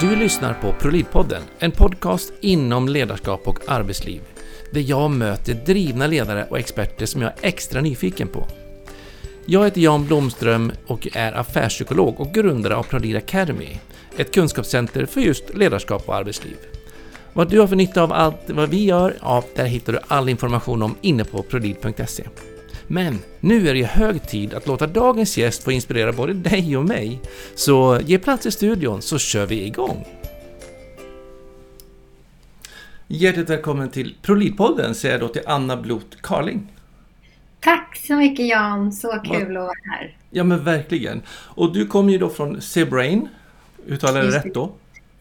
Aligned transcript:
Du 0.00 0.16
lyssnar 0.16 0.54
på 0.54 0.72
ProLead-podden, 0.72 1.42
en 1.58 1.72
podcast 1.72 2.32
inom 2.40 2.88
ledarskap 2.88 3.48
och 3.48 3.58
arbetsliv. 3.68 4.20
Där 4.72 4.80
jag 4.80 5.10
möter 5.10 5.54
drivna 5.54 6.06
ledare 6.06 6.46
och 6.50 6.58
experter 6.58 7.06
som 7.06 7.22
jag 7.22 7.30
är 7.30 7.48
extra 7.48 7.80
nyfiken 7.80 8.28
på. 8.28 8.46
Jag 9.46 9.64
heter 9.64 9.80
Jan 9.80 10.06
Blomström 10.06 10.72
och 10.86 11.08
är 11.12 11.32
affärspsykolog 11.32 12.20
och 12.20 12.32
grundare 12.32 12.76
av 12.76 12.82
Prolid 12.82 13.16
Academy, 13.16 13.78
ett 14.16 14.34
kunskapscenter 14.34 15.06
för 15.06 15.20
just 15.20 15.54
ledarskap 15.54 16.08
och 16.08 16.16
arbetsliv. 16.16 16.56
Vad 17.32 17.50
du 17.50 17.60
har 17.60 17.66
för 17.66 17.76
nytta 17.76 18.02
av 18.02 18.12
allt 18.12 18.40
vad 18.46 18.68
vi 18.68 18.84
gör, 18.84 19.16
ja, 19.20 19.44
där 19.54 19.64
hittar 19.64 19.92
du 19.92 19.98
all 20.08 20.28
information 20.28 20.82
om 20.82 20.94
inne 21.00 21.24
på 21.24 21.42
prolid.se. 21.42 22.24
Men 22.92 23.18
nu 23.40 23.68
är 23.68 23.74
det 23.74 23.84
hög 23.84 24.26
tid 24.26 24.54
att 24.54 24.66
låta 24.66 24.86
dagens 24.86 25.38
gäst 25.38 25.64
få 25.64 25.72
inspirera 25.72 26.12
både 26.12 26.32
dig 26.32 26.76
och 26.76 26.84
mig. 26.84 27.20
Så 27.54 28.00
ge 28.04 28.18
plats 28.18 28.46
i 28.46 28.50
studion 28.50 29.02
så 29.02 29.18
kör 29.18 29.46
vi 29.46 29.66
igång! 29.66 30.04
Hjärtligt 33.06 33.50
välkommen 33.50 33.90
till 33.90 34.14
ProLid-podden 34.22 34.94
säger 34.94 35.14
jag 35.14 35.20
då 35.20 35.28
till 35.28 35.42
Anna 35.46 35.76
Blot 35.76 36.22
Carling. 36.22 36.72
Tack 37.60 37.96
så 38.06 38.14
mycket 38.14 38.48
Jan, 38.48 38.92
så 38.92 39.08
kul 39.08 39.56
att 39.56 39.62
vara 39.62 39.72
här. 39.90 40.16
Ja 40.30 40.44
men 40.44 40.64
verkligen. 40.64 41.22
Och 41.30 41.72
du 41.72 41.86
kommer 41.86 42.12
ju 42.12 42.18
då 42.18 42.28
från 42.28 42.60
Sebrain, 42.60 43.28
uttalar 43.86 44.22
jag 44.22 44.32
det 44.32 44.38
rätt 44.38 44.54
då? 44.54 44.72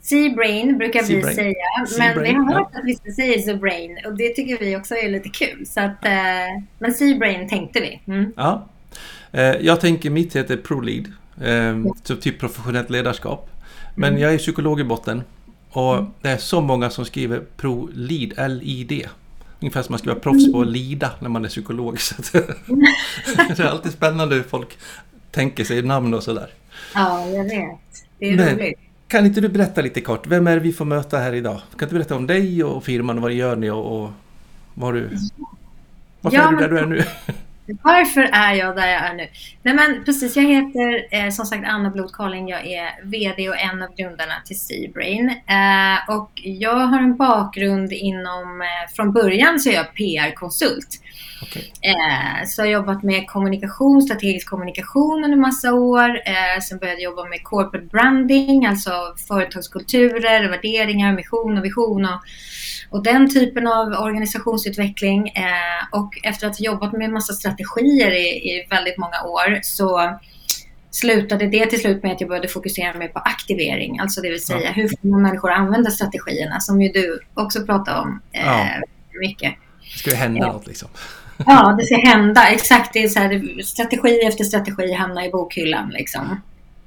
Seabrain 0.10 0.78
brukar 0.78 1.04
vi 1.04 1.24
säga, 1.24 1.56
men 1.98 2.24
vi 2.24 2.32
har 2.32 2.54
hört 2.54 2.76
att 2.76 2.86
vi 2.86 2.96
ska 2.96 3.12
säga 3.12 3.42
Seabrain 3.42 3.98
och 4.06 4.18
det 4.18 4.30
tycker 4.30 4.58
vi 4.58 4.78
också 4.78 4.96
är 4.96 5.10
lite 5.10 5.30
kul. 5.30 5.66
Så 5.66 5.80
att, 5.80 6.06
eh, 6.06 6.64
men 6.80 6.94
Seabrain 6.94 7.50
tänkte 7.50 7.80
vi. 7.80 8.02
Mm. 8.14 8.34
Ja. 8.36 8.66
Eh, 9.32 9.42
jag 9.42 9.82
tänker 9.82 10.10
mitt 10.10 10.36
heter 10.36 10.58
ProLead, 10.58 11.06
eh, 11.42 11.94
så 12.04 12.16
typ 12.16 12.40
professionellt 12.40 12.90
ledarskap. 12.90 13.50
Men 13.96 14.10
mm. 14.10 14.22
jag 14.22 14.34
är 14.34 14.38
psykolog 14.38 14.80
i 14.80 14.84
botten 14.84 15.24
och 15.70 15.98
mm. 15.98 16.12
det 16.22 16.30
är 16.30 16.38
så 16.38 16.62
många 16.62 16.90
som 16.90 17.06
skriver 17.06 17.40
ProLead, 17.58 18.34
L-I-D. 18.38 19.08
Ungefär 19.60 19.82
som 19.82 19.94
man 19.94 20.00
ska 20.00 20.10
vara 20.10 20.20
proffs 20.20 20.52
på 20.52 20.62
att 20.62 20.68
lida 20.68 21.12
när 21.20 21.30
man 21.30 21.46
är 21.46 21.50
psykolog. 21.50 22.02
Så 22.02 22.16
det 23.56 23.60
är 23.60 23.64
alltid 23.64 23.92
spännande 23.92 24.36
hur 24.36 24.44
folk 24.44 24.78
tänker 25.32 25.64
sig 25.64 25.82
namn 25.82 26.14
och 26.14 26.24
sådär. 26.24 26.50
Ja, 26.96 27.26
jag 27.26 27.44
vet. 27.44 27.80
Det 28.20 28.30
är 28.30 28.36
Men, 28.36 28.56
roligt. 28.56 28.80
Kan 29.10 29.26
inte 29.26 29.42
du 29.42 29.50
berätta 29.50 29.82
lite 29.82 30.02
kort, 30.02 30.28
vem 30.28 30.48
är 30.48 30.56
det 30.56 30.60
vi 30.60 30.74
får 30.74 30.86
möta 30.86 31.18
här 31.18 31.34
idag? 31.34 31.62
Kan 31.78 31.90
du 31.90 31.94
berätta 31.94 32.16
om 32.16 32.28
dig 32.28 32.64
och 32.64 32.84
firman 32.84 33.18
och 33.18 33.22
vad 33.22 33.32
gör 33.32 33.56
ni 33.56 33.70
och, 33.70 34.04
och 34.04 34.12
vad 34.74 34.94
du... 34.94 35.10
Varför 36.22 36.38
ja, 36.38 36.48
är 36.48 36.52
du 36.52 36.58
där 36.58 36.70
du 36.70 36.80
är 36.80 36.86
nu? 36.86 37.04
Varför 37.82 38.22
är 38.22 38.54
jag 38.54 38.76
där 38.76 38.88
jag 38.88 39.02
är 39.02 39.14
nu? 39.14 39.28
Nej 39.64 39.74
men 39.74 40.04
precis, 40.06 40.36
jag 40.36 40.44
heter 40.44 41.08
eh, 41.12 41.30
som 41.30 41.46
sagt 41.46 41.68
Anna 41.68 41.90
Blot 41.90 42.14
Carling. 42.14 42.50
Jag 42.50 42.68
är 42.68 42.90
VD 43.04 43.50
och 43.50 43.60
en 43.60 43.82
av 43.82 43.96
grundarna 43.96 44.34
till 44.46 44.60
Seabrain. 44.60 45.30
Eh, 45.30 46.16
och 46.16 46.32
jag 46.36 46.76
har 46.76 47.00
en 47.00 47.18
bakgrund 47.18 47.94
inom, 47.94 48.62
eh, 48.62 48.94
från 48.96 49.14
början 49.14 49.60
så 49.60 49.70
är 49.70 49.74
jag 49.74 49.94
PR-konsult. 49.94 51.02
Okay. 51.42 51.64
Eh, 51.82 52.46
så 52.48 52.62
jag 52.62 52.66
har 52.66 52.72
jobbat 52.72 53.04
med 53.04 53.28
kommunikation, 53.28 54.02
strategisk 54.02 54.50
kommunikation 54.50 55.24
under 55.24 55.38
massa 55.38 55.74
år. 55.74 56.10
Eh, 56.10 56.62
sen 56.70 56.78
började 56.78 57.02
jag 57.02 57.12
jobba 57.12 57.26
med 57.26 57.44
corporate 57.44 57.86
branding, 57.86 58.66
alltså 58.66 58.92
företagskulturer, 59.28 60.50
värderingar, 60.50 61.14
mission 61.14 61.58
och 61.58 61.66
vision 61.66 62.06
och, 62.06 62.20
och 62.90 63.04
den 63.04 63.34
typen 63.34 63.68
av 63.68 63.88
organisationsutveckling. 63.88 65.28
Eh, 65.28 66.00
och 66.00 66.20
efter 66.24 66.48
att 66.48 66.60
ha 66.60 66.66
jobbat 66.66 66.94
med 66.94 67.06
en 67.06 67.14
massa 67.14 67.34
strategier 67.34 68.12
i, 68.12 68.28
i 68.28 68.68
väldigt 68.70 68.98
många 68.98 69.24
år 69.24 69.60
så 69.64 70.20
slutade 70.92 71.48
det 71.48 71.66
till 71.66 71.80
slut 71.80 72.04
med 72.04 72.12
att 72.12 72.22
jag 72.22 72.28
började 72.28 72.48
fokusera 72.48 72.94
mer 72.94 73.08
på 73.08 73.20
aktivering, 73.20 74.00
alltså 74.00 74.22
det 74.22 74.30
vill 74.30 74.46
säga 74.46 74.62
ja. 74.64 74.72
hur 74.72 74.88
får 74.88 75.08
man 75.08 75.22
människor 75.22 75.52
använda 75.52 75.92
strategierna 75.92 76.60
som 76.60 76.82
ju 76.82 76.90
du 76.90 77.20
också 77.34 77.66
pratar 77.66 78.02
om 78.02 78.22
eh, 78.32 78.46
ja. 78.46 78.66
mycket. 79.20 79.54
Det 79.94 80.00
ska 80.00 80.10
ju 80.10 80.16
hända 80.16 80.40
ja. 80.40 80.52
något 80.52 80.68
liksom. 80.68 80.90
Ja, 81.46 81.76
det 81.80 81.86
ska 81.86 81.96
hända. 81.96 82.48
Exakt. 82.48 82.94
Det 82.94 83.04
är 83.04 83.08
så 83.08 83.20
här, 83.20 83.62
strategi 83.64 84.22
efter 84.28 84.44
strategi 84.44 84.94
hamnar 84.94 85.24
i 85.28 85.30
bokhyllan. 85.30 85.90
Liksom. 85.90 86.42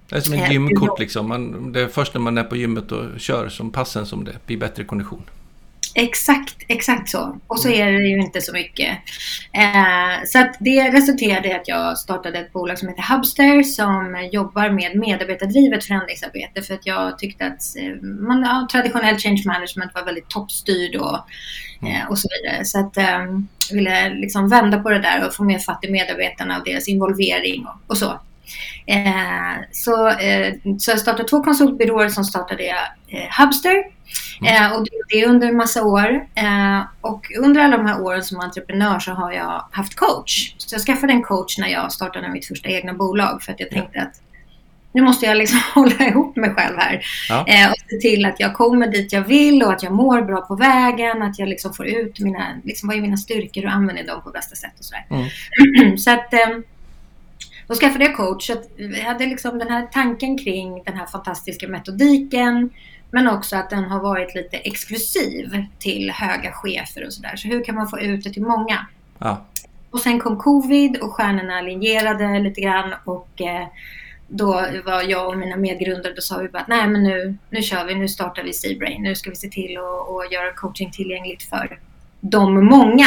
Det 0.09 0.17
är 0.17 0.21
som 0.21 0.35
ett 0.35 0.41
eh, 0.41 0.53
gymkort. 0.53 1.01
Liksom. 1.01 1.29
Man, 1.29 1.73
det 1.73 1.81
är 1.81 1.89
först 1.89 2.15
när 2.15 2.21
man 2.21 2.39
är 2.39 2.45
på 2.45 2.57
gymmet 2.57 2.93
och 2.93 3.21
kör 3.21 3.49
som 3.49 3.71
passen 3.71 4.07
som 4.07 4.25
det 4.25 4.47
blir 4.47 4.57
bättre 4.57 4.85
kondition. 4.85 5.23
Exakt, 5.95 6.57
exakt 6.69 7.09
så. 7.09 7.39
Och 7.47 7.59
så 7.59 7.69
är 7.69 7.93
det 7.93 8.09
ju 8.09 8.21
inte 8.21 8.41
så 8.41 8.53
mycket. 8.53 8.99
Eh, 9.53 10.25
så 10.27 10.47
det 10.61 10.91
resulterade 10.91 11.49
i 11.49 11.53
att 11.53 11.69
jag 11.69 11.99
startade 11.99 12.39
ett 12.39 12.53
bolag 12.53 12.79
som 12.79 12.89
heter 12.89 13.15
Hubster 13.15 13.63
som 13.63 14.29
jobbar 14.33 14.71
med 14.71 14.97
medarbetardrivet 14.97 15.85
förändringsarbete 15.85 16.63
för 16.63 16.75
att 16.75 16.87
jag 16.87 17.19
tyckte 17.19 17.47
att 17.47 17.77
eh, 17.77 18.03
man, 18.03 18.43
ja, 18.43 18.69
traditionell 18.73 19.19
change 19.19 19.43
management 19.47 19.95
var 19.95 20.05
väldigt 20.05 20.29
toppstyrd 20.29 20.97
och, 20.97 21.19
mm. 21.83 21.95
eh, 21.95 22.11
och 22.11 22.19
så 22.19 22.29
vidare. 22.31 22.65
Så 22.65 22.79
att 22.81 22.97
eh, 22.97 23.21
jag 23.71 23.77
ville 23.77 24.15
liksom 24.15 24.49
vända 24.49 24.79
på 24.79 24.91
det 24.91 25.03
där 25.03 25.27
och 25.27 25.35
få 25.35 25.45
mer 25.45 25.59
fatt 25.59 25.85
i 25.85 25.91
medarbetarna 25.91 26.59
och 26.59 26.65
deras 26.65 26.89
involvering 26.89 27.67
och, 27.67 27.91
och 27.91 27.99
så. 27.99 28.21
Eh, 28.87 29.65
så, 29.73 30.09
eh, 30.09 30.55
så 30.79 30.91
jag 30.91 31.01
startade 31.01 31.29
två 31.29 31.43
konsultbyråer 31.43 32.09
som 32.09 32.25
startade 32.25 32.65
jag 32.65 32.83
eh, 33.09 33.29
Hubster. 33.39 33.85
Mm. 34.47 34.73
Eh, 34.73 34.79
och 34.79 34.87
det 35.09 35.27
under 35.27 35.49
en 35.49 35.57
massa 35.57 35.85
år. 35.85 36.27
Eh, 36.35 36.81
och 37.01 37.27
under 37.39 37.61
alla 37.61 37.77
de 37.77 37.87
här 37.87 38.01
åren 38.01 38.25
som 38.25 38.41
entreprenör 38.41 38.99
så 38.99 39.11
har 39.11 39.33
jag 39.33 39.65
haft 39.71 39.95
coach. 39.95 40.55
Så 40.59 40.75
jag 40.75 40.83
skaffade 40.83 41.13
en 41.13 41.23
coach 41.23 41.59
när 41.59 41.69
jag 41.69 41.93
startade 41.93 42.29
mitt 42.29 42.47
första 42.47 42.69
egna 42.69 42.95
bolag 42.95 43.43
för 43.43 43.53
att 43.53 43.61
jag 43.61 43.71
tänkte 43.71 44.01
att 44.01 44.21
nu 44.95 45.03
måste 45.03 45.27
jag 45.27 45.37
liksom 45.37 45.61
hålla 45.75 46.07
ihop 46.09 46.37
mig 46.37 46.51
själv 46.51 46.77
här. 46.79 47.05
Ja. 47.29 47.47
Eh, 47.49 47.71
och 47.71 47.77
se 47.91 47.97
till 47.97 48.25
att 48.25 48.41
jag 48.41 48.55
kommer 48.55 48.87
dit 48.87 49.13
jag 49.13 49.23
vill 49.23 49.63
och 49.63 49.73
att 49.73 49.83
jag 49.83 49.93
mår 49.93 50.23
bra 50.23 50.41
på 50.41 50.57
vägen. 50.57 51.23
Att 51.23 51.39
jag 51.39 51.49
liksom 51.49 51.75
får 51.75 51.87
ut 51.87 52.21
mina, 52.21 52.61
liksom, 52.65 52.89
vad 52.89 52.97
är 52.97 53.01
mina 53.01 53.17
styrkor 53.17 53.65
och 53.65 53.73
använder 53.73 54.07
dem 54.07 54.23
på 54.23 54.31
bästa 54.31 54.57
sätt 54.57 54.73
och 54.79 54.85
sådär. 54.85 55.07
Mm. 55.11 55.99
så 55.99 56.11
att 56.11 56.33
eh, 56.33 56.49
då 57.67 57.75
skaffade 57.75 58.05
jag 58.05 58.17
coach. 58.17 58.47
Så 58.47 58.57
jag 58.77 59.05
hade 59.05 59.27
liksom 59.27 59.59
den 59.59 59.69
här 59.69 59.87
tanken 59.93 60.39
kring 60.39 60.83
den 60.85 60.97
här 60.97 61.07
fantastiska 61.07 61.69
metodiken. 61.69 62.71
Men 63.13 63.29
också 63.29 63.57
att 63.57 63.71
den 63.71 63.85
har 63.85 64.01
varit 64.01 64.35
lite 64.35 64.57
exklusiv 64.57 65.65
till 65.79 66.11
höga 66.11 66.53
chefer 66.53 67.07
och 67.07 67.13
sådär. 67.13 67.37
Så 67.37 67.49
hur 67.49 67.65
kan 67.65 67.75
man 67.75 67.89
få 67.89 68.01
ut 68.01 68.25
det 68.25 68.31
till 68.31 68.43
många? 68.43 68.87
Ja. 69.19 69.45
Och 69.91 70.01
sen 70.01 70.21
kom 70.21 70.39
covid 70.39 70.97
och 70.97 71.13
stjärnorna 71.13 71.61
linjerade 71.61 72.39
lite 72.39 72.61
grann 72.61 72.95
och 73.05 73.41
eh, 73.41 73.67
då 74.29 74.67
var 74.85 75.03
jag 75.03 75.29
och 75.29 75.39
mina 75.39 75.57
medgrundare, 75.57 76.13
då 76.15 76.23
sa 76.23 76.39
vi 76.39 76.49
bara 76.49 76.63
att 76.63 76.69
nej 76.69 76.89
men 76.89 77.03
nu, 77.03 77.37
nu 77.51 77.63
kör 77.63 77.85
vi, 77.85 77.95
nu 77.95 78.09
startar 78.09 78.43
vi 78.43 78.53
Seabrain. 78.53 79.03
Nu 79.03 79.15
ska 79.15 79.31
vi 79.31 79.37
se 79.37 79.49
till 79.49 79.77
att 79.79 80.33
göra 80.33 80.53
coaching 80.53 80.91
tillgängligt 80.91 81.43
för 81.43 81.79
de 82.21 82.65
många. 82.65 83.07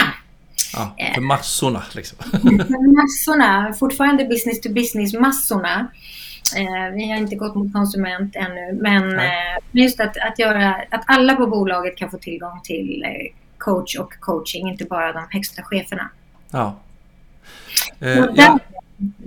Ja, 0.74 0.96
för 1.14 1.22
massorna 1.22 1.84
liksom. 1.94 2.18
För 2.32 3.04
massorna, 3.04 3.74
fortfarande 3.80 4.26
business 4.26 4.62
to 4.62 4.70
business-massorna. 4.70 5.80
Eh, 5.80 5.86
vi 6.94 7.12
har 7.12 7.18
inte 7.18 7.36
gått 7.36 7.56
mot 7.56 7.74
konsument 7.74 8.36
ännu, 8.36 8.78
men 8.82 9.20
eh, 9.20 9.58
just 9.72 10.00
att, 10.00 10.18
att, 10.18 10.40
göra, 10.40 10.76
att 10.92 11.04
alla 11.06 11.36
på 11.36 11.48
bolaget 11.48 11.98
kan 11.98 12.12
få 12.12 12.18
tillgång 12.18 12.62
till 12.64 13.04
eh, 13.04 13.34
coach 13.58 13.96
och 13.96 14.20
coaching, 14.20 14.70
inte 14.70 14.86
bara 14.86 15.14
de 15.14 15.28
högsta 15.30 15.64
cheferna. 15.64 16.10
Ja. 16.52 16.76
Eh, 18.00 18.26
ja. 18.36 18.60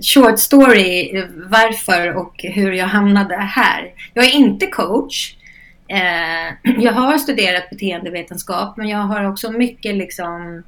Short 0.01 0.39
story 0.39 1.25
varför 1.35 2.15
och 2.15 2.33
hur 2.43 2.71
jag 2.71 2.87
hamnade 2.87 3.35
här. 3.35 3.93
Jag 4.13 4.25
är 4.25 4.31
inte 4.31 4.67
coach. 4.67 5.35
Eh, 5.87 6.73
jag 6.79 6.93
har 6.93 7.17
studerat 7.17 7.69
beteendevetenskap 7.69 8.77
men 8.77 8.87
jag 8.87 8.99
har 8.99 9.31
också 9.31 9.51
mycket 9.51 9.95
liksom 9.95 10.63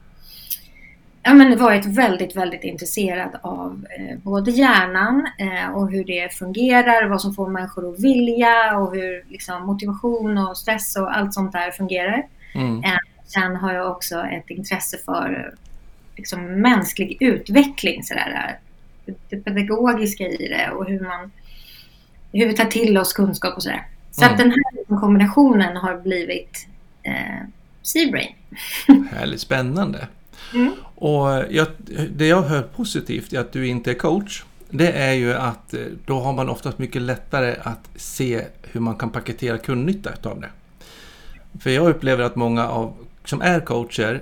ja, 1.23 1.33
men 1.33 1.59
varit 1.59 1.85
väldigt, 1.85 2.35
väldigt 2.35 2.63
intresserad 2.63 3.29
av 3.41 3.85
eh, 3.97 4.17
både 4.17 4.51
hjärnan 4.51 5.27
eh, 5.37 5.75
och 5.75 5.91
hur 5.91 6.03
det 6.03 6.33
fungerar, 6.33 7.09
vad 7.09 7.21
som 7.21 7.33
får 7.33 7.49
människor 7.49 7.93
att 7.93 7.99
vilja 7.99 8.77
och 8.77 8.95
hur 8.95 9.23
liksom, 9.29 9.65
motivation 9.65 10.37
och 10.37 10.57
stress 10.57 10.95
och 10.95 11.17
allt 11.17 11.33
sånt 11.33 11.51
där 11.51 11.71
fungerar. 11.71 12.25
Mm. 12.55 12.83
Eh, 12.83 12.97
sen 13.25 13.55
har 13.55 13.73
jag 13.73 13.91
också 13.91 14.21
ett 14.21 14.49
intresse 14.49 14.97
för 15.05 15.55
liksom, 16.17 16.61
mänsklig 16.61 17.17
utveckling, 17.19 18.03
sådär, 18.03 18.59
det 19.29 19.37
pedagogiska 19.37 20.23
i 20.23 20.47
det 20.47 20.71
och 20.71 20.85
hur, 20.85 20.99
man, 20.99 21.31
hur 22.33 22.47
vi 22.47 22.53
tar 22.53 22.65
till 22.65 22.97
oss 22.97 23.13
kunskap 23.13 23.55
och 23.55 23.63
sådär. 23.63 23.87
Så 24.11 24.21
mm. 24.21 24.33
att 24.33 24.37
den 24.37 24.51
här 24.51 24.99
kombinationen 24.99 25.77
har 25.77 25.97
blivit 25.97 26.67
eh, 27.03 27.47
Seabrain. 27.81 28.31
Härligt 29.11 29.41
spännande. 29.41 30.07
Mm. 30.53 30.71
Och 31.01 31.43
jag, 31.49 31.67
det 32.15 32.27
jag 32.27 32.41
hör 32.41 32.61
positivt 32.61 33.33
i 33.33 33.37
att 33.37 33.51
du 33.51 33.67
inte 33.67 33.91
är 33.91 33.95
coach, 33.95 34.43
det 34.69 34.91
är 34.91 35.13
ju 35.13 35.33
att 35.33 35.73
eh, 35.73 35.79
då 36.05 36.19
har 36.19 36.33
man 36.33 36.49
oftast 36.49 36.77
mycket 36.77 37.01
lättare 37.01 37.55
att 37.63 37.89
se 37.95 38.45
hur 38.61 38.79
man 38.79 38.95
kan 38.95 39.09
paketera 39.09 39.57
kundnytta 39.57 40.29
av 40.29 40.41
det. 40.41 40.49
För 41.59 41.69
jag 41.69 41.89
upplever 41.89 42.23
att 42.23 42.35
många 42.35 42.67
av 42.67 42.93
som 43.25 43.41
är 43.41 43.59
coacher 43.59 44.21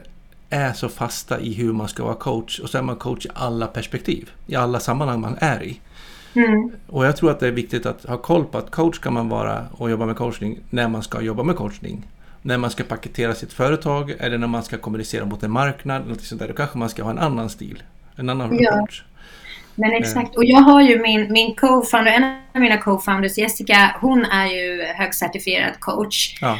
är 0.50 0.74
så 0.74 0.90
fasta 0.90 1.40
i 1.40 1.54
hur 1.54 1.74
man 1.74 1.88
ska 1.88 2.04
vara 2.04 2.16
coach 2.16 2.60
och 2.60 2.70
så 2.70 2.78
är 2.78 2.81
man 2.81 2.96
coach 2.96 3.26
i 3.26 3.30
alla 3.34 3.68
perspektiv, 3.68 4.31
i 4.48 4.56
alla 4.56 4.80
sammanhang 4.80 5.22
man 5.22 5.38
är 5.40 5.64
i. 5.64 5.80
Mm. 6.34 6.72
Och 6.88 7.06
jag 7.06 7.18
tror 7.18 7.31
att 7.31 7.40
det 7.40 7.48
är 7.48 7.52
viktigt 7.52 7.86
att 7.86 8.06
ha 8.06 8.18
koll 8.18 8.46
på 8.46 8.58
att 8.58 8.72
coach 8.72 9.00
kan 9.00 9.14
man 9.14 9.30
vara 9.30 9.66
och 9.72 9.90
jobba 9.90 10.06
med 10.06 10.16
coachning 10.16 10.60
när 10.70 10.88
man 10.88 11.04
ska 11.04 11.22
jobba 11.22 11.44
med 11.44 11.56
coachning. 11.56 12.08
När 12.42 12.58
man 12.58 12.70
ska 12.70 12.84
paketera 12.84 13.36
sitt 13.36 13.54
företag 13.54 14.14
eller 14.20 14.38
när 14.38 14.48
man 14.48 14.64
ska 14.64 14.78
kommunicera 14.78 15.26
mot 15.26 15.44
en 15.44 15.52
marknad. 15.52 16.08
Något 16.08 16.22
sånt 16.22 16.42
där. 16.42 16.48
Då 16.48 16.54
kanske 16.54 16.78
man 16.78 16.90
ska 16.90 17.04
ha 17.04 17.12
en 17.12 17.20
annan 17.20 17.50
stil. 17.50 17.84
En 18.16 18.30
annan 18.30 18.58
ja. 18.60 18.72
approach. 18.72 19.04
Men 19.80 19.92
exakt, 19.92 20.38
och 20.38 20.46
jag 20.46 20.58
har 20.58 20.82
ju 20.82 21.02
min, 21.02 21.32
min 21.32 21.56
co-founder, 21.56 22.12
en 22.12 22.24
av 22.24 22.62
mina 22.62 22.78
co-founders, 22.78 23.38
Jessica, 23.38 23.96
hon 24.02 24.26
är 24.26 24.46
ju 24.46 24.84
högcertifierad 24.84 25.80
coach. 25.80 26.38
Ja. 26.42 26.60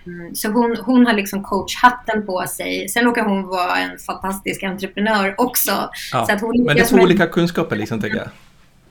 Um, 0.00 0.34
så 0.34 0.48
hon, 0.48 0.76
hon 0.84 1.06
har 1.06 1.12
liksom 1.12 1.44
coachhatten 1.44 2.26
på 2.26 2.44
sig. 2.46 2.88
Sen 2.88 3.04
råkar 3.04 3.24
hon 3.24 3.46
vara 3.46 3.76
en 3.76 3.98
fantastisk 3.98 4.62
entreprenör 4.62 5.34
också. 5.38 5.90
Ja. 6.12 6.26
Så 6.26 6.32
att 6.32 6.40
hon 6.40 6.64
Men 6.64 6.76
det 6.76 6.82
är 6.82 6.86
två 6.86 6.96
olika 6.96 7.26
kunskaper 7.26 7.76
liksom, 7.76 8.00
tänker 8.00 8.18
jag. 8.18 8.28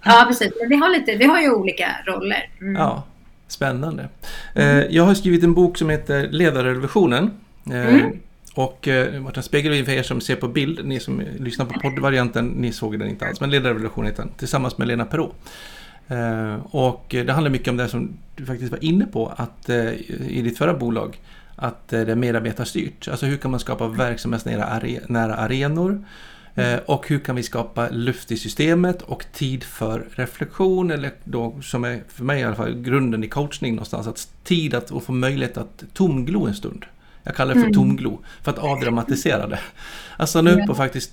Ja, 0.04 0.26
precis. 0.28 0.54
Men 0.60 0.70
vi 0.70 0.76
har, 0.76 0.90
lite, 0.90 1.16
vi 1.16 1.26
har 1.26 1.42
ju 1.42 1.52
olika 1.52 1.88
roller. 2.06 2.50
Mm. 2.62 2.76
Ja, 2.76 3.04
spännande. 3.48 4.10
Mm. 4.54 4.78
Uh, 4.78 4.96
jag 4.96 5.04
har 5.04 5.14
skrivit 5.14 5.44
en 5.44 5.54
bok 5.54 5.78
som 5.78 5.90
heter 5.90 6.28
Ledarrevolutionen. 6.32 7.32
Uh, 7.70 7.96
mm. 7.96 8.20
Och 8.58 8.88
eh, 8.88 9.22
Martin 9.22 9.44
Spegel 9.44 9.86
för 9.86 9.92
er 9.92 10.04
som 10.04 10.22
ser 10.22 10.36
på 10.36 10.48
bild, 10.48 10.86
ni 10.86 11.00
som 11.00 11.22
lyssnar 11.40 11.66
på 11.66 11.80
poddvarianten, 11.80 12.48
ni 12.48 12.72
såg 12.72 13.00
den 13.00 13.10
inte 13.10 13.26
alls. 13.26 13.42
Men 13.42 13.50
Ledarrevolutionen 13.50 14.12
heter 14.12 14.24
den, 14.24 14.32
tillsammans 14.38 14.78
med 14.78 14.88
Lena. 14.88 15.08
Eh, 16.08 16.56
och 16.66 17.06
det 17.10 17.32
handlar 17.32 17.52
mycket 17.52 17.68
om 17.68 17.78
det 17.78 17.88
som 17.88 18.18
du 18.36 18.46
faktiskt 18.46 18.72
var 18.72 18.84
inne 18.84 19.06
på 19.06 19.34
att, 19.36 19.70
eh, 19.70 19.94
i 20.28 20.42
ditt 20.44 20.58
förra 20.58 20.74
bolag. 20.74 21.20
Att 21.56 21.88
det 21.88 22.12
är 22.12 22.16
medarbetarstyrt. 22.16 23.08
Alltså 23.08 23.26
hur 23.26 23.38
kan 23.38 23.52
man 23.52 23.60
skapa 23.60 23.88
verksamhetsnära 23.88 24.64
are 24.64 25.00
nära 25.08 25.36
arenor? 25.36 26.04
Mm. 26.58 26.80
Och 26.86 27.08
hur 27.08 27.20
kan 27.20 27.36
vi 27.36 27.44
skapa 27.44 27.90
luft 27.90 28.32
i 28.32 28.38
systemet 28.38 29.02
och 29.02 29.26
tid 29.34 29.64
för 29.64 30.08
reflektion 30.16 30.92
eller 30.92 31.12
då 31.24 31.62
som 31.62 31.84
är 31.84 32.04
för 32.08 32.24
mig 32.24 32.42
i 32.42 32.44
alla 32.44 32.56
fall 32.56 32.74
grunden 32.74 33.24
i 33.24 33.28
coachning 33.28 33.76
någonstans. 33.76 34.08
Att 34.08 34.30
tid 34.44 34.74
att 34.74 34.92
få 35.04 35.12
möjlighet 35.12 35.58
att 35.58 35.84
tomglo 35.94 36.48
en 36.48 36.56
stund. 36.56 36.86
Jag 37.24 37.36
kallar 37.36 37.54
det 37.54 37.60
för 37.60 37.68
mm. 37.68 37.74
tomglo, 37.74 38.20
för 38.42 38.52
att 38.52 38.58
avdramatisera 38.58 39.48
det. 39.48 39.60
Att 40.18 40.30
stanna 40.30 40.52
upp 40.52 40.70
och 40.70 40.78
faktiskt 40.78 41.12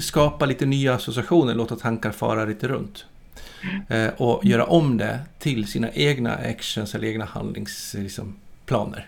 skapa 0.00 0.46
lite 0.46 0.66
nya 0.66 0.94
associationer, 0.94 1.54
låta 1.54 1.76
tankar 1.76 2.10
fara 2.10 2.44
lite 2.44 2.68
runt. 2.68 3.04
Eh, 3.88 4.08
och 4.16 4.44
göra 4.44 4.64
om 4.64 4.96
det 4.96 5.18
till 5.38 5.66
sina 5.66 5.90
egna 5.90 6.34
actions 6.34 6.94
eller 6.94 7.08
egna 7.08 7.24
handlingsplaner. 7.24 8.02
Liksom, 8.04 8.26
eh, 8.94 9.02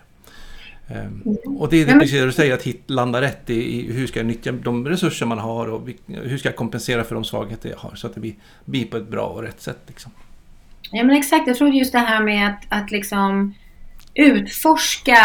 och 1.59 1.69
det 1.71 1.83
är 1.83 1.87
det 1.87 1.93
precis 1.93 2.23
du 2.23 2.33
säger, 2.33 2.55
att 2.55 2.63
hit, 2.63 2.83
landa 2.87 3.21
rätt 3.21 3.51
i, 3.51 3.55
i, 3.55 3.93
hur 3.93 4.07
ska 4.07 4.19
jag 4.19 4.27
nyttja 4.27 4.53
de 4.53 4.89
resurser 4.89 5.27
man 5.27 5.39
har 5.39 5.67
och 5.67 5.89
hur 6.07 6.39
ska 6.39 6.49
jag 6.49 6.57
kompensera 6.57 7.05
för 7.05 7.15
de 7.15 7.25
svagheter 7.25 7.71
jag 7.71 7.77
har 7.77 7.95
så 7.95 8.07
att 8.07 8.15
det 8.15 8.21
blir, 8.21 8.35
blir 8.65 8.85
på 8.85 8.97
ett 8.97 9.09
bra 9.09 9.27
och 9.27 9.43
rätt 9.43 9.61
sätt. 9.61 9.79
Liksom. 9.87 10.13
Ja 10.91 11.05
men 11.05 11.17
exakt, 11.17 11.47
jag 11.47 11.57
tror 11.57 11.71
just 11.71 11.93
det 11.93 11.99
här 11.99 12.23
med 12.23 12.49
att, 12.49 12.65
att 12.69 12.91
liksom 12.91 13.55
utforska 14.15 15.17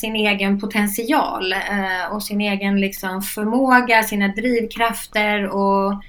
sin 0.00 0.16
egen 0.16 0.60
potential 0.60 1.52
eh, 1.52 2.12
och 2.12 2.22
sin 2.22 2.40
egen 2.40 2.80
liksom, 2.80 3.22
förmåga, 3.22 4.02
sina 4.02 4.28
drivkrafter 4.28 5.48
och 5.48 6.02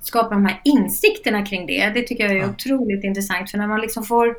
skapa 0.00 0.34
de 0.34 0.44
här 0.46 0.60
insikterna 0.64 1.46
kring 1.46 1.66
det. 1.66 1.90
Det 1.94 2.02
tycker 2.02 2.24
jag 2.24 2.32
är 2.32 2.40
ja. 2.40 2.50
otroligt 2.50 3.04
intressant 3.04 3.50
för 3.50 3.58
när 3.58 3.66
man 3.66 3.80
liksom 3.80 4.04
får, 4.04 4.36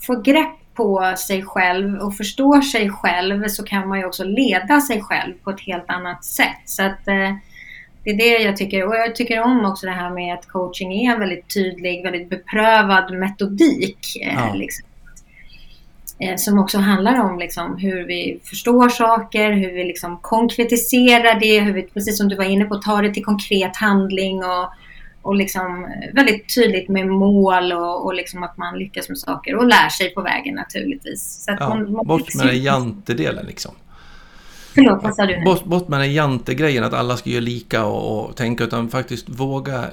får 0.00 0.22
grepp 0.22 0.61
på 0.74 1.14
sig 1.16 1.42
själv 1.42 1.98
och 1.98 2.16
förstår 2.16 2.60
sig 2.60 2.90
själv 2.90 3.48
så 3.48 3.64
kan 3.64 3.88
man 3.88 3.98
ju 3.98 4.04
också 4.06 4.24
leda 4.24 4.80
sig 4.80 5.02
själv 5.02 5.32
på 5.44 5.50
ett 5.50 5.60
helt 5.60 5.90
annat 5.90 6.24
sätt. 6.24 6.62
Så 6.64 6.82
att 6.82 7.08
eh, 7.08 7.34
det 8.04 8.10
är 8.10 8.16
det 8.16 8.44
jag 8.44 8.56
tycker. 8.56 8.86
Och 8.88 8.96
jag 8.96 9.16
tycker 9.16 9.42
om 9.42 9.64
också 9.64 9.86
det 9.86 9.92
här 9.92 10.10
med 10.10 10.34
att 10.34 10.48
coaching 10.48 10.92
är 10.92 11.12
en 11.12 11.20
väldigt 11.20 11.54
tydlig, 11.54 12.02
väldigt 12.02 12.30
beprövad 12.30 13.12
metodik. 13.12 14.16
Eh, 14.22 14.34
ja. 14.34 14.54
Liksom 14.54 14.86
eh, 16.18 16.36
som 16.36 16.58
också 16.58 16.78
handlar 16.78 17.20
om 17.20 17.38
liksom, 17.38 17.76
hur 17.78 18.06
vi 18.06 18.40
förstår 18.44 18.88
saker, 18.88 19.52
hur 19.52 19.72
vi 19.72 19.84
liksom 19.84 20.18
konkretiserar 20.18 21.40
det, 21.40 21.60
hur 21.60 21.72
vi, 21.72 21.82
precis 21.82 22.18
som 22.18 22.28
du 22.28 22.36
var 22.36 22.44
inne 22.44 22.64
på, 22.64 22.76
tar 22.76 23.02
det 23.02 23.14
till 23.14 23.24
konkret 23.24 23.76
handling 23.76 24.44
och, 24.44 24.72
och 25.22 25.34
liksom 25.34 25.88
väldigt 26.12 26.54
tydligt 26.54 26.88
med 26.88 27.06
mål 27.06 27.72
och, 27.72 28.04
och 28.04 28.14
liksom 28.14 28.42
att 28.42 28.56
man 28.56 28.78
lyckas 28.78 29.08
med 29.08 29.18
saker 29.18 29.56
och 29.56 29.66
lär 29.66 29.88
sig 29.88 30.14
på 30.14 30.22
vägen 30.22 30.54
naturligtvis. 30.54 31.44
Så 31.44 31.56
ja, 31.60 31.68
man, 31.68 31.92
man 31.92 32.06
bort 32.06 32.34
med 32.34 32.46
den 32.46 32.62
jantedelen 32.62 33.46
liksom. 33.46 33.72
Förlåt, 34.74 35.02
vad 35.02 35.14
sa 35.14 35.26
du? 35.26 35.44
Bort, 35.44 35.64
bort 35.64 35.88
med 35.88 36.00
den 36.00 36.12
jante-grejen 36.12 36.84
att 36.84 36.94
alla 36.94 37.16
ska 37.16 37.30
göra 37.30 37.40
lika 37.40 37.84
och, 37.84 38.28
och 38.28 38.36
tänka 38.36 38.64
utan 38.64 38.88
faktiskt 38.88 39.28
våga 39.28 39.84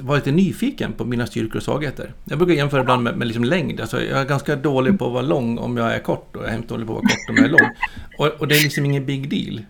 vara 0.00 0.16
lite 0.16 0.32
nyfiken 0.32 0.92
på 0.92 1.04
mina 1.04 1.26
styrkor 1.26 1.56
och 1.56 1.62
svagheter. 1.62 2.12
Jag 2.24 2.38
brukar 2.38 2.54
jämföra 2.54 2.80
ibland 2.80 3.02
med, 3.02 3.16
med 3.16 3.26
liksom 3.26 3.44
längd. 3.44 3.80
Alltså 3.80 4.02
jag 4.02 4.20
är 4.20 4.24
ganska 4.24 4.56
dålig 4.56 4.98
på 4.98 5.06
att 5.06 5.12
vara 5.12 5.22
lång 5.22 5.58
om 5.58 5.76
jag 5.76 5.94
är 5.94 5.98
kort 5.98 6.36
och 6.36 6.42
jag 6.42 6.48
är 6.48 6.52
hemskt 6.52 6.68
dålig 6.68 6.86
på 6.86 6.92
att 6.92 6.96
vara 6.96 7.08
kort 7.08 7.30
om 7.30 7.36
jag 7.36 7.44
är 7.44 7.50
lång. 7.50 7.70
Och, 8.18 8.40
och 8.40 8.48
det 8.48 8.54
är 8.54 8.62
liksom 8.62 8.84
ingen 8.84 9.06
big 9.06 9.30
deal. 9.30 9.62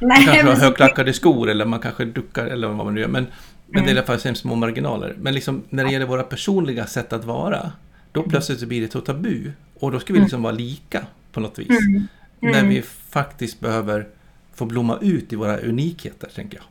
Man 0.00 0.16
kanske 0.16 0.46
har 0.46 0.54
högklackade 0.54 1.12
skor 1.12 1.50
eller 1.50 1.64
man 1.64 1.80
kanske 1.80 2.04
duckar 2.04 2.46
eller 2.46 2.68
vad 2.68 2.76
man 2.76 2.94
nu 2.94 3.00
gör. 3.00 3.08
Men, 3.08 3.26
men 3.72 3.84
det 3.84 3.90
är 3.90 3.94
i 3.94 3.98
alla 3.98 4.06
fall 4.06 4.18
hemskt 4.24 4.40
små 4.42 4.54
marginaler. 4.54 5.14
Men 5.18 5.34
liksom, 5.34 5.62
när 5.68 5.84
det 5.84 5.92
gäller 5.92 6.06
våra 6.06 6.22
personliga 6.22 6.86
sätt 6.86 7.12
att 7.12 7.24
vara, 7.24 7.72
då 8.12 8.22
plötsligt 8.22 8.60
så 8.60 8.66
blir 8.66 8.80
det 8.80 8.92
så 8.92 9.00
tabu. 9.00 9.52
Och 9.74 9.92
då 9.92 10.00
ska 10.00 10.12
vi 10.12 10.18
mm. 10.18 10.24
liksom 10.24 10.42
vara 10.42 10.52
lika 10.52 11.06
på 11.32 11.40
något 11.40 11.58
vis. 11.58 11.68
Mm. 11.68 12.06
När 12.40 12.62
vi 12.62 12.76
mm. 12.76 12.82
faktiskt 13.10 13.60
behöver 13.60 14.06
få 14.54 14.64
blomma 14.64 14.98
ut 15.00 15.32
i 15.32 15.36
våra 15.36 15.56
unikheter, 15.56 16.28
tänker 16.34 16.58
jag. 16.58 16.64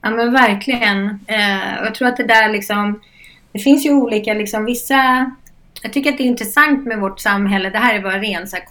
Ja 0.00 0.10
men 0.10 0.32
verkligen. 0.32 1.18
Eh, 1.26 1.74
jag 1.84 1.94
tror 1.94 2.08
att 2.08 2.16
det 2.16 2.26
där 2.26 2.48
liksom, 2.48 3.00
det 3.52 3.58
finns 3.58 3.86
ju 3.86 3.90
olika 3.90 4.34
liksom 4.34 4.64
vissa 4.64 5.30
jag 5.82 5.92
tycker 5.92 6.10
att 6.10 6.18
det 6.18 6.24
är 6.24 6.26
intressant 6.26 6.86
med 6.86 7.00
vårt 7.00 7.20
samhälle. 7.20 7.70
Det 7.70 7.78
här 7.78 7.94
är 7.94 8.02
bara 8.02 8.18
ren 8.18 8.46
så 8.48 8.56
här, 8.56 8.64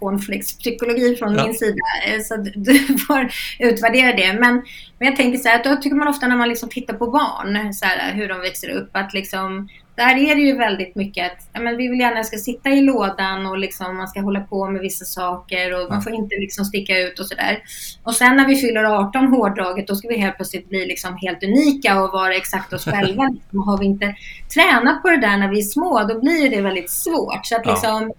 från 1.16 1.36
ja. 1.36 1.46
min 1.46 1.54
sida. 1.54 1.86
Eh, 2.08 2.22
så 2.22 2.38
du 2.38 2.98
får 3.08 3.32
utvärdera 3.60 4.14
det. 4.14 4.34
Men, 4.34 4.54
men 5.00 5.08
jag 5.08 5.16
tänker 5.16 5.40
så 5.40 5.50
här, 5.50 5.56
att 5.56 5.64
då 5.64 5.76
tycker 5.76 5.96
man 5.96 6.08
ofta 6.08 6.28
när 6.28 6.36
man 6.36 6.50
liksom 6.50 6.70
tittar 6.70 6.94
på 6.94 7.12
barn, 7.12 7.74
så 7.74 7.86
här, 7.86 8.14
hur 8.14 8.28
de 8.28 8.40
växer 8.40 8.70
upp, 8.70 8.90
att 8.94 9.14
liksom, 9.14 9.70
där 9.96 10.18
är 10.18 10.36
det 10.36 10.42
ju 10.42 10.58
väldigt 10.58 10.96
mycket 10.96 11.32
att 11.32 11.50
ja, 11.54 11.60
men 11.60 11.78
vi 11.78 11.88
vill 11.88 12.00
gärna 12.00 12.24
ska 12.24 12.38
sitta 12.38 12.70
i 12.70 12.82
lådan 12.82 13.46
och 13.46 13.58
liksom, 13.58 13.98
man 13.98 14.08
ska 14.08 14.22
hålla 14.22 14.40
på 14.42 14.70
med 14.70 14.82
vissa 14.82 15.06
saker 15.06 15.84
och 15.84 15.90
man 15.90 16.02
får 16.02 16.14
inte 16.14 16.36
liksom 16.36 16.66
sticka 16.66 17.00
ut 17.00 17.20
och 17.20 17.26
sådär. 17.26 17.64
Och 18.04 18.16
sen 18.16 18.36
när 18.36 18.48
vi 18.48 18.56
fyller 18.56 18.84
18 18.84 19.28
hårdraget 19.28 19.88
då 19.88 19.96
ska 19.96 20.08
vi 20.08 20.18
helt 20.18 20.36
plötsligt 20.36 20.70
bli 20.70 20.86
liksom 20.86 21.18
helt 21.18 21.44
unika 21.44 22.04
och 22.04 22.12
vara 22.12 22.36
exakt 22.36 22.74
oss 22.74 22.86
själva. 22.86 23.28
Liksom. 23.34 23.60
Har 23.60 23.78
vi 23.78 23.86
inte 23.86 24.16
tränat 24.54 25.02
på 25.02 25.10
det 25.10 25.22
där 25.22 25.38
när 25.38 25.48
vi 25.48 25.60
är 25.60 25.64
små 25.64 26.04
då 26.04 26.20
blir 26.20 26.50
det 26.50 26.62
väldigt 26.62 26.92
svårt. 26.92 27.46
Så 27.46 27.56
att 27.56 27.66
liksom, 27.66 28.12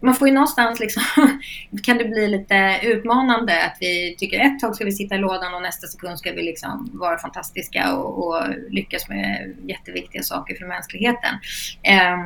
man 0.00 0.14
får 0.14 0.28
ju 0.28 0.34
någonstans 0.34 0.80
liksom, 0.80 1.02
kan 1.82 1.98
det 1.98 2.04
bli 2.04 2.28
lite 2.28 2.80
utmanande 2.82 3.64
att 3.64 3.76
vi 3.80 4.16
tycker 4.18 4.40
ett 4.40 4.60
tag 4.60 4.74
ska 4.74 4.84
vi 4.84 4.92
sitta 4.92 5.14
i 5.14 5.18
lådan 5.18 5.54
och 5.54 5.62
nästa 5.62 5.86
sekund 5.86 6.18
ska 6.18 6.32
vi 6.32 6.42
liksom 6.42 6.90
vara 6.92 7.18
fantastiska 7.18 7.94
och, 7.94 8.26
och 8.26 8.44
lyckas 8.70 9.08
med 9.08 9.56
jätteviktiga 9.62 10.22
saker 10.22 10.54
för 10.54 10.66
mänskligheten. 10.66 11.34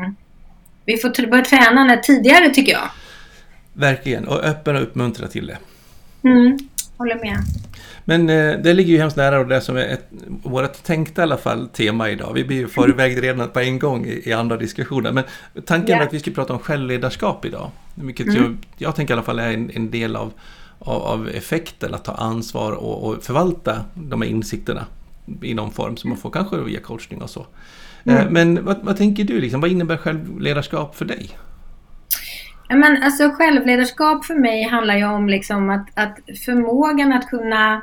Um, 0.05 0.17
vi 0.85 0.97
får 0.97 1.27
börja 1.27 1.45
träna 1.45 1.97
tidigare 1.97 2.51
tycker 2.51 2.73
jag. 2.73 2.91
Verkligen, 3.73 4.29
och 4.29 4.45
öppna 4.45 4.73
och 4.73 4.83
uppmuntra 4.83 5.29
till 5.29 5.47
det. 5.47 5.59
Mm, 6.25 6.59
håller 6.97 7.15
med. 7.15 7.39
Men 8.05 8.29
eh, 8.29 8.59
det 8.59 8.75
ligger 8.75 8.93
ju 8.93 8.99
hemskt 8.99 9.17
nära 9.17 9.45
det 9.45 9.61
som 9.61 9.77
är 9.77 9.87
ett, 9.87 10.09
vårt 10.43 10.83
tänkta 10.83 11.23
i 11.23 11.25
alla 11.25 11.37
fall 11.37 11.69
tema 11.69 12.11
idag. 12.11 12.33
Vi 12.35 12.45
blir 12.45 12.57
ju 12.57 12.69
förvägd 12.69 13.19
redan 13.19 13.49
på 13.49 13.61
en 13.61 13.79
gång 13.79 14.07
i, 14.07 14.29
i 14.29 14.33
andra 14.33 14.57
diskussioner. 14.57 15.13
Men 15.13 15.25
tanken 15.67 15.89
yeah. 15.89 16.01
är 16.01 16.07
att 16.07 16.15
vi 16.15 16.21
ska 16.21 16.31
prata 16.31 16.53
om 16.53 16.59
självledarskap 16.59 17.45
idag. 17.45 17.71
Vilket 17.95 18.27
mm. 18.27 18.43
jag, 18.43 18.57
jag 18.87 18.97
tänker 18.97 19.15
i 19.15 19.17
alla 19.17 19.23
fall 19.23 19.39
är 19.39 19.53
en, 19.53 19.71
en 19.75 19.91
del 19.91 20.17
av, 20.17 20.33
av, 20.79 21.03
av, 21.03 21.29
effekten 21.29 21.95
att 21.95 22.05
ta 22.05 22.13
ansvar 22.13 22.73
och, 22.73 23.09
och, 23.09 23.25
förvalta 23.25 23.85
de 23.95 24.23
här 24.23 24.29
insikterna 24.29 24.87
i 25.43 25.55
någon 25.55 25.71
form 25.71 25.97
som 25.97 26.11
man 26.11 26.19
får 26.19 26.31
kanske 26.31 26.57
via 26.57 26.81
coachning 26.81 27.23
och 27.23 27.31
så. 27.31 27.47
Eh, 28.05 28.21
mm. 28.21 28.33
Men 28.33 28.65
vad, 28.65 28.79
vad, 28.83 28.97
tänker 28.97 29.25
du, 29.25 29.41
liksom, 29.41 29.61
vad 29.61 29.71
innebär 29.71 29.97
självledarskap 29.97 30.97
för 30.97 31.05
dig? 31.05 31.31
Men 32.75 33.03
alltså 33.03 33.31
självledarskap 33.31 34.25
för 34.25 34.35
mig 34.35 34.63
handlar 34.63 34.97
ju 34.97 35.05
om 35.05 35.29
liksom 35.29 35.71
att, 35.71 35.87
att 35.95 36.19
förmågan 36.45 37.13
att 37.13 37.29
kunna 37.29 37.83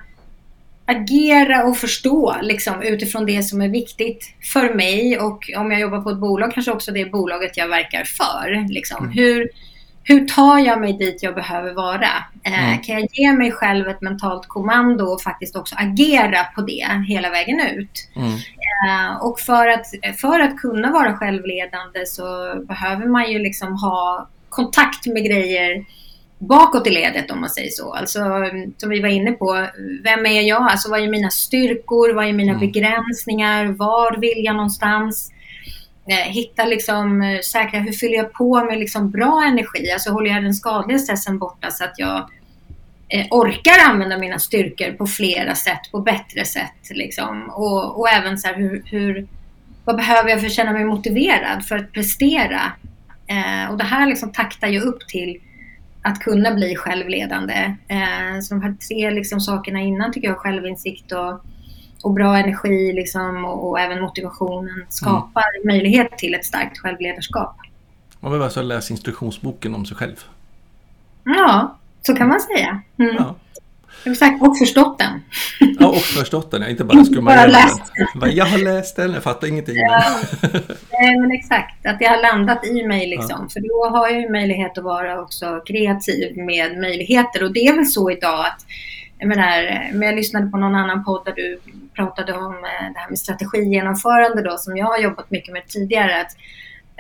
agera 0.90 1.64
och 1.64 1.78
förstå 1.78 2.36
liksom, 2.42 2.82
utifrån 2.82 3.26
det 3.26 3.44
som 3.44 3.62
är 3.62 3.70
viktigt 3.70 4.36
för 4.54 4.74
mig 4.74 5.20
och 5.20 5.50
om 5.58 5.72
jag 5.72 5.82
jobbar 5.82 6.02
på 6.02 6.10
ett 6.10 6.18
bolag 6.18 6.54
kanske 6.54 6.72
också 6.72 6.92
det 6.92 7.12
bolaget 7.12 7.58
jag 7.58 7.68
verkar 7.68 8.04
för. 8.04 8.70
Liksom. 8.70 8.98
Mm. 8.98 9.12
Hur, 9.12 9.50
hur 10.04 10.28
tar 10.28 10.60
jag 10.60 10.82
mig 10.82 10.94
dit 10.94 11.24
jag 11.24 11.36
behöver 11.36 11.74
vara? 11.74 12.10
Eh, 12.44 12.70
mm. 12.70 12.82
Kan 12.82 13.00
jag 13.00 13.08
ge 13.12 13.34
mig 13.34 13.52
själv 13.52 13.88
ett 13.88 14.02
mentalt 14.02 14.48
kommando 14.48 15.06
och 15.06 15.22
faktiskt 15.22 15.56
också 15.56 15.76
agera 15.78 16.44
på 16.56 16.62
det 16.62 16.88
hela 17.08 17.30
vägen 17.30 17.60
ut? 17.60 18.10
Mm. 18.16 18.32
Eh, 18.32 19.18
och 19.22 19.40
för 19.40 19.68
att, 19.68 19.86
för 20.22 20.40
att 20.40 20.58
kunna 20.58 20.92
vara 20.92 21.18
självledande 21.18 22.06
så 22.06 22.56
behöver 22.68 23.06
man 23.06 23.32
ju 23.32 23.40
liksom 23.40 23.74
ha 23.74 24.28
kontakt 24.50 25.06
med 25.06 25.26
grejer 25.26 25.86
bakåt 26.40 26.88
i 26.88 26.90
ledet 26.90 27.32
om 27.32 27.42
man 27.42 27.50
säger 27.50 27.70
så. 27.70 27.94
Alltså 27.94 28.20
som 28.78 28.90
vi 28.90 29.02
var 29.02 29.10
inne 29.10 29.32
på, 29.32 29.68
vem 30.04 30.26
är 30.26 30.42
jag? 30.42 30.62
Alltså 30.62 30.90
vad 30.90 31.04
är 31.04 31.08
mina 31.08 31.30
styrkor? 31.30 32.14
Vad 32.14 32.26
är 32.26 32.34
mina 32.34 32.54
mm. 32.54 32.60
begränsningar? 32.60 33.66
Var 33.66 34.18
vill 34.18 34.46
jag 34.46 34.56
någonstans? 34.56 35.32
Eh, 36.10 36.32
hitta 36.32 36.66
liksom, 36.66 37.22
eh, 37.22 37.40
säkra 37.40 37.80
hur 37.80 37.92
fyller 37.92 38.16
jag 38.16 38.34
på 38.34 38.64
med 38.64 38.80
liksom 38.80 39.12
bra 39.12 39.44
energi? 39.48 39.92
Alltså 39.92 40.12
håller 40.12 40.30
jag 40.30 40.44
den 40.44 40.54
skadliga 40.54 41.00
stressen 41.00 41.40
borta 41.40 41.72
så 41.72 41.84
att 41.84 41.94
jag 41.98 42.30
eh, 43.10 43.26
orkar 43.32 43.90
använda 43.90 44.18
mina 44.18 44.40
styrkor 44.40 44.92
på 44.92 45.08
flera 45.08 45.56
sätt, 45.56 45.82
på 45.92 46.00
bättre 46.00 46.46
sätt. 46.46 46.90
Liksom. 46.90 47.50
Och, 47.50 48.00
och 48.00 48.10
även 48.10 48.38
så 48.38 48.48
här, 48.48 48.56
hur, 48.56 48.84
hur, 48.86 49.28
vad 49.86 49.96
behöver 49.96 50.30
jag 50.30 50.40
för 50.40 50.48
att 50.48 50.54
känna 50.54 50.72
mig 50.72 50.86
motiverad 50.86 51.66
för 51.66 51.78
att 51.78 51.92
prestera? 51.92 52.62
Eh, 53.30 53.72
och 53.72 53.78
det 53.78 53.84
här 53.84 54.08
liksom 54.08 54.32
taktar 54.32 54.68
ju 54.68 54.80
upp 54.80 55.08
till 55.08 55.38
att 56.02 56.20
kunna 56.20 56.54
bli 56.54 56.76
självledande. 56.76 57.76
Eh, 57.88 58.40
så 58.42 58.54
de 58.54 58.62
här 58.62 58.74
tre 58.88 59.12
liksom 59.12 59.40
sakerna 59.40 59.80
innan 59.80 60.12
tycker 60.12 60.28
jag, 60.28 60.38
självinsikt 60.38 61.12
och 61.12 61.46
och 62.04 62.14
bra 62.14 62.38
energi 62.38 62.94
liksom, 62.94 63.46
och, 63.46 63.70
och 63.70 63.80
även 63.80 64.02
motivationen 64.02 64.86
skapar 64.90 65.44
mm. 65.56 65.68
möjlighet 65.68 66.18
till 66.18 66.34
ett 66.34 66.46
starkt 66.46 66.78
självledarskap. 66.78 67.56
Man 68.20 68.32
behöver 68.32 68.46
alltså 68.46 68.62
läsa 68.62 68.94
instruktionsboken 68.94 69.76
om 69.76 69.86
sig 69.86 69.98
själv. 69.98 70.16
Ja, 71.24 71.78
så 72.02 72.16
kan 72.16 72.28
man 72.28 72.40
säga. 72.40 72.82
Mm. 72.98 73.16
Ja. 73.16 73.36
Exakt, 74.06 74.42
och 74.42 74.58
förstått 74.58 75.00
den. 75.00 75.22
Ja, 75.80 75.88
och 75.88 76.02
förstått 76.02 76.52
den. 76.52 76.70
Inte 76.70 76.84
bara 76.84 77.06
skumma 77.06 77.32
bara 77.32 77.48
läst 77.48 77.82
den. 78.22 78.36
Jag 78.36 78.46
har 78.46 78.58
läst 78.58 78.96
den, 78.96 79.14
jag 79.14 79.24
fattar 79.24 79.48
ingenting. 79.48 79.76
Ja. 79.76 80.04
Nej, 80.92 81.20
men 81.20 81.32
exakt. 81.32 81.86
Att 81.86 82.00
det 82.00 82.06
har 82.06 82.22
landat 82.22 82.66
i 82.66 82.88
mig 82.88 83.08
liksom. 83.08 83.40
Ja. 83.42 83.50
För 83.54 83.60
då 83.60 83.98
har 83.98 84.10
jag 84.10 84.22
ju 84.22 84.30
möjlighet 84.30 84.78
att 84.78 84.84
vara 84.84 85.22
också 85.22 85.62
kreativ 85.68 86.38
med 86.38 86.78
möjligheter. 86.78 87.44
Och 87.44 87.54
det 87.54 87.60
är 87.60 87.76
väl 87.76 87.86
så 87.86 88.12
idag 88.12 88.40
att 88.40 88.66
jag 89.20 89.28
menar, 89.28 89.90
men 89.94 90.02
jag 90.02 90.16
lyssnade 90.16 90.48
på 90.48 90.58
någon 90.58 90.76
annan 90.76 91.04
podd 91.04 91.26
där 91.26 91.34
du 91.36 91.60
pratade 91.96 92.34
om 92.34 92.54
eh, 92.54 92.94
det 92.94 93.00
här 93.00 93.10
med 93.10 93.20
strategigenomförande 93.20 94.44
då 94.44 94.58
som 94.58 94.78
jag 94.78 94.86
har 94.86 95.00
jobbat 95.00 95.32
mycket 95.32 95.54
med 95.54 95.68
tidigare. 95.68 96.22
Att, 96.22 96.36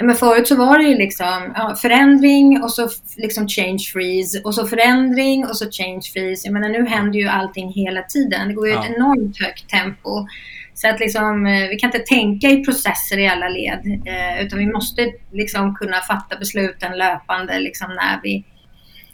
men 0.01 0.15
förut 0.15 0.47
så 0.47 0.55
var 0.55 0.77
det 0.77 0.83
ju 0.83 0.95
liksom 0.95 1.53
ja, 1.55 1.75
förändring 1.81 2.63
och 2.63 2.71
så 2.71 2.89
liksom 3.17 3.47
change 3.47 3.79
freeze 3.93 4.41
och 4.43 4.55
så 4.55 4.67
förändring 4.67 5.45
och 5.45 5.57
så 5.57 5.71
change 5.71 6.01
freeze. 6.13 6.47
Jag 6.47 6.53
menar 6.53 6.69
nu 6.69 6.85
händer 6.85 7.19
ju 7.19 7.27
allting 7.27 7.73
hela 7.73 8.01
tiden. 8.01 8.47
Det 8.47 8.53
går 8.53 8.67
ju 8.67 8.73
ja. 8.73 8.85
ett 8.85 8.95
enormt 8.95 9.41
högt 9.41 9.69
tempo. 9.69 10.27
Så 10.73 10.89
att 10.89 10.99
liksom, 10.99 11.45
eh, 11.45 11.67
vi 11.69 11.75
kan 11.75 11.87
inte 11.87 11.99
tänka 11.99 12.47
i 12.47 12.63
processer 12.65 13.17
i 13.17 13.27
alla 13.27 13.49
led 13.49 14.01
eh, 14.05 14.45
utan 14.45 14.59
vi 14.59 14.67
måste 14.67 15.11
liksom 15.31 15.75
kunna 15.75 15.97
fatta 15.97 16.37
besluten 16.37 16.97
löpande 16.97 17.59
liksom 17.59 17.87
när 17.95 18.19
vi 18.23 18.43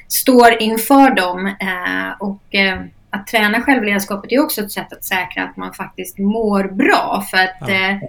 står 0.07 0.61
inför 0.61 1.15
dem. 1.15 1.47
Eh, 1.47 2.11
och 2.19 2.55
eh, 2.55 2.81
att 3.09 3.27
träna 3.27 3.61
självledarskapet 3.61 4.31
är 4.31 4.43
också 4.43 4.61
ett 4.61 4.71
sätt 4.71 4.93
att 4.93 5.03
säkra 5.03 5.43
att 5.43 5.57
man 5.57 5.73
faktiskt 5.73 6.17
mår 6.17 6.63
bra. 6.63 7.25
För 7.31 7.37
att 7.37 7.69
ja 7.69 7.99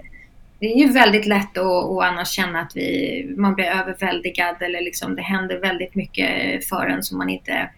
det 0.59 0.73
är 0.73 0.77
ju 0.77 0.91
väldigt 0.91 1.25
lätt 1.25 1.57
att, 1.57 1.65
att 1.65 2.03
annars 2.03 2.29
känna 2.29 2.59
att 2.61 2.71
vi, 2.75 3.33
man 3.37 3.55
blir 3.55 3.65
överväldigad 3.65 4.61
eller 4.61 4.81
liksom 4.81 5.15
det 5.15 5.21
händer 5.21 5.59
väldigt 5.59 5.95
mycket 5.95 6.29
för 6.69 6.85
en 6.85 7.03
som 7.03 7.17
man 7.17 7.29
inte 7.29 7.69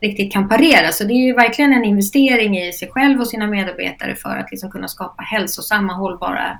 riktigt 0.00 0.32
kan 0.32 0.48
parera. 0.48 0.92
Så 0.92 1.04
det 1.04 1.12
är 1.12 1.26
ju 1.26 1.32
verkligen 1.32 1.72
en 1.72 1.84
investering 1.84 2.58
i 2.58 2.72
sig 2.72 2.90
själv 2.90 3.20
och 3.20 3.28
sina 3.28 3.46
medarbetare 3.46 4.14
för 4.14 4.36
att 4.36 4.50
liksom 4.50 4.70
kunna 4.70 4.88
skapa 4.88 5.22
hälsosamma, 5.22 5.92
hållbara, 5.92 6.58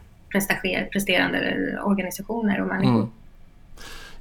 presterande 0.92 1.56
organisationer 1.84 2.60
och 2.60 2.66
människor. 2.66 2.94
Mm. 2.94 3.10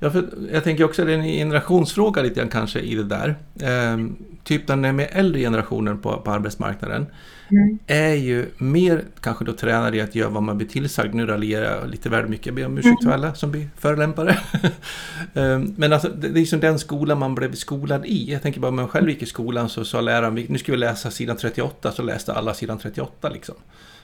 Ja, 0.04 0.10
för 0.10 0.30
jag 0.52 0.64
tänker 0.64 0.84
också 0.84 1.02
att 1.02 1.08
det 1.08 1.14
är 1.14 1.18
en 1.18 1.24
generationsfråga 1.24 2.22
lite 2.22 2.36
grann 2.36 2.50
kanske 2.50 2.80
i 2.80 2.96
det 2.96 3.04
där. 3.04 3.36
Ehm, 3.62 4.16
typ 4.44 4.68
den 4.68 4.82
med 4.82 5.10
äldre 5.12 5.42
generationen 5.42 6.00
på, 6.00 6.18
på 6.18 6.32
arbetsmarknaden 6.32 7.06
mm. 7.50 7.80
är 7.88 8.14
ju 8.14 8.46
mer 8.58 9.04
kanske 9.20 9.46
då 9.46 9.54
tränade 9.54 9.98
i 9.98 10.02
att 10.02 10.16
göra 10.16 10.30
vad 10.30 10.44
man 10.44 10.58
blir 10.58 10.68
tillsagd. 10.68 11.14
Nu 11.14 11.26
raljerar 11.26 11.78
jag 11.78 11.90
lite 11.90 12.10
väl 12.10 12.28
mycket, 12.28 12.46
jag 12.46 12.56
ber 12.56 12.66
om 12.66 12.78
ursäkt 12.78 13.00
till 13.00 13.08
mm. 13.08 13.20
alla 13.20 13.34
som 13.34 13.52
blir 13.52 13.70
förolämpare. 13.78 14.38
ehm, 15.34 15.74
men 15.78 15.94
alltså, 15.94 16.10
det, 16.10 16.30
det 16.30 16.40
är 16.40 16.46
som 16.46 16.60
den 16.60 16.80
skolan 16.80 17.20
man 17.20 17.36
blev 17.36 17.54
skolad 17.54 18.06
i. 18.06 18.32
Jag 18.32 18.42
tänker 18.42 18.60
bara, 18.60 18.68
om 18.68 18.76
man 18.76 18.88
själv 18.88 19.10
gick 19.10 19.22
i 19.22 19.26
skolan 19.26 19.70
så 19.70 19.86
sa 19.86 20.02
läraren, 20.02 20.46
nu 20.50 20.58
ska 20.58 20.72
vi 20.72 20.78
läsa 20.78 21.12
sidan 21.12 21.38
38, 21.38 21.92
så 21.92 22.04
läste 22.04 22.34
alla 22.34 22.54
sidan 22.54 22.78
38 22.78 23.30
liksom. 23.30 23.56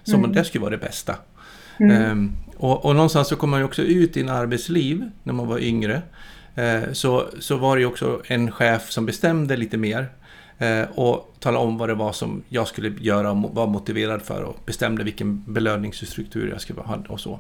Som 0.04 0.20
mm. 0.20 0.32
det 0.32 0.44
skulle 0.44 0.62
vara 0.62 0.72
det 0.72 0.78
bästa. 0.78 1.16
Mm. 1.80 2.12
Um, 2.12 2.34
och, 2.58 2.86
och 2.86 2.96
någonstans 2.96 3.28
så 3.28 3.36
kom 3.36 3.50
man 3.50 3.60
ju 3.60 3.66
också 3.66 3.82
ut 3.82 4.18
i 4.18 4.22
en 4.22 4.30
arbetsliv 4.30 5.10
när 5.24 5.34
man 5.34 5.48
var 5.48 5.60
yngre. 5.60 6.02
Uh, 6.58 6.94
så, 6.94 7.26
så 7.40 7.58
var 7.58 7.76
det 7.76 7.80
ju 7.80 7.86
också 7.86 8.22
en 8.26 8.52
chef 8.52 8.92
som 8.92 9.06
bestämde 9.06 9.58
lite 9.58 9.78
mer. 9.78 10.10
Uh, 10.62 11.00
och 11.00 11.36
talade 11.40 11.66
om 11.66 11.78
vad 11.78 11.90
det 11.90 11.96
var 11.96 12.12
som 12.12 12.44
jag 12.50 12.68
skulle 12.68 12.94
göra 13.00 13.32
och 13.32 13.56
var 13.56 13.68
motiverad 13.68 14.22
för 14.22 14.44
och 14.44 14.58
bestämde 14.66 15.04
vilken 15.04 15.44
belöningsstruktur 15.48 16.50
jag 16.50 16.62
skulle 16.62 16.82
ha 16.82 16.98
och 17.10 17.20
så. 17.20 17.40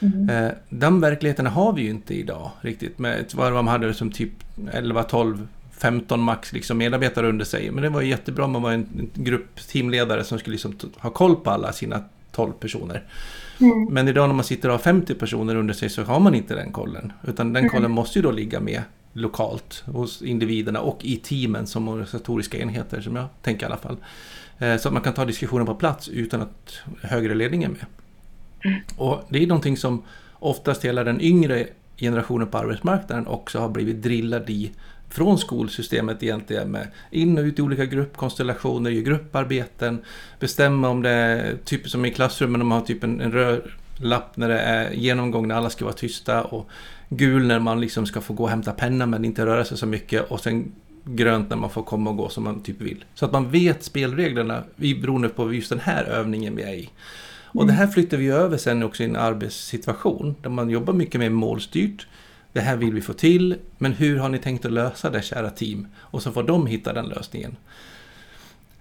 Mm. 0.00 0.30
Uh, 0.30 0.52
den 0.68 1.00
verkligheten 1.00 1.46
har 1.46 1.72
vi 1.72 1.82
ju 1.82 1.90
inte 1.90 2.14
idag 2.14 2.50
riktigt. 2.60 2.98
Med 2.98 3.24
vad 3.34 3.52
man 3.52 3.68
hade 3.68 3.94
som 3.94 4.10
typ 4.10 4.32
11, 4.72 5.02
12, 5.02 5.46
15 5.82 6.20
max 6.20 6.52
liksom 6.52 6.78
medarbetare 6.78 7.28
under 7.28 7.44
sig. 7.44 7.70
Men 7.70 7.82
det 7.82 7.88
var 7.88 8.00
ju 8.00 8.08
jättebra 8.08 8.46
man 8.46 8.62
var 8.62 8.72
en 8.72 9.10
grupp 9.14 9.60
teamledare 9.68 10.24
som 10.24 10.38
skulle 10.38 10.54
liksom 10.54 10.74
ha 10.96 11.10
koll 11.10 11.36
på 11.36 11.50
alla 11.50 11.72
sina 11.72 12.04
12 12.32 12.52
personer. 12.52 13.02
Mm. 13.62 13.84
Men 13.90 14.08
idag 14.08 14.28
när 14.28 14.34
man 14.34 14.44
sitter 14.44 14.68
och 14.68 14.72
har 14.72 14.78
50 14.78 15.14
personer 15.14 15.54
under 15.54 15.74
sig 15.74 15.90
så 15.90 16.02
har 16.02 16.20
man 16.20 16.34
inte 16.34 16.54
den 16.54 16.72
kollen. 16.72 17.12
Utan 17.26 17.52
den 17.52 17.64
mm. 17.64 17.70
kollen 17.70 17.90
måste 17.90 18.18
ju 18.18 18.22
då 18.22 18.30
ligga 18.30 18.60
med 18.60 18.82
lokalt 19.12 19.82
hos 19.86 20.22
individerna 20.22 20.80
och 20.80 21.04
i 21.04 21.16
teamen 21.16 21.66
som 21.66 21.88
organisatoriska 21.88 22.58
enheter 22.58 23.00
som 23.00 23.16
jag 23.16 23.26
tänker 23.42 23.62
i 23.62 23.66
alla 23.66 23.76
fall. 23.76 23.96
Eh, 24.58 24.76
så 24.76 24.88
att 24.88 24.92
man 24.92 25.02
kan 25.02 25.14
ta 25.14 25.24
diskussionen 25.24 25.66
på 25.66 25.74
plats 25.74 26.08
utan 26.08 26.42
att 26.42 26.80
högre 27.02 27.34
ledning 27.34 27.62
är 27.62 27.68
med. 27.68 27.86
Mm. 28.64 28.80
Och 28.96 29.22
det 29.28 29.42
är 29.42 29.46
någonting 29.46 29.76
som 29.76 30.02
oftast 30.32 30.84
hela 30.84 31.04
den 31.04 31.20
yngre 31.20 31.66
generationen 31.96 32.48
på 32.48 32.58
arbetsmarknaden 32.58 33.26
också 33.26 33.58
har 33.58 33.68
blivit 33.68 34.02
drillad 34.02 34.50
i 34.50 34.72
från 35.12 35.38
skolsystemet 35.38 36.22
egentligen 36.22 36.70
med 36.70 36.88
in 37.10 37.38
och 37.38 37.44
ut 37.44 37.58
i 37.58 37.62
olika 37.62 37.84
gruppkonstellationer, 37.84 38.90
göra 38.90 39.04
grupparbeten, 39.04 39.98
bestämma 40.40 40.88
om 40.88 41.02
det 41.02 41.10
är 41.10 41.56
typ 41.64 41.88
som 41.88 42.04
i 42.04 42.10
klassrummen, 42.10 42.60
de 42.60 42.70
har 42.70 42.80
typ 42.80 43.04
en, 43.04 43.20
en 43.20 43.32
röd 43.32 43.62
lapp 43.96 44.36
när 44.36 44.48
det 44.48 44.58
är 44.58 44.90
genomgång 44.90 45.48
när 45.48 45.54
alla 45.54 45.70
ska 45.70 45.84
vara 45.84 45.94
tysta 45.94 46.42
och 46.42 46.68
gul 47.08 47.46
när 47.46 47.58
man 47.58 47.80
liksom 47.80 48.06
ska 48.06 48.20
få 48.20 48.34
gå 48.34 48.42
och 48.44 48.50
hämta 48.50 48.72
penna 48.72 49.06
men 49.06 49.24
inte 49.24 49.46
röra 49.46 49.64
sig 49.64 49.78
så 49.78 49.86
mycket 49.86 50.30
och 50.30 50.40
sen 50.40 50.72
grönt 51.04 51.50
när 51.50 51.56
man 51.56 51.70
får 51.70 51.82
komma 51.82 52.10
och 52.10 52.16
gå 52.16 52.28
som 52.28 52.44
man 52.44 52.62
typ 52.62 52.80
vill. 52.80 53.04
Så 53.14 53.24
att 53.24 53.32
man 53.32 53.50
vet 53.50 53.84
spelreglerna 53.84 54.62
beroende 54.76 55.28
på 55.28 55.54
just 55.54 55.68
den 55.68 55.80
här 55.80 56.04
övningen 56.04 56.56
vi 56.56 56.62
är 56.62 56.74
i. 56.74 56.90
Och 57.54 57.66
det 57.66 57.72
här 57.72 57.86
flyttar 57.86 58.16
vi 58.16 58.28
över 58.28 58.56
sen 58.56 58.82
också 58.82 59.02
i 59.02 59.06
en 59.06 59.16
arbetssituation 59.16 60.34
där 60.42 60.50
man 60.50 60.70
jobbar 60.70 60.92
mycket 60.92 61.20
mer 61.20 61.30
målstyrt 61.30 62.06
det 62.52 62.60
här 62.60 62.76
vill 62.76 62.94
vi 62.94 63.00
få 63.00 63.12
till, 63.12 63.56
men 63.78 63.92
hur 63.92 64.18
har 64.18 64.28
ni 64.28 64.38
tänkt 64.38 64.64
att 64.64 64.72
lösa 64.72 65.10
det 65.10 65.22
kära 65.22 65.50
team? 65.50 65.86
Och 65.96 66.22
så 66.22 66.32
får 66.32 66.42
de 66.42 66.66
hitta 66.66 66.92
den 66.92 67.06
lösningen. 67.06 67.56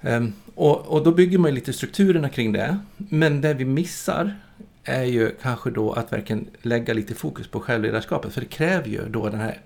Um, 0.01 0.33
och, 0.55 0.87
och, 0.87 1.03
då 1.03 1.11
bygger 1.11 1.37
man 1.37 1.55
lite 1.55 1.73
strukturerna 1.73 2.29
kring 2.29 2.51
det. 2.51 2.77
Men 2.97 3.41
det 3.41 3.53
vi 3.53 3.65
missar 3.65 4.35
är 4.83 5.03
ju 5.03 5.35
kanske 5.41 5.71
då 5.71 5.93
att 5.93 6.13
verkligen 6.13 6.47
lägga 6.61 6.93
lite 6.93 7.15
fokus 7.15 7.47
på 7.47 7.59
självledarskapet. 7.59 8.33
För 8.33 8.41
det 8.41 8.47
kräver 8.47 8.87
ju 8.87 9.09
då 9.09 9.29
den 9.29 9.39
här, 9.39 9.61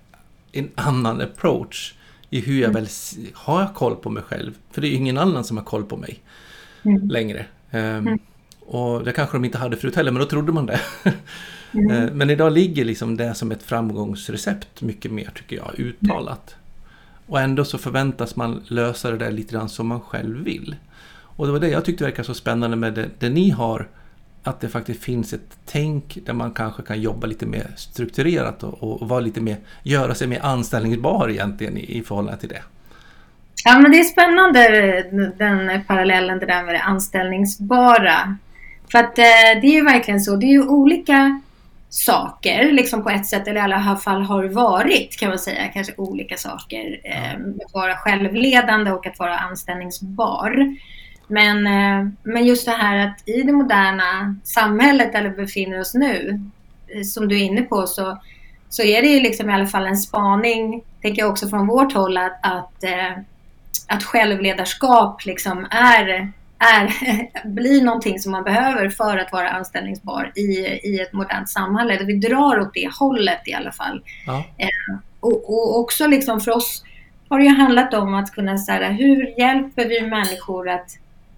en 0.52 0.70
annan 0.76 1.22
approach 1.22 1.94
i 2.30 2.40
hur 2.42 2.62
jag 2.62 2.70
mm. 2.70 2.74
väl 2.74 2.88
har 3.34 3.62
jag 3.62 3.74
koll 3.74 3.96
på 3.96 4.10
mig 4.10 4.24
själv. 4.24 4.54
För 4.72 4.82
det 4.82 4.88
är 4.88 4.90
ju 4.90 4.96
ingen 4.96 5.18
annan 5.18 5.44
som 5.44 5.58
har 5.58 5.64
koll 5.64 5.84
på 5.84 5.98
mig 5.98 6.20
mm. 6.84 7.10
längre. 7.10 7.46
Um. 7.72 8.20
Och 8.60 9.04
det 9.04 9.12
kanske 9.12 9.38
de 9.38 9.46
inte 9.46 9.58
hade 9.58 9.78
förut 9.78 9.96
heller, 9.96 10.12
men 10.12 10.20
då 10.20 10.26
trodde 10.26 10.52
man 10.52 10.66
det. 10.66 10.82
Mm. 11.76 11.92
Eh, 11.92 12.12
men 12.14 12.30
idag 12.30 12.52
ligger 12.52 12.86
liksom 12.86 13.18
det 13.18 13.34
som 13.34 13.52
ett 13.52 13.64
framgångsrecept 13.64 14.82
mycket 14.82 15.12
mer, 15.12 15.30
tycker 15.36 15.56
jag, 15.56 15.80
uttalat. 15.80 16.56
Och 17.28 17.42
ändå 17.42 17.66
så 17.66 17.78
förväntas 17.78 18.36
man 18.36 18.64
lösa 18.68 19.12
det 19.12 19.18
där 19.18 19.32
lite 19.32 19.54
grann 19.54 19.70
som 19.70 19.88
man 19.88 20.02
själv 20.02 20.44
vill. 20.44 20.76
Och 21.38 21.46
det 21.46 21.52
var 21.52 21.60
det 21.60 21.70
jag 21.70 21.86
tyckte 21.86 22.04
verkar 22.04 22.24
så 22.24 22.34
spännande 22.34 22.78
med 22.78 22.94
det, 22.94 23.10
det 23.20 23.30
ni 23.30 23.50
har. 23.50 23.88
Att 24.44 24.62
det 24.62 24.70
faktiskt 24.70 25.04
finns 25.04 25.34
ett 25.34 25.58
tänk 25.66 26.18
där 26.26 26.34
man 26.34 26.52
kanske 26.52 26.84
kan 26.84 27.02
jobba 27.02 27.28
lite 27.28 27.46
mer 27.46 27.68
strukturerat 27.76 28.64
och, 28.64 29.02
och 29.02 29.10
vara 29.10 29.20
lite 29.20 29.42
mer, 29.42 29.58
göra 29.84 30.16
sig 30.16 30.28
mer 30.28 30.40
anställningsbar 30.44 31.30
egentligen 31.30 31.78
i, 31.78 31.98
i 31.98 32.04
förhållande 32.04 32.40
till 32.40 32.50
det. 32.50 32.62
Ja 33.64 33.80
men 33.80 33.92
det 33.92 34.00
är 34.00 34.04
spännande 34.04 35.34
den 35.38 35.84
parallellen 35.88 36.40
det 36.40 36.46
där 36.46 36.64
med 36.64 36.74
det 36.74 36.82
anställningsbara. 36.82 38.38
För 38.92 39.00
att 39.00 39.18
eh, 39.18 39.62
det 39.62 39.68
är 39.68 39.74
ju 39.74 39.84
verkligen 39.84 40.22
så, 40.22 40.36
det 40.36 40.46
är 40.46 40.52
ju 40.52 40.68
olika 40.68 41.42
saker 41.96 42.72
liksom 42.72 43.04
på 43.04 43.10
ett 43.10 43.26
sätt, 43.26 43.48
eller 43.48 43.60
i 43.60 43.64
alla 43.64 43.96
fall 43.96 44.22
har 44.22 44.44
varit 44.44 45.18
kan 45.20 45.30
man 45.30 45.40
säga, 45.40 45.68
kanske 45.68 45.94
olika 45.98 46.38
saker. 46.38 47.00
Eh, 47.04 47.34
att 47.66 47.74
vara 47.74 47.96
självledande 47.96 48.92
och 48.92 49.08
att 49.08 49.20
vara 49.20 49.38
anställningsbar. 49.38 50.78
Men, 51.28 51.68
eh, 51.68 52.12
men 52.24 52.46
just 52.46 52.66
det 52.66 52.72
här 52.72 53.08
att 53.08 53.30
i 53.30 53.42
det 53.42 53.52
moderna 53.52 54.36
samhället 54.44 55.14
där 55.14 55.24
vi 55.24 55.30
befinner 55.30 55.80
oss 55.80 55.94
nu, 55.94 56.42
eh, 56.88 57.04
som 57.04 57.28
du 57.28 57.36
är 57.36 57.44
inne 57.44 57.62
på, 57.62 57.88
så, 57.88 58.18
så 58.70 58.84
är 58.84 59.02
det 59.02 59.08
ju 59.08 59.20
liksom 59.20 59.50
i 59.50 59.54
alla 59.54 59.68
fall 59.68 59.86
en 59.86 59.98
spaning, 59.98 60.84
tänker 61.02 61.22
jag 61.22 61.32
också 61.32 61.48
från 61.48 61.68
vårt 61.68 61.94
håll, 61.94 62.18
att, 62.18 62.40
att, 62.42 62.84
eh, 62.84 63.12
att 63.88 64.04
självledarskap 64.04 65.26
liksom 65.26 65.68
är, 65.72 66.32
är, 66.60 66.92
blir 67.48 67.84
någonting 67.84 68.20
som 68.20 68.32
man 68.32 68.44
behöver 68.44 68.90
för 68.90 69.18
att 69.18 69.32
vara 69.32 69.50
anställningsbar 69.50 70.32
i, 70.36 70.42
i 70.84 71.00
ett 71.02 71.14
modernt 71.14 71.50
samhälle. 71.50 72.04
Vi 72.04 72.14
drar 72.14 72.60
åt 72.60 72.74
det 72.74 72.90
hållet 73.00 73.42
i 73.46 73.54
alla 73.54 73.72
fall. 73.72 74.02
Ja. 74.26 74.44
Eh, 74.58 74.98
och, 75.20 75.50
och, 75.50 75.80
också 75.80 76.08
liksom 76.08 76.40
för 76.40 76.52
oss 76.52 76.84
har 77.30 77.40
det 77.40 77.46
ju 77.46 77.56
handlat 77.56 77.94
om 77.94 78.14
att 78.14 78.32
kunna 78.32 78.58
säga 78.58 78.90
hur 78.90 79.40
hjälper 79.40 79.86
vi 79.86 80.02
människor 80.02 80.70
att 80.70 80.90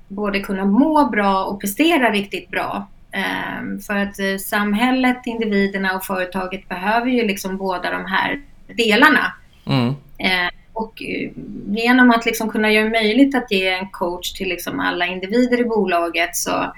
både 0.08 0.40
kunna 0.40 0.66
må 0.66 1.10
bra 1.10 1.46
och 1.46 1.62
prestera 1.62 2.12
riktigt 2.12 2.50
bra. 2.50 2.88
Eh, 3.12 3.80
för 3.88 3.98
att 3.98 4.20
eh, 4.20 4.38
samhället, 4.40 5.18
individerna 5.26 5.96
och 5.96 6.06
företaget 6.06 6.70
behöver 6.70 7.10
ju 7.10 7.28
liksom 7.28 7.58
båda 7.58 7.92
de 7.92 8.06
här 8.06 8.42
delarna. 8.76 9.34
Mm. 9.66 9.88
Eh, 10.18 10.50
och 10.78 11.02
eh, 11.02 11.32
genom 11.68 12.12
att 12.12 12.26
liksom 12.26 12.50
kunna 12.50 12.72
göra 12.72 12.90
möjligt 12.90 13.36
att 13.36 13.52
ge 13.52 13.68
en 13.68 13.90
coach 13.90 14.34
till 14.34 14.50
liksom 14.50 14.80
alla 14.80 15.06
individer 15.06 15.60
i 15.60 15.64
bolaget 15.64 16.36
så, 16.36 16.74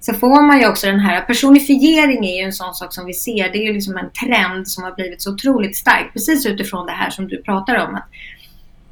så 0.00 0.14
får 0.14 0.42
man 0.42 0.60
ju 0.60 0.68
också 0.68 0.86
den 0.86 1.00
här 1.00 1.20
personifiering 1.20 2.26
är 2.26 2.36
ju 2.36 2.44
en 2.44 2.52
sån 2.52 2.74
sak 2.74 2.94
som 2.94 3.06
vi 3.06 3.14
ser. 3.14 3.52
Det 3.52 3.58
är 3.58 3.66
ju 3.66 3.72
liksom 3.72 3.96
en 3.96 4.10
trend 4.10 4.68
som 4.68 4.84
har 4.84 4.92
blivit 4.92 5.22
så 5.22 5.32
otroligt 5.32 5.76
stark. 5.76 6.12
Precis 6.12 6.46
utifrån 6.46 6.86
det 6.86 6.92
här 6.92 7.10
som 7.10 7.28
du 7.28 7.42
pratar 7.42 7.86
om. 7.86 7.94
att 7.94 8.08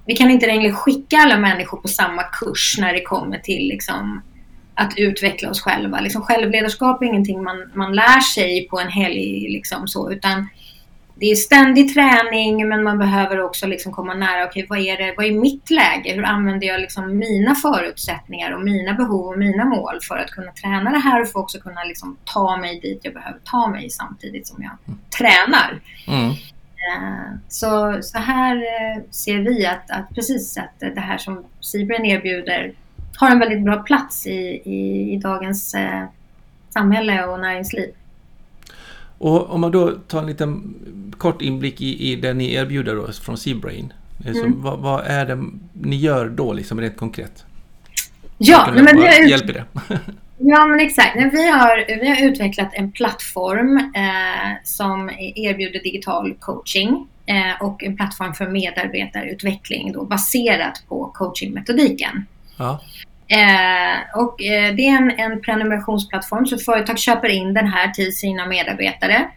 Vi 0.06 0.16
kan 0.16 0.30
inte 0.30 0.46
längre 0.46 0.72
skicka 0.72 1.16
alla 1.16 1.38
människor 1.38 1.78
på 1.78 1.88
samma 1.88 2.22
kurs 2.22 2.76
när 2.78 2.92
det 2.92 3.02
kommer 3.02 3.38
till 3.38 3.68
liksom 3.68 4.22
att 4.74 4.94
utveckla 4.96 5.50
oss 5.50 5.60
själva. 5.60 6.00
Liksom 6.00 6.22
självledarskap 6.22 7.02
är 7.02 7.06
ingenting 7.06 7.42
man, 7.42 7.70
man 7.74 7.94
lär 7.94 8.20
sig 8.20 8.68
på 8.70 8.80
en 8.80 8.88
helg. 8.88 9.48
Liksom 9.48 9.88
så, 9.88 10.12
utan 10.12 10.48
det 11.22 11.30
är 11.30 11.34
ständig 11.34 11.94
träning 11.94 12.68
men 12.68 12.82
man 12.82 12.98
behöver 12.98 13.40
också 13.40 13.66
liksom 13.66 13.92
komma 13.92 14.14
nära, 14.14 14.44
okej 14.44 14.64
okay, 14.64 14.66
vad, 14.68 14.78
är 14.78 14.96
det, 14.96 15.14
vad 15.16 15.26
är 15.26 15.32
mitt 15.32 15.70
läge? 15.70 16.12
Hur 16.12 16.24
använder 16.24 16.66
jag 16.66 16.80
liksom 16.80 17.18
mina 17.18 17.54
förutsättningar 17.54 18.52
och 18.52 18.62
mina 18.62 18.94
behov 18.94 19.26
och 19.26 19.38
mina 19.38 19.64
mål 19.64 19.98
för 20.08 20.18
att 20.18 20.30
kunna 20.30 20.52
träna 20.52 20.90
det 20.90 20.98
här 20.98 21.22
och 21.22 21.28
för 21.28 21.40
också 21.40 21.60
kunna 21.60 21.84
liksom 21.84 22.16
ta 22.24 22.56
mig 22.56 22.80
dit 22.80 23.00
jag 23.02 23.14
behöver 23.14 23.38
ta 23.44 23.68
mig 23.68 23.90
samtidigt 23.90 24.46
som 24.46 24.62
jag 24.62 24.72
mm. 24.86 25.00
tränar. 25.18 25.80
Mm. 26.08 26.30
Eh, 26.30 27.38
så, 27.48 27.98
så 28.02 28.18
här 28.18 28.56
eh, 28.56 29.02
ser 29.10 29.38
vi 29.38 29.66
att, 29.66 29.90
att 29.90 30.14
precis 30.14 30.58
att 30.58 30.94
det 30.94 31.00
här 31.00 31.18
som 31.18 31.44
Sibren 31.60 32.04
erbjuder 32.04 32.72
har 33.16 33.30
en 33.30 33.38
väldigt 33.38 33.64
bra 33.64 33.76
plats 33.76 34.26
i, 34.26 34.62
i, 34.64 35.12
i 35.12 35.16
dagens 35.16 35.74
eh, 35.74 36.04
samhälle 36.70 37.24
och 37.24 37.40
näringsliv. 37.40 37.94
Och 39.22 39.50
om 39.50 39.60
man 39.60 39.70
då 39.70 39.90
tar 39.90 40.18
en 40.18 40.26
liten 40.26 40.74
kort 41.18 41.42
inblick 41.42 41.80
i, 41.80 42.12
i 42.12 42.16
det 42.16 42.34
ni 42.34 42.54
erbjuder 42.54 42.94
då 42.94 43.12
från 43.12 43.38
Seabrain. 43.38 43.92
Mm. 44.26 44.62
Vad, 44.62 44.78
vad, 44.78 45.06
är 45.06 45.26
det 45.26 45.44
ni 45.72 45.96
gör 45.96 46.28
då 46.28 46.52
liksom 46.52 46.80
rent 46.80 46.96
konkret? 46.96 47.44
Ja, 48.38 48.68
men 48.74 48.96
vi 48.96 49.06
har, 49.06 49.28
hjälp 49.28 49.50
i 49.50 49.52
det. 49.52 49.64
ja, 50.38 50.66
men 50.66 50.80
exakt. 50.80 51.16
Vi 51.16 51.50
har, 51.50 52.00
vi 52.00 52.08
har 52.08 52.30
utvecklat 52.30 52.70
en 52.72 52.92
plattform 52.92 53.76
eh, 53.78 54.52
som 54.64 55.10
erbjuder 55.34 55.82
digital 55.82 56.34
coaching 56.40 57.08
eh, 57.26 57.62
och 57.62 57.84
en 57.84 57.96
plattform 57.96 58.34
för 58.34 58.48
medarbetarutveckling 58.48 59.92
då, 59.92 60.04
baserat 60.04 60.82
på 60.88 61.10
coachingmetodiken. 61.14 62.26
Ja. 62.56 62.80
Eh, 63.28 64.20
och 64.20 64.42
eh, 64.42 64.74
det 64.74 64.86
är 64.86 64.96
en, 64.96 65.10
en 65.10 65.40
prenumerationsplattform 65.40 66.46
så 66.46 66.58
företag 66.58 66.98
köper 66.98 67.28
in 67.28 67.54
den 67.54 67.66
här 67.66 67.90
till 67.90 68.16
sina 68.16 68.46
medarbetare. 68.46 69.28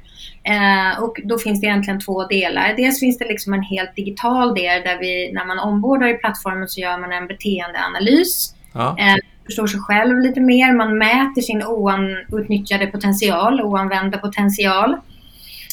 Eh, 0.43 1.03
och 1.03 1.19
då 1.23 1.37
finns 1.37 1.61
det 1.61 1.67
egentligen 1.67 1.99
två 1.99 2.27
delar. 2.27 2.73
Dels 2.77 2.99
finns 2.99 3.17
det 3.17 3.25
liksom 3.25 3.53
en 3.53 3.61
helt 3.61 3.95
digital 3.95 4.55
del 4.55 4.83
där 4.83 4.97
vi, 4.99 5.31
när 5.33 5.45
man 5.45 5.59
ombordar 5.59 6.07
i 6.07 6.13
plattformen 6.13 6.67
så 6.67 6.81
gör 6.81 6.97
man 6.97 7.11
en 7.11 7.27
beteendeanalys. 7.27 8.55
Ja. 8.73 8.95
Eh, 8.99 9.15
förstår 9.45 9.67
sig 9.67 9.79
själv 9.79 10.19
lite 10.19 10.39
mer. 10.39 10.73
Man 10.73 10.97
mäter 10.97 11.41
sin 11.41 11.63
outnyttjade 11.63 12.87
potential, 12.87 13.61
oanvända 13.61 14.17
potential. 14.17 14.97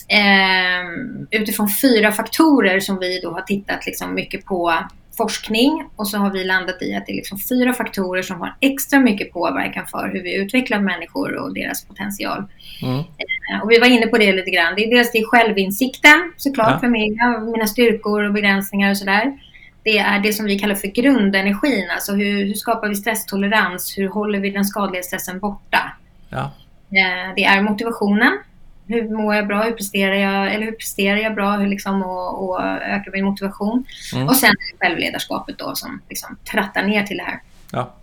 Eh, 0.08 1.40
utifrån 1.40 1.68
fyra 1.82 2.12
faktorer 2.12 2.80
som 2.80 2.98
vi 2.98 3.20
då 3.20 3.30
har 3.30 3.42
tittat 3.42 3.86
liksom 3.86 4.14
mycket 4.14 4.44
på 4.44 4.74
forskning 5.16 5.88
och 5.96 6.08
så 6.08 6.18
har 6.18 6.30
vi 6.30 6.44
landat 6.44 6.82
i 6.82 6.94
att 6.94 7.06
det 7.06 7.12
är 7.12 7.16
liksom 7.16 7.38
fyra 7.38 7.72
faktorer 7.72 8.22
som 8.22 8.40
har 8.40 8.54
extra 8.60 9.00
mycket 9.00 9.32
påverkan 9.32 9.86
för 9.86 10.10
hur 10.12 10.22
vi 10.22 10.34
utvecklar 10.34 10.80
människor 10.80 11.36
och 11.36 11.54
deras 11.54 11.84
potential. 11.84 12.44
Mm. 12.82 12.98
Eh, 12.98 13.62
och 13.62 13.70
vi 13.70 13.78
var 13.78 13.86
inne 13.86 14.06
på 14.06 14.18
det 14.18 14.32
lite 14.32 14.50
grann. 14.50 14.74
Det 14.76 14.84
är 14.84 14.90
dels 14.90 15.12
det 15.12 15.24
självinsikten 15.24 16.32
såklart 16.36 16.70
ja. 16.70 16.78
för 16.78 16.88
mig, 16.88 17.16
mina 17.52 17.66
styrkor 17.66 18.24
och 18.24 18.32
begränsningar 18.32 18.90
och 18.90 18.96
sådär. 18.96 19.38
Det 19.84 19.98
är 19.98 20.20
det 20.20 20.32
som 20.32 20.46
vi 20.46 20.58
kallar 20.58 20.74
för 20.74 20.88
grundenergin, 20.88 21.90
alltså 21.90 22.12
hur, 22.12 22.44
hur 22.46 22.54
skapar 22.54 22.88
vi 22.88 22.94
stresstolerans? 22.94 23.98
Hur 23.98 24.08
håller 24.08 24.38
vi 24.38 24.50
den 24.50 24.64
skadliga 24.64 25.02
stressen 25.02 25.38
borta? 25.38 25.92
Ja. 26.28 26.52
Eh, 26.90 27.34
det 27.36 27.44
är 27.44 27.62
motivationen, 27.62 28.38
hur 28.86 29.16
mår 29.16 29.34
jag 29.34 29.46
bra? 29.46 29.62
Hur 29.62 29.72
presterar 29.72 30.14
jag? 30.14 30.54
Eller 30.54 30.66
hur 30.66 30.72
presterar 30.72 31.16
jag 31.16 31.34
bra? 31.34 31.56
Hur 31.56 31.66
liksom, 31.66 32.02
och, 32.02 32.44
och 32.44 32.62
ökar 32.62 33.12
min 33.12 33.24
motivation? 33.24 33.84
Mm. 34.14 34.28
Och 34.28 34.36
sen 34.36 34.54
självledarskapet 34.80 35.58
då 35.58 35.74
som 35.74 36.00
liksom 36.08 36.36
trattar 36.52 36.82
ner 36.82 37.02
till 37.02 37.16
det 37.16 37.22
här. 37.22 37.40
Ja. 37.72 37.94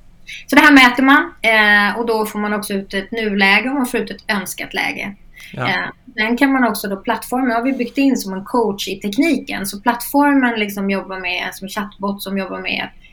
Så 0.48 0.56
det 0.56 0.62
här 0.62 0.74
mäter 0.74 1.04
man 1.04 1.34
eh, 1.42 2.00
och 2.00 2.06
då 2.06 2.26
får 2.26 2.40
man 2.40 2.54
också 2.54 2.74
ut 2.74 2.94
ett 2.94 3.12
nuläge 3.12 3.70
och 3.70 3.76
man 3.76 3.86
får 3.86 4.00
ut 4.00 4.12
ett 4.12 4.24
önskat 4.28 4.74
läge. 4.74 5.16
Ja. 5.54 5.68
Eh, 5.68 5.90
sen 6.14 6.38
kan 6.38 6.52
man 6.54 6.64
också 6.68 6.88
då, 6.88 6.98
plattformen 6.98 7.52
har 7.52 7.62
vi 7.62 7.74
byggt 7.74 7.98
in 7.98 8.18
som 8.18 8.34
en 8.34 8.46
coach 8.46 8.88
i 8.88 9.00
tekniken. 9.00 9.66
Så 9.66 9.82
plattformen 9.82 10.60
liksom 10.60 10.90
jobbar 10.90 11.20
med, 11.20 11.50
som 11.54 11.68
chatbot 11.68 12.24
som 12.24 12.38
jobbar 12.38 12.60
med 12.60 12.84
att 12.84 13.09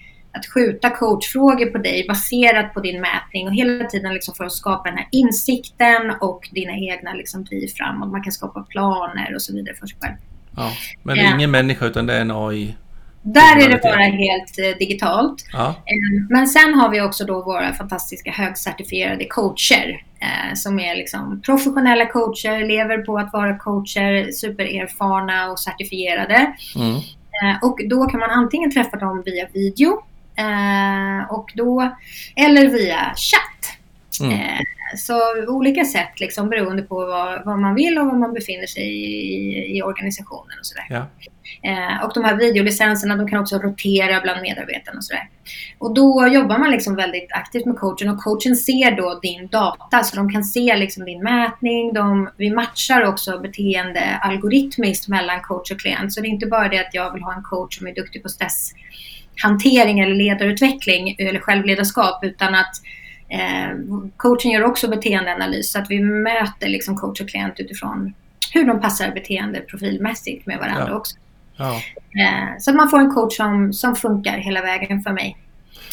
skjuta 0.47 0.91
coachfrågor 0.91 1.67
på 1.67 1.79
dig 1.79 2.05
baserat 2.09 2.75
på 2.75 2.81
din 2.81 3.01
mätning 3.01 3.49
och 3.49 3.55
hela 3.55 3.85
tiden 3.85 4.15
liksom 4.15 4.35
för 4.35 4.45
att 4.45 4.53
skapa 4.53 4.89
den 4.89 4.99
här 4.99 5.09
insikten 5.13 6.11
och 6.21 6.49
dina 6.53 6.73
egna 6.73 7.13
liksom 7.13 7.45
driv 7.45 7.69
framåt. 7.77 8.13
Man 8.13 8.23
kan 8.23 8.33
skapa 8.33 8.63
planer 8.63 9.35
och 9.35 9.43
så 9.43 9.53
vidare 9.55 9.75
för 9.75 9.87
sig 9.87 9.99
själv. 10.01 10.15
Ja, 10.57 10.73
men 11.03 11.17
det 11.17 11.23
är 11.23 11.35
ingen 11.35 11.51
människa 11.51 11.87
utan 11.87 12.07
det 12.07 12.15
är 12.15 12.21
en 12.21 12.31
AI? 12.31 12.75
Där 13.23 13.65
är 13.65 13.69
det 13.69 13.81
bara 13.83 14.03
helt 14.03 14.59
eh, 14.59 14.79
digitalt. 14.79 15.47
Ja. 15.53 15.69
Eh, 15.69 16.27
men 16.31 16.49
sen 16.49 16.75
har 16.75 16.91
vi 16.91 17.01
också 17.01 17.25
då 17.25 17.43
våra 17.43 17.73
fantastiska 17.73 18.31
högcertifierade 18.31 19.25
coacher 19.25 20.03
eh, 20.21 20.55
som 20.55 20.81
är 20.81 20.97
liksom 20.97 21.43
professionella 21.45 22.07
coacher, 22.07 22.69
lever 22.69 22.99
på 22.99 23.19
att 23.19 23.33
vara 23.33 23.59
coacher, 23.59 24.33
supererfarna 24.33 25.51
och 25.51 25.59
certifierade. 25.59 26.55
Mm. 26.77 26.95
Eh, 26.97 27.63
och 27.63 27.79
då 27.91 28.07
kan 28.07 28.21
man 28.21 28.31
antingen 28.31 28.71
träffa 28.71 28.97
dem 28.97 29.23
via 29.27 29.47
video 29.55 30.03
Eh, 30.03 30.16
och 31.31 31.53
då, 31.55 31.97
eller 32.37 32.67
via 32.69 33.15
chatt. 33.17 33.79
Mm. 34.21 34.33
Eh, 34.33 34.61
så 34.97 35.45
olika 35.49 35.85
sätt 35.85 36.21
liksom, 36.21 36.49
beroende 36.49 36.83
på 36.83 36.95
vad, 36.95 37.45
vad, 37.45 37.59
man 37.59 37.75
vill 37.75 37.99
och 37.99 38.07
var 38.07 38.15
man 38.15 38.33
befinner 38.33 38.67
sig 38.67 38.83
i, 38.83 39.77
i 39.77 39.83
organisationen 39.83 40.59
och 40.59 40.67
sådär. 40.67 40.87
Ja. 40.91 41.07
Eh, 41.63 42.05
och 42.05 42.13
de 42.15 42.25
här 42.25 42.37
videolicenserna 42.37 43.17
de 43.17 43.29
kan 43.29 43.41
också 43.41 43.59
rotera 43.59 44.21
bland 44.21 44.43
medarbetarna 44.43 44.97
och 44.97 45.05
sådär. 45.05 45.29
Och 45.79 45.95
då 45.95 46.29
jobbar 46.33 46.59
man 46.59 46.71
liksom 46.71 46.95
väldigt 46.95 47.33
aktivt 47.33 47.67
med 47.67 47.77
coachen 47.77 48.09
och 48.09 48.19
coachen 48.19 48.57
ser 48.57 48.91
då 48.97 49.19
din 49.23 49.47
data 49.47 50.03
så 50.03 50.17
de 50.17 50.33
kan 50.33 50.45
se 50.45 50.77
liksom 50.77 51.05
din 51.05 51.23
mätning. 51.23 51.93
De, 51.93 52.31
vi 52.37 52.51
matchar 52.51 53.03
också 53.03 53.39
beteende 53.39 54.17
algoritmiskt 54.23 55.09
mellan 55.09 55.41
coach 55.41 55.71
och 55.71 55.81
klient. 55.81 56.13
Så 56.13 56.21
det 56.21 56.27
är 56.27 56.31
inte 56.31 56.47
bara 56.47 56.69
det 56.69 56.79
att 56.79 56.95
jag 56.95 57.13
vill 57.13 57.23
ha 57.23 57.35
en 57.35 57.43
coach 57.43 57.79
som 57.79 57.87
är 57.87 57.95
duktig 57.95 58.23
på 58.23 58.29
stress 58.29 58.73
hantering 59.43 60.01
eller 60.01 60.15
ledarutveckling 60.15 61.17
eller 61.19 61.41
självledarskap 61.41 62.25
utan 62.25 62.55
att 62.55 62.83
eh, 63.29 63.79
coachen 64.17 64.51
gör 64.51 64.65
också 64.65 64.89
beteendeanalys 64.89 65.73
så 65.73 65.79
att 65.79 65.91
vi 65.91 66.01
möter 66.01 66.69
liksom 66.69 66.97
coach 66.97 67.21
och 67.21 67.29
klient 67.29 67.55
utifrån 67.61 68.15
hur 68.53 68.65
de 68.65 68.81
passar 68.81 69.13
beteende 69.13 69.61
profilmässigt 69.61 70.47
med 70.47 70.59
varandra 70.59 70.87
ja. 70.89 70.97
också. 70.97 71.17
Ja. 71.57 71.75
Eh, 72.23 72.59
så 72.59 72.71
att 72.71 72.77
man 72.77 72.91
får 72.91 72.99
en 72.99 73.11
coach 73.11 73.37
som, 73.37 73.73
som 73.73 73.97
funkar 73.97 74.39
hela 74.39 74.63
vägen 74.63 75.03
för 75.03 75.13
mig. 75.13 75.37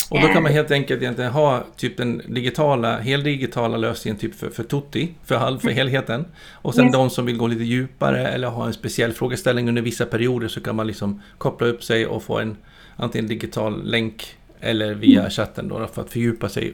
Och 0.10 0.22
då 0.22 0.28
kan 0.28 0.44
man 0.44 0.52
eh. 0.52 0.56
helt 0.56 0.72
enkelt 0.72 1.02
egentligen 1.02 1.32
ha 1.32 1.64
typ 1.78 1.98
den 1.98 2.22
digitala, 2.28 3.00
heldigitala 3.00 3.78
lösningen 3.78 4.18
typ 4.18 4.36
för, 4.36 4.50
för 4.50 4.64
Tutti, 4.64 5.14
för, 5.26 5.36
halv, 5.36 5.60
för 5.60 5.68
mm. 5.68 5.78
helheten. 5.78 6.26
Och 6.52 6.76
sen 6.76 6.86
yes. 6.86 6.94
de 6.94 7.10
som 7.10 7.26
vill 7.26 7.38
gå 7.38 7.48
lite 7.48 7.64
djupare 7.64 8.28
eller 8.28 8.48
ha 8.48 8.68
en 8.68 8.74
speciell 8.74 9.14
frågeställning 9.14 9.70
under 9.70 9.82
vissa 9.82 10.06
perioder 10.06 10.48
så 10.48 10.62
kan 10.62 10.76
man 10.76 10.88
liksom 10.88 11.22
koppla 11.38 11.68
upp 11.68 11.84
sig 11.84 12.08
och 12.08 12.24
få 12.24 12.40
en 12.40 12.58
antingen 12.96 13.28
digital 13.28 13.84
länk 13.84 14.36
eller 14.60 14.94
via 14.94 15.20
mm. 15.20 15.32
chatten 15.32 15.68
då 15.68 15.88
för 15.88 16.02
att 16.02 16.10
fördjupa 16.10 16.50
sig 16.50 16.74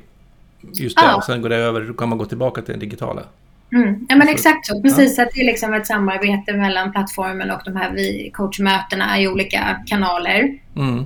just 0.74 0.98
där. 0.98 1.04
Ja. 1.04 1.16
Och 1.16 1.24
sen 1.24 1.42
går 1.42 1.50
det 1.50 1.56
över, 1.56 1.82
då 1.82 1.94
kan 1.94 2.10
man 2.10 2.18
gå 2.18 2.26
tillbaka 2.26 2.62
till 2.62 2.72
den 2.72 2.80
digitala. 2.80 3.24
Mm. 3.74 4.06
Ja 4.10 4.16
men 4.16 4.28
exakt 4.28 4.66
så, 4.66 4.82
precis 4.82 5.18
ja. 5.18 5.24
att 5.24 5.30
det 5.34 5.42
är 5.42 5.46
liksom 5.46 5.74
ett 5.74 5.88
samarbete 5.88 6.54
mellan 6.54 6.92
plattformen 6.92 7.52
och 7.52 7.62
de 7.66 7.76
här 7.76 8.30
coachmötena 8.32 9.22
i 9.22 9.28
olika 9.28 9.84
kanaler. 9.86 10.60
Mm. 10.76 11.06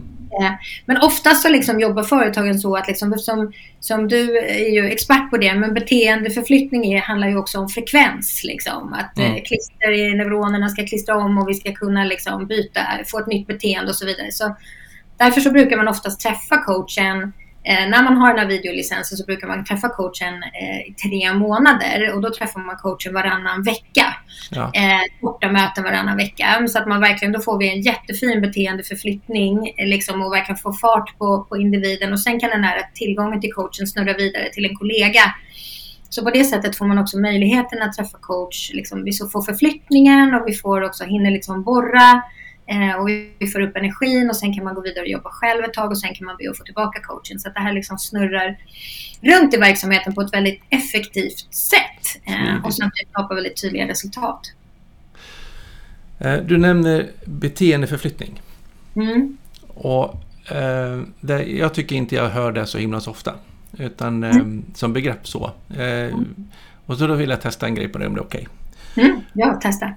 Men 0.86 0.98
oftast 0.98 1.42
så 1.42 1.50
liksom 1.50 1.80
jobbar 1.80 2.04
företagen 2.04 2.60
så 2.60 2.76
att 2.76 2.88
liksom, 2.88 3.20
som, 3.20 3.54
som 3.80 4.08
du 4.08 4.38
är 4.38 4.70
ju 4.70 4.86
expert 4.86 5.30
på 5.30 5.38
det, 5.38 5.56
men 5.56 5.74
beteendeförflyttning 5.74 6.94
är, 6.94 7.02
handlar 7.02 7.28
ju 7.28 7.38
också 7.38 7.60
om 7.60 7.70
frekvens. 7.70 8.42
Liksom. 8.44 8.94
Att 8.94 9.18
mm. 9.18 9.34
eh, 9.34 9.44
klister 9.44 9.92
i 9.92 10.16
neuronerna 10.16 10.70
ska 10.70 10.86
klistra 10.86 11.18
om 11.18 11.38
och 11.38 11.50
vi 11.50 11.54
ska 11.54 11.74
kunna 11.74 12.04
liksom, 12.04 12.48
byta, 12.48 12.82
få 13.06 13.20
ett 13.20 13.28
nytt 13.28 13.48
beteende 13.48 13.90
och 13.90 13.96
så 13.96 14.06
vidare. 14.06 14.32
Så 14.32 14.56
Därför 15.24 15.42
så 15.42 15.52
brukar 15.52 15.78
man 15.78 15.88
oftast 15.88 16.22
träffa 16.22 16.58
coachen 16.58 17.34
Eh, 17.66 17.90
när 17.90 18.04
man 18.04 18.18
har 18.18 18.28
den 18.28 18.40
här 18.40 18.48
videolicensen 18.48 19.18
så 19.18 19.26
brukar 19.26 19.48
man 19.48 19.66
träffa 19.66 19.90
coachen 19.90 20.34
eh, 20.44 20.80
i 20.90 20.96
tre 21.04 21.34
månader 21.34 22.12
och 22.14 22.22
då 22.22 22.34
träffar 22.34 22.60
man 22.60 22.76
coachen 22.76 23.14
varannan 23.14 23.64
vecka. 23.64 24.16
Ja. 24.52 24.72
Eh, 24.74 25.02
korta 25.22 25.52
möten 25.52 25.84
varannan 25.84 26.18
vecka. 26.18 26.68
Så 26.68 26.80
att 26.80 26.88
man 26.88 27.02
verkligen, 27.02 27.32
då 27.32 27.40
får 27.40 27.58
vi 27.58 27.70
en 27.70 27.82
jättefin 27.82 28.42
beteendeförflyttning 28.42 29.74
liksom, 29.78 30.22
och 30.22 30.34
verkligen 30.34 30.58
får 30.58 30.74
fart 30.74 31.18
på, 31.18 31.44
på 31.44 31.58
individen 31.58 32.14
och 32.14 32.20
sen 32.20 32.40
kan 32.40 32.50
den 32.50 32.64
här 32.64 32.90
tillgången 32.94 33.42
till 33.42 33.54
coachen 33.54 33.88
snurra 33.88 34.14
vidare 34.14 34.50
till 34.54 34.66
en 34.66 34.76
kollega. 34.76 35.22
Så 36.10 36.24
på 36.24 36.30
det 36.30 36.44
sättet 36.44 36.78
får 36.78 36.86
man 36.86 36.98
också 36.98 37.18
möjligheten 37.18 37.82
att 37.82 37.94
träffa 37.94 38.18
coach. 38.22 38.72
Liksom, 38.74 39.04
vi 39.04 39.14
får 39.14 39.42
förflyttningen 39.42 40.34
och 40.34 40.48
vi 40.48 40.54
får 40.54 40.82
också 40.82 41.04
hinner 41.04 41.32
liksom 41.32 41.64
borra 41.64 42.24
Eh, 42.66 42.96
och 43.00 43.08
vi 43.08 43.48
får 43.54 43.62
upp 43.62 43.78
energin 43.78 44.30
och 44.30 44.36
sen 44.36 44.54
kan 44.54 44.64
man 44.64 44.76
gå 44.76 44.82
vidare 44.82 45.02
och 45.02 45.08
jobba 45.08 45.30
själv 45.30 45.64
ett 45.64 45.74
tag 45.74 45.92
och 45.92 45.98
sen 45.98 46.14
kan 46.16 46.26
man 46.26 46.38
be 46.38 46.50
att 46.50 46.58
få 46.58 46.64
tillbaka 46.64 47.02
coachen. 47.02 47.40
Så 47.40 47.48
att 47.48 47.54
det 47.54 47.60
här 47.60 47.74
liksom 47.74 47.98
snurrar 47.98 48.58
runt 49.22 49.54
i 49.54 49.58
verksamheten 49.58 50.14
på 50.14 50.22
ett 50.22 50.34
väldigt 50.34 50.62
effektivt 50.70 51.54
sätt. 51.54 52.22
Eh, 52.26 52.50
mm. 52.50 52.66
Och 52.66 52.74
samtidigt 52.74 53.10
skapar 53.10 53.36
väldigt 53.36 53.62
tydliga 53.62 53.88
resultat. 53.88 54.40
Eh, 56.20 56.38
du 56.38 56.58
nämner 56.58 57.10
beteendeförflyttning. 57.26 58.42
Mm. 58.96 59.38
Och 59.68 60.24
eh, 60.52 61.02
det, 61.20 61.44
jag 61.44 61.74
tycker 61.74 61.96
inte 61.96 62.16
jag 62.16 62.30
hör 62.30 62.52
det 62.52 62.66
så 62.66 62.78
himla 62.78 63.00
så 63.00 63.12
ofta. 63.12 63.34
Utan 63.78 64.24
eh, 64.24 64.36
mm. 64.36 64.66
som 64.74 64.94
begrepp 64.94 65.28
så. 65.28 65.52
Eh, 65.70 65.84
mm. 65.84 66.36
Och 66.86 66.98
så 66.98 67.08
då 67.08 67.16
vill 67.16 67.30
jag 67.30 67.42
testa 67.42 67.66
en 67.66 67.76
grej 67.76 67.88
på 67.88 67.98
det 67.98 68.08
om 68.08 68.14
det 68.14 68.20
är 68.20 68.24
okej. 68.24 68.48
Okay. 68.96 69.06
Mm. 69.06 69.22
Ja, 69.34 69.60
testa. 69.62 69.94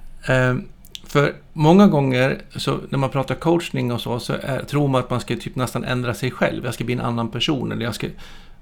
För 1.17 1.35
många 1.53 1.87
gånger 1.87 2.43
så 2.57 2.79
när 2.89 2.99
man 2.99 3.11
pratar 3.11 3.35
coachning 3.35 3.93
och 3.93 4.01
så, 4.01 4.21
så 4.21 4.33
är, 4.43 4.63
tror 4.63 4.89
man 4.89 5.01
att 5.01 5.11
man 5.11 5.21
ska 5.21 5.37
typ 5.37 5.57
nästan 5.57 5.85
ändra 5.85 6.15
sig 6.15 6.31
själv. 6.31 6.65
Jag 6.65 6.75
ska 6.75 6.85
bli 6.85 6.95
en 6.95 7.01
annan 7.01 7.29
person 7.29 7.73
eller 7.73 7.85
jag 7.85 7.95
ska, 7.95 8.07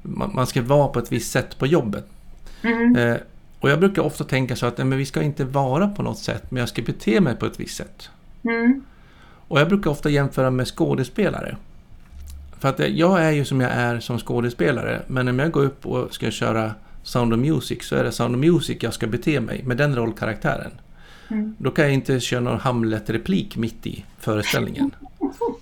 man, 0.03 0.31
man 0.35 0.47
ska 0.47 0.63
vara 0.63 0.89
på 0.89 0.99
ett 0.99 1.13
visst 1.13 1.33
sätt 1.33 1.59
på 1.59 1.67
jobbet. 1.67 2.07
Mm. 2.63 2.97
Eh, 2.97 3.17
och 3.61 3.71
jag 3.71 3.81
brukar 3.81 4.03
ofta 4.03 4.25
tänka 4.25 4.57
så 4.57 4.67
att 4.67 4.79
nej, 4.79 4.87
men 4.87 4.99
vi 4.99 5.07
ska 5.07 5.23
inte 5.23 5.45
vara 5.45 5.89
på 5.89 6.03
något 6.03 6.19
sätt, 6.19 6.51
men 6.51 6.61
jag 6.61 6.69
ska 6.69 6.83
bete 6.83 7.21
mig 7.21 7.37
på 7.37 7.47
ett 7.47 7.61
visst 7.61 7.77
sätt. 7.77 8.11
Mm. 8.43 8.85
Och 9.49 9.61
jag 9.61 9.69
brukar 9.69 9.91
ofta 9.91 10.11
jämföra 10.11 10.51
med 10.51 10.69
skådespelare. 10.69 11.57
För 12.59 12.69
att 12.69 12.79
jag 12.89 13.25
är 13.25 13.31
ju 13.31 13.45
som 13.45 13.61
jag 13.61 13.71
är 13.71 14.01
som 14.01 14.19
skådespelare, 14.19 15.03
men 15.07 15.29
om 15.29 15.39
jag 15.39 15.51
går 15.51 15.65
upp 15.65 15.87
och 15.87 16.15
ska 16.15 16.31
köra 16.31 16.75
Sound 17.03 17.33
of 17.33 17.39
Music 17.39 17.85
så 17.85 17.97
är 17.97 18.05
det 18.05 18.13
Sound 18.13 18.35
of 18.35 18.41
Music 18.41 18.77
jag 18.81 18.95
ska 18.95 19.07
bete 19.07 19.41
mig 19.41 19.63
med 19.65 19.77
den 19.77 19.97
rollkaraktären. 19.97 20.71
Mm. 21.29 21.55
Då 21.59 21.71
kan 21.71 21.85
jag 21.85 21.95
inte 21.95 22.21
köra 22.21 22.41
någon 22.41 22.61
Hamlet-replik 22.61 23.57
mitt 23.57 23.87
i 23.87 24.05
föreställningen. 24.19 24.91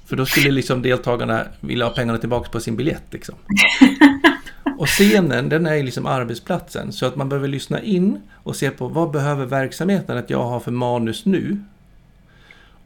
För 0.06 0.16
då 0.16 0.26
skulle 0.26 0.50
liksom 0.50 0.82
deltagarna 0.82 1.46
vilja 1.60 1.84
ha 1.84 1.94
pengarna 1.94 2.18
tillbaka 2.18 2.50
på 2.50 2.60
sin 2.60 2.76
biljett. 2.76 3.04
Liksom. 3.10 3.34
Och 4.78 4.88
scenen 4.88 5.48
den 5.48 5.66
är 5.66 5.82
liksom 5.82 6.06
arbetsplatsen 6.06 6.92
så 6.92 7.06
att 7.06 7.16
man 7.16 7.28
behöver 7.28 7.48
lyssna 7.48 7.82
in 7.82 8.20
och 8.34 8.56
se 8.56 8.70
på 8.70 8.88
vad 8.88 9.10
behöver 9.10 9.46
verksamheten 9.46 10.18
att 10.18 10.30
jag 10.30 10.44
har 10.44 10.60
för 10.60 10.70
manus 10.70 11.24
nu. 11.24 11.58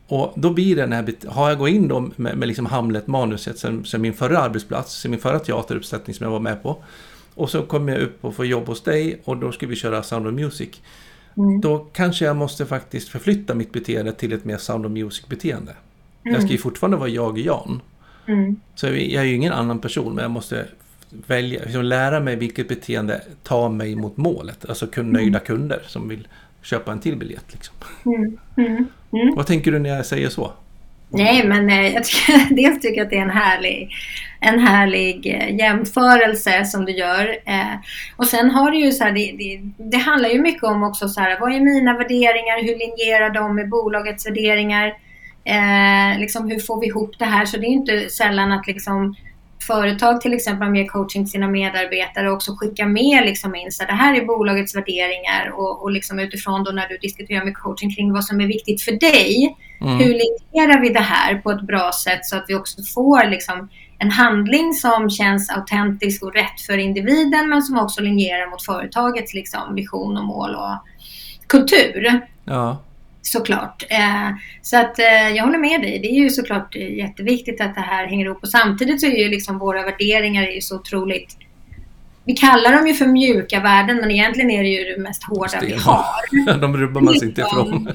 Och 0.08 0.32
då 0.36 0.50
blir 0.50 0.76
det 0.76 0.94
här, 0.94 1.14
har 1.28 1.48
jag 1.48 1.58
gått 1.58 1.68
in 1.68 1.88
då 1.88 2.10
med, 2.16 2.36
med 2.36 2.48
liksom 2.48 2.66
Hamlet-manuset 2.66 3.58
sen, 3.58 3.84
sen 3.84 4.00
min 4.02 4.14
förra 4.14 4.38
arbetsplats, 4.38 5.00
sen 5.00 5.10
min 5.10 5.20
förra 5.20 5.38
teateruppsättning 5.38 6.14
som 6.14 6.24
jag 6.24 6.30
var 6.30 6.40
med 6.40 6.62
på. 6.62 6.82
Och 7.34 7.50
så 7.50 7.62
kommer 7.62 7.92
jag 7.92 8.02
upp 8.02 8.24
och 8.24 8.34
får 8.34 8.46
jobb 8.46 8.66
hos 8.66 8.82
dig 8.82 9.20
och 9.24 9.36
då 9.36 9.52
ska 9.52 9.66
vi 9.66 9.76
köra 9.76 10.02
Sound 10.02 10.26
of 10.26 10.34
Music. 10.34 10.68
Mm. 11.36 11.60
Då 11.60 11.78
kanske 11.78 12.24
jag 12.24 12.36
måste 12.36 12.66
faktiskt 12.66 13.08
förflytta 13.08 13.54
mitt 13.54 13.72
beteende 13.72 14.12
till 14.12 14.32
ett 14.32 14.44
mer 14.44 14.56
Sound 14.56 14.86
of 14.86 14.92
Music-beteende. 14.92 15.72
Mm. 16.24 16.34
Jag 16.34 16.42
ska 16.42 16.52
ju 16.52 16.58
fortfarande 16.58 16.96
vara 16.96 17.08
jag, 17.08 17.38
Jan. 17.38 17.80
Mm. 18.28 18.56
Så 18.74 18.86
jag 18.86 18.96
är 18.96 19.24
ju 19.24 19.34
ingen 19.34 19.52
annan 19.52 19.78
person, 19.78 20.14
men 20.14 20.22
jag 20.22 20.30
måste 20.30 20.66
välja, 21.10 21.62
liksom 21.62 21.84
lära 21.84 22.20
mig 22.20 22.36
vilket 22.36 22.68
beteende 22.68 23.20
tar 23.42 23.68
mig 23.68 23.96
mot 23.96 24.16
målet. 24.16 24.68
Alltså 24.68 24.86
kund, 24.86 25.08
mm. 25.08 25.22
nöjda 25.22 25.38
kunder 25.38 25.82
som 25.86 26.08
vill 26.08 26.28
köpa 26.62 26.92
en 26.92 27.00
till 27.00 27.16
biljett. 27.16 27.52
Liksom. 27.52 27.74
Mm. 28.06 28.38
Mm. 28.56 29.34
Vad 29.36 29.46
tänker 29.46 29.72
du 29.72 29.78
när 29.78 29.90
jag 29.90 30.06
säger 30.06 30.28
så? 30.28 30.52
Nej, 31.08 31.48
men 31.48 31.70
eh, 31.70 31.94
jag 31.94 32.04
tycker, 32.04 32.54
dels 32.54 32.80
tycker 32.80 32.96
jag 32.96 33.04
att 33.04 33.10
det 33.10 33.16
är 33.16 33.22
en 33.22 33.30
härlig, 33.30 33.90
en 34.40 34.58
härlig 34.58 35.26
eh, 35.26 35.56
jämförelse 35.56 36.64
som 36.64 36.84
du 36.84 36.92
gör. 36.92 37.38
Eh, 37.44 37.74
och 38.16 38.26
sen 38.26 38.50
har 38.50 38.70
du 38.70 38.78
ju 38.78 38.92
så 38.92 39.04
här, 39.04 39.12
det, 39.12 39.34
det, 39.38 39.60
det, 39.90 39.96
handlar 39.96 40.28
ju 40.28 40.40
mycket 40.40 40.62
om 40.62 40.82
också 40.82 41.08
så 41.08 41.20
här, 41.20 41.40
vad 41.40 41.54
är 41.54 41.60
mina 41.60 41.98
värderingar? 41.98 42.62
Hur 42.62 42.78
linjerar 42.78 43.30
de 43.30 43.54
med 43.54 43.68
bolagets 43.68 44.26
värderingar? 44.26 44.86
Eh, 45.44 46.20
liksom, 46.20 46.50
hur 46.50 46.60
får 46.60 46.80
vi 46.80 46.86
ihop 46.86 47.18
det 47.18 47.24
här? 47.24 47.44
Så 47.44 47.56
det 47.56 47.66
är 47.66 47.68
inte 47.68 48.08
sällan 48.10 48.52
att 48.52 48.66
liksom 48.66 49.14
företag 49.66 50.20
till 50.20 50.34
exempel 50.34 50.76
ger 50.76 50.86
coaching 50.86 51.24
till 51.24 51.30
sina 51.30 51.48
medarbetare 51.48 52.28
och 52.28 52.34
också 52.34 52.56
skickar 52.56 52.86
med 52.86 53.24
liksom 53.24 53.54
in 53.54 53.72
så 53.72 53.84
det 53.84 53.92
här 53.92 54.14
är 54.14 54.24
bolagets 54.24 54.76
värderingar 54.76 55.52
och, 55.54 55.82
och 55.82 55.90
liksom 55.90 56.18
utifrån 56.18 56.64
då 56.64 56.70
när 56.70 56.88
du 56.88 56.98
diskuterar 56.98 57.44
med 57.44 57.56
coaching 57.56 57.94
kring 57.94 58.12
vad 58.12 58.24
som 58.24 58.40
är 58.40 58.46
viktigt 58.46 58.82
för 58.82 58.92
dig. 58.92 59.56
Mm. 59.80 59.98
Hur 59.98 60.08
linjerar 60.08 60.80
vi 60.80 60.88
det 60.88 61.00
här 61.00 61.34
på 61.34 61.50
ett 61.50 61.66
bra 61.66 61.92
sätt 61.92 62.26
så 62.26 62.36
att 62.36 62.44
vi 62.48 62.54
också 62.54 62.82
får 62.94 63.30
liksom 63.30 63.68
en 63.98 64.10
handling 64.10 64.74
som 64.74 65.10
känns 65.10 65.50
autentisk 65.50 66.22
och 66.22 66.34
rätt 66.34 66.60
för 66.66 66.78
individen 66.78 67.48
men 67.48 67.62
som 67.62 67.78
också 67.78 68.00
linjerar 68.00 68.50
mot 68.50 68.64
företagets 68.64 69.34
liksom 69.34 69.74
vision 69.74 70.16
och 70.16 70.24
mål 70.24 70.54
och 70.54 70.78
kultur. 71.46 72.20
Ja 72.44 72.82
såklart. 73.26 73.84
Eh, 73.90 74.36
så 74.62 74.76
att 74.76 74.98
eh, 74.98 75.28
jag 75.34 75.44
håller 75.44 75.58
med 75.58 75.80
dig. 75.80 75.98
Det 75.98 76.08
är 76.08 76.22
ju 76.22 76.30
såklart 76.30 76.74
jätteviktigt 76.74 77.60
att 77.60 77.74
det 77.74 77.80
här 77.80 78.06
hänger 78.06 78.26
ihop. 78.26 78.42
Och 78.42 78.48
samtidigt 78.48 79.00
så 79.00 79.06
är 79.06 79.16
ju 79.16 79.28
liksom 79.28 79.58
våra 79.58 79.82
värderingar 79.82 80.42
är 80.42 80.52
ju 80.52 80.60
så 80.60 80.76
otroligt 80.76 81.36
vi 82.26 82.32
kallar 82.36 82.72
dem 82.72 82.86
ju 82.86 82.94
för 82.94 83.06
mjuka 83.06 83.60
värden 83.60 83.96
men 83.96 84.10
egentligen 84.10 84.50
är 84.50 84.62
det 84.62 84.68
ju 84.68 84.84
det 84.94 85.02
mest 85.02 85.24
hårda 85.24 85.48
Sten. 85.48 85.66
vi 85.66 85.74
har. 85.84 86.58
De 86.60 86.76
rubbar 86.76 87.00
man 87.00 87.14
sig 87.18 87.28
inte 87.28 87.40
ifrån. 87.40 87.88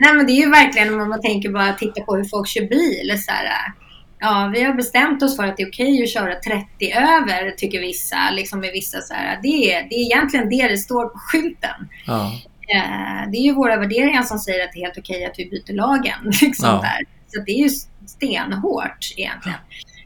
Nej 0.00 0.14
men 0.14 0.26
det 0.26 0.32
är 0.32 0.44
ju 0.44 0.50
verkligen 0.50 1.00
om 1.00 1.08
man 1.08 1.20
tänker 1.20 1.50
bara 1.50 1.72
titta 1.72 2.00
på 2.00 2.16
hur 2.16 2.24
folk 2.24 2.48
kör 2.48 2.68
bil. 2.68 3.22
Så 3.22 3.32
här, 3.32 3.72
ja, 4.22 4.50
vi 4.54 4.62
har 4.62 4.74
bestämt 4.74 5.22
oss 5.22 5.36
för 5.36 5.44
att 5.44 5.56
det 5.56 5.62
är 5.62 5.68
okej 5.68 6.02
att 6.02 6.10
köra 6.10 6.34
30 6.34 6.92
över 6.92 7.50
tycker 7.50 7.80
vissa. 7.80 8.30
Liksom 8.30 8.60
med 8.60 8.70
vissa 8.72 9.00
så 9.00 9.14
här, 9.14 9.38
det, 9.42 9.74
är, 9.74 9.88
det 9.88 9.94
är 9.94 10.00
egentligen 10.00 10.48
det 10.48 10.68
det 10.68 10.78
står 10.78 11.08
på 11.08 11.18
skylten. 11.18 11.88
Ja. 12.06 12.32
Eh, 12.74 13.30
det 13.30 13.38
är 13.38 13.42
ju 13.42 13.52
våra 13.52 13.76
värderingar 13.76 14.22
som 14.22 14.38
säger 14.38 14.64
att 14.64 14.72
det 14.72 14.78
är 14.78 14.84
helt 14.84 14.98
okej 14.98 15.24
att 15.24 15.38
vi 15.38 15.50
byter 15.50 15.74
lagen. 15.74 16.18
Liksom 16.42 16.68
ja. 16.68 16.82
där. 16.82 17.06
Så 17.28 17.40
det 17.46 17.52
är 17.52 17.62
ju 17.62 17.68
stenhårt 18.06 19.14
egentligen. 19.16 19.58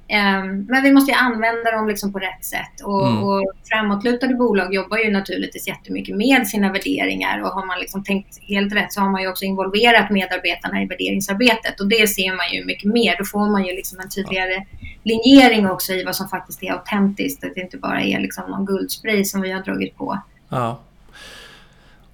Um, 0.08 0.66
men 0.68 0.82
vi 0.82 0.92
måste 0.92 1.12
ju 1.12 1.16
använda 1.16 1.70
dem 1.70 1.88
liksom 1.88 2.12
på 2.12 2.18
rätt 2.18 2.44
sätt. 2.44 2.80
Och, 2.84 3.08
mm. 3.08 3.22
och 3.22 3.52
framåtlutade 3.64 4.34
bolag 4.34 4.74
jobbar 4.74 4.98
ju 4.98 5.10
naturligtvis 5.10 5.68
jättemycket 5.68 6.16
med 6.16 6.46
sina 6.46 6.72
värderingar. 6.72 7.42
Och 7.42 7.48
har 7.48 7.66
man 7.66 7.78
liksom 7.78 8.04
tänkt 8.04 8.38
helt 8.42 8.74
rätt 8.74 8.92
så 8.92 9.00
har 9.00 9.10
man 9.10 9.22
ju 9.22 9.28
också 9.28 9.44
involverat 9.44 10.10
medarbetarna 10.10 10.82
i 10.82 10.86
värderingsarbetet. 10.86 11.80
Och 11.80 11.88
det 11.88 12.08
ser 12.08 12.36
man 12.36 12.52
ju 12.52 12.64
mycket 12.64 12.92
mer. 12.92 13.14
Då 13.18 13.24
får 13.24 13.50
man 13.50 13.64
ju 13.64 13.72
liksom 13.72 14.00
en 14.00 14.08
tydligare 14.08 14.64
linjering 15.02 15.70
också 15.70 15.92
i 15.92 16.04
vad 16.04 16.16
som 16.16 16.28
faktiskt 16.28 16.62
är 16.62 16.72
autentiskt. 16.72 17.44
Att 17.44 17.54
det 17.54 17.60
inte 17.60 17.78
bara 17.78 18.00
är 18.00 18.20
liksom 18.20 18.50
någon 18.50 18.66
guldspray 18.66 19.24
som 19.24 19.40
vi 19.40 19.52
har 19.52 19.62
dragit 19.62 19.96
på. 19.96 20.18
Ja. 20.48 20.80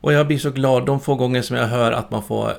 Och 0.00 0.12
jag 0.12 0.26
blir 0.26 0.38
så 0.38 0.50
glad 0.50 0.87
de 0.87 1.00
få 1.00 1.14
gånger 1.14 1.42
som 1.42 1.57
jag 1.57 1.66
hör 1.66 1.92
att 1.92 2.11
man 2.11 2.22
får 2.22 2.52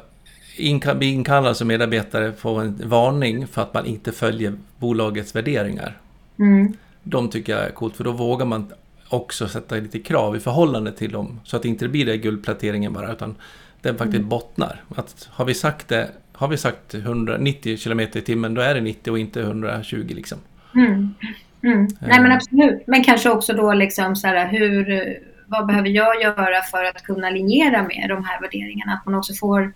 inka 0.56 0.96
bli 0.96 1.08
inkallad 1.08 1.58
som 1.58 1.68
medarbetare 1.68 2.34
få 2.34 2.56
en 2.56 2.82
varning 2.86 3.48
för 3.48 3.62
att 3.62 3.74
man 3.74 3.86
inte 3.86 4.12
följer 4.12 4.54
bolagets 4.78 5.36
värderingar. 5.36 5.98
Mm. 6.40 6.74
De 7.04 7.30
tycker 7.30 7.54
jag 7.54 7.66
är 7.66 7.70
coolt 7.70 7.96
för 7.96 8.04
då 8.04 8.12
vågar 8.12 8.46
man 8.46 8.74
också 9.10 9.48
sätta 9.48 9.76
lite 9.76 10.00
krav 10.00 10.36
i 10.36 10.40
förhållande 10.40 10.92
till 10.92 11.12
dem 11.12 11.40
så 11.44 11.56
att 11.56 11.62
det 11.62 11.70
inte 11.70 11.88
blir 11.88 12.06
det 12.06 12.18
guldplateringen 12.18 12.94
bara 12.94 13.12
utan 13.12 13.36
den 13.82 13.98
faktiskt 13.98 14.18
mm. 14.18 14.30
bottnar. 14.30 14.82
Att 14.96 15.30
har 15.32 15.46
vi 15.46 15.54
sagt 15.54 15.88
det, 15.88 16.10
har 16.34 16.48
vi 16.48 16.58
sagt 16.58 16.94
190 16.94 17.78
km 17.78 18.00
i 18.00 18.08
timmen 18.08 18.54
då 18.54 18.62
är 18.62 18.76
det 18.76 18.82
90 18.82 19.12
och 19.12 19.20
inte 19.20 19.42
120 19.42 20.12
liksom. 20.16 20.38
Mm. 20.76 21.14
Mm. 21.64 21.88
Nej 22.00 22.22
men 22.22 22.32
absolut. 22.32 22.84
Men 22.88 23.04
kanske 23.04 23.30
också 23.30 23.54
då 23.54 23.74
liksom 23.74 24.16
så 24.16 24.28
här 24.28 24.48
hur 24.52 25.20
vad 25.48 25.66
behöver 25.66 25.90
jag 25.90 26.22
göra 26.22 26.62
för 26.72 26.84
att 26.84 27.04
kunna 27.04 27.30
linjera 27.30 27.84
med 27.84 28.06
de 28.10 28.26
här 28.26 28.42
värderingarna? 28.42 28.94
Att 28.94 29.06
man 29.06 29.16
också 29.16 29.34
får 29.34 29.74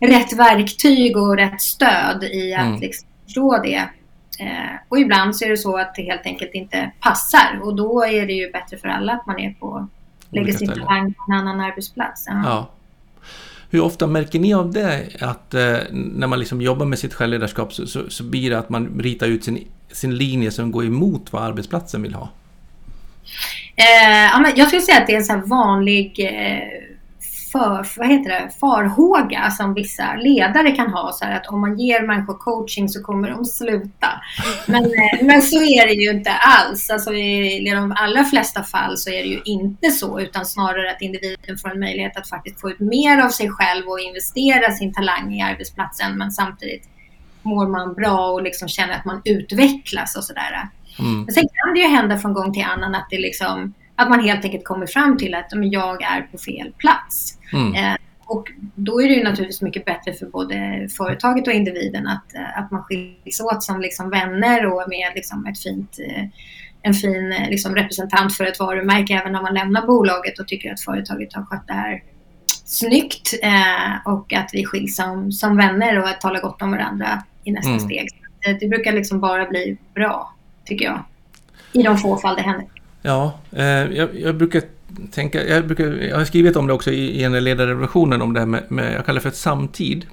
rätt 0.00 0.32
verktyg 0.32 1.16
och 1.16 1.36
rätt 1.36 1.60
stöd 1.60 2.24
i 2.24 2.54
att 2.54 2.66
mm. 2.66 2.80
liksom 2.80 3.08
förstå 3.24 3.62
det. 3.62 3.88
Eh, 4.38 4.74
och 4.88 4.98
ibland 4.98 5.36
så 5.36 5.44
är 5.44 5.48
det 5.48 5.56
så 5.56 5.76
att 5.76 5.94
det 5.94 6.02
helt 6.02 6.26
enkelt 6.26 6.54
inte 6.54 6.90
passar 7.00 7.60
och 7.62 7.76
då 7.76 8.04
är 8.04 8.26
det 8.26 8.32
ju 8.32 8.50
bättre 8.50 8.76
för 8.76 8.88
alla 8.88 9.12
att 9.12 9.26
man 9.26 9.38
är 9.38 9.54
på, 9.60 9.88
lägger 10.30 10.52
sin 10.52 10.68
talang 10.68 11.14
på 11.14 11.32
en 11.32 11.38
annan 11.38 11.60
arbetsplats. 11.60 12.24
Ja. 12.28 12.42
ja. 12.44 12.70
Hur 13.70 13.80
ofta 13.80 14.06
märker 14.06 14.38
ni 14.38 14.54
av 14.54 14.72
det 14.72 15.08
att 15.20 15.54
eh, 15.54 15.76
när 15.90 16.26
man 16.26 16.38
liksom 16.38 16.62
jobbar 16.62 16.86
med 16.86 16.98
sitt 16.98 17.14
självledarskap 17.14 17.72
så, 17.72 17.86
så, 17.86 18.10
så, 18.10 18.24
blir 18.24 18.50
det 18.50 18.58
att 18.58 18.68
man 18.68 19.00
ritar 19.00 19.26
ut 19.26 19.44
sin, 19.44 19.68
sin 19.92 20.16
linje 20.16 20.50
som 20.50 20.72
går 20.72 20.84
emot 20.84 21.32
vad 21.32 21.42
arbetsplatsen 21.42 22.02
vill 22.02 22.14
ha? 22.14 22.28
Eh, 23.76 24.30
ja, 24.32 24.38
men 24.40 24.52
jag 24.56 24.66
skulle 24.66 24.82
säga 24.82 25.00
att 25.00 25.06
det 25.06 25.12
är 25.12 25.16
en 25.16 25.24
sån 25.24 25.48
vanlig 25.48 26.20
eh, 26.20 26.93
för, 27.54 27.86
vad 27.96 28.08
heter 28.08 28.30
det, 28.30 28.50
farhåga 28.60 29.50
som 29.50 29.74
vissa 29.74 30.14
ledare 30.14 30.70
kan 30.70 30.92
ha. 30.92 31.12
Så 31.12 31.24
att 31.24 31.46
om 31.46 31.60
man 31.60 31.78
ger 31.78 32.02
människor 32.02 32.34
coaching 32.34 32.88
så 32.88 33.02
kommer 33.02 33.30
de 33.30 33.44
sluta. 33.44 34.08
Men, 34.66 34.84
eh, 34.84 35.22
men 35.22 35.42
så 35.42 35.62
är 35.62 35.86
det 35.86 35.92
ju 35.92 36.10
inte 36.10 36.30
alls. 36.32 36.90
Alltså 36.90 37.12
I 37.14 37.70
de 37.74 37.94
allra 37.96 38.24
flesta 38.24 38.62
fall 38.62 38.98
så 38.98 39.10
är 39.10 39.22
det 39.22 39.28
ju 39.28 39.40
inte 39.44 39.90
så 39.90 40.20
utan 40.20 40.46
snarare 40.46 40.90
att 40.90 41.02
individen 41.02 41.58
får 41.58 41.70
en 41.70 41.80
möjlighet 41.80 42.16
att 42.16 42.28
faktiskt 42.28 42.60
få 42.60 42.70
ut 42.70 42.80
mer 42.80 43.18
av 43.18 43.28
sig 43.28 43.50
själv 43.50 43.86
och 43.86 44.00
investera 44.00 44.72
sin 44.72 44.94
talang 44.94 45.34
i 45.34 45.42
arbetsplatsen 45.42 46.18
men 46.18 46.30
samtidigt 46.30 46.88
mår 47.42 47.66
man 47.66 47.94
bra 47.94 48.30
och 48.30 48.42
liksom 48.42 48.68
känner 48.68 48.94
att 48.94 49.04
man 49.04 49.22
utvecklas 49.24 50.16
och 50.16 50.24
sådär. 50.24 50.68
Mm. 50.98 51.22
Men 51.22 51.34
sen 51.34 51.44
kan 51.52 51.74
det 51.74 51.80
ju 51.80 51.88
hända 51.88 52.18
från 52.18 52.32
gång 52.32 52.52
till 52.52 52.64
annan 52.64 52.94
att 52.94 53.06
det 53.10 53.18
liksom 53.18 53.74
att 53.96 54.10
man 54.10 54.24
helt 54.24 54.44
enkelt 54.44 54.64
kommer 54.64 54.86
fram 54.86 55.18
till 55.18 55.34
att 55.34 55.52
men, 55.54 55.70
jag 55.70 56.02
är 56.02 56.22
på 56.22 56.38
fel 56.38 56.72
plats. 56.78 57.38
Mm. 57.52 57.74
Eh, 57.74 57.96
och 58.26 58.48
då 58.74 59.02
är 59.02 59.08
det 59.08 59.14
ju 59.14 59.24
naturligtvis 59.24 59.62
mycket 59.62 59.84
bättre 59.84 60.12
för 60.12 60.26
både 60.26 60.88
företaget 60.96 61.46
och 61.46 61.52
individen 61.52 62.06
att, 62.06 62.34
eh, 62.34 62.58
att 62.58 62.70
man 62.70 62.82
skiljs 62.82 63.40
åt 63.40 63.62
som 63.62 63.80
liksom 63.80 64.10
vänner 64.10 64.66
och 64.66 64.88
med 64.88 65.12
liksom 65.14 65.46
ett 65.46 65.62
fint, 65.62 65.98
eh, 65.98 66.24
en 66.82 66.94
fin 66.94 67.32
eh, 67.32 67.50
liksom 67.50 67.74
representant 67.74 68.36
för 68.36 68.44
ett 68.44 68.58
varumärke 68.58 69.14
även 69.14 69.32
när 69.32 69.42
man 69.42 69.54
lämnar 69.54 69.86
bolaget 69.86 70.38
och 70.38 70.48
tycker 70.48 70.72
att 70.72 70.80
företaget 70.80 71.34
har 71.34 71.44
skött 71.44 71.66
det 71.66 71.72
här 71.72 72.02
snyggt 72.64 73.34
eh, 73.42 74.12
och 74.12 74.32
att 74.32 74.50
vi 74.52 74.64
skiljs 74.64 74.96
som, 74.96 75.32
som 75.32 75.56
vänner 75.56 75.98
och 75.98 76.08
att 76.08 76.20
tala 76.20 76.40
gott 76.40 76.62
om 76.62 76.70
varandra 76.70 77.22
i 77.44 77.52
nästa 77.52 77.70
mm. 77.70 77.80
steg. 77.80 78.08
Det 78.60 78.68
brukar 78.68 78.92
liksom 78.92 79.20
bara 79.20 79.46
bli 79.46 79.76
bra, 79.94 80.34
tycker 80.64 80.84
jag. 80.84 81.04
I 81.72 81.82
de 81.82 81.98
få 81.98 82.16
fall 82.16 82.36
det 82.36 82.42
händer. 82.42 82.66
Ja, 83.06 83.38
eh, 83.52 83.64
jag, 83.64 84.20
jag, 84.20 84.36
brukar 84.36 84.62
tänka, 85.10 85.46
jag, 85.46 85.66
brukar, 85.66 85.84
jag 85.84 86.16
har 86.16 86.24
skrivit 86.24 86.56
om 86.56 86.66
det 86.66 86.72
också 86.72 86.90
i, 86.90 87.20
i 87.20 87.24
en 87.24 87.44
ledarrevolutionen 87.44 88.22
om 88.22 88.32
det 88.32 88.40
här 88.40 88.46
med, 88.46 88.62
med, 88.68 88.94
jag 88.94 89.06
kallar 89.06 89.14
det 89.14 89.22
för 89.22 89.28
ett 89.28 89.36
samtid. 89.36 90.06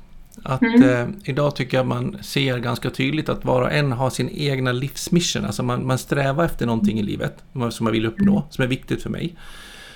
Att 0.44 0.62
mm. 0.62 0.90
eh, 0.90 1.08
idag 1.24 1.56
tycker 1.56 1.78
jag 1.78 1.86
man 1.86 2.18
ser 2.22 2.58
ganska 2.58 2.90
tydligt 2.90 3.30
att 3.30 3.46
var 3.46 3.62
och 3.62 3.72
en 3.72 3.92
har 3.92 4.10
sin 4.10 4.30
egna 4.30 4.72
livsmission. 4.72 5.46
Alltså 5.46 5.64
man, 5.64 5.88
man 5.88 5.98
strävar 5.98 6.46
efter 6.46 6.66
någonting 6.66 7.00
i 7.00 7.04
livet 7.04 7.38
som 7.54 7.84
man 7.84 7.94
vill 7.94 8.06
uppnå, 8.06 8.32
mm. 8.32 8.44
som 8.50 8.64
är 8.64 8.68
viktigt 8.68 9.04
för 9.04 9.10
mig. 9.10 9.36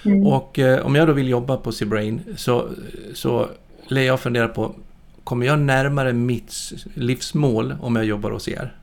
Mm. 0.05 0.27
Och 0.27 0.59
eh, 0.59 0.85
om 0.85 0.95
jag 0.95 1.07
då 1.07 1.13
vill 1.13 1.29
jobba 1.29 1.57
på 1.57 1.71
C-Brain 1.71 2.21
så, 2.35 2.69
så 3.13 3.49
lär 3.87 4.01
jag 4.01 4.19
fundera 4.19 4.47
på, 4.47 4.75
kommer 5.23 5.45
jag 5.45 5.59
närmare 5.59 6.13
mitt 6.13 6.53
livsmål 6.93 7.75
om 7.81 7.95
jag 7.95 8.05
jobbar 8.05 8.31
hos 8.31 8.47
er? 8.47 8.75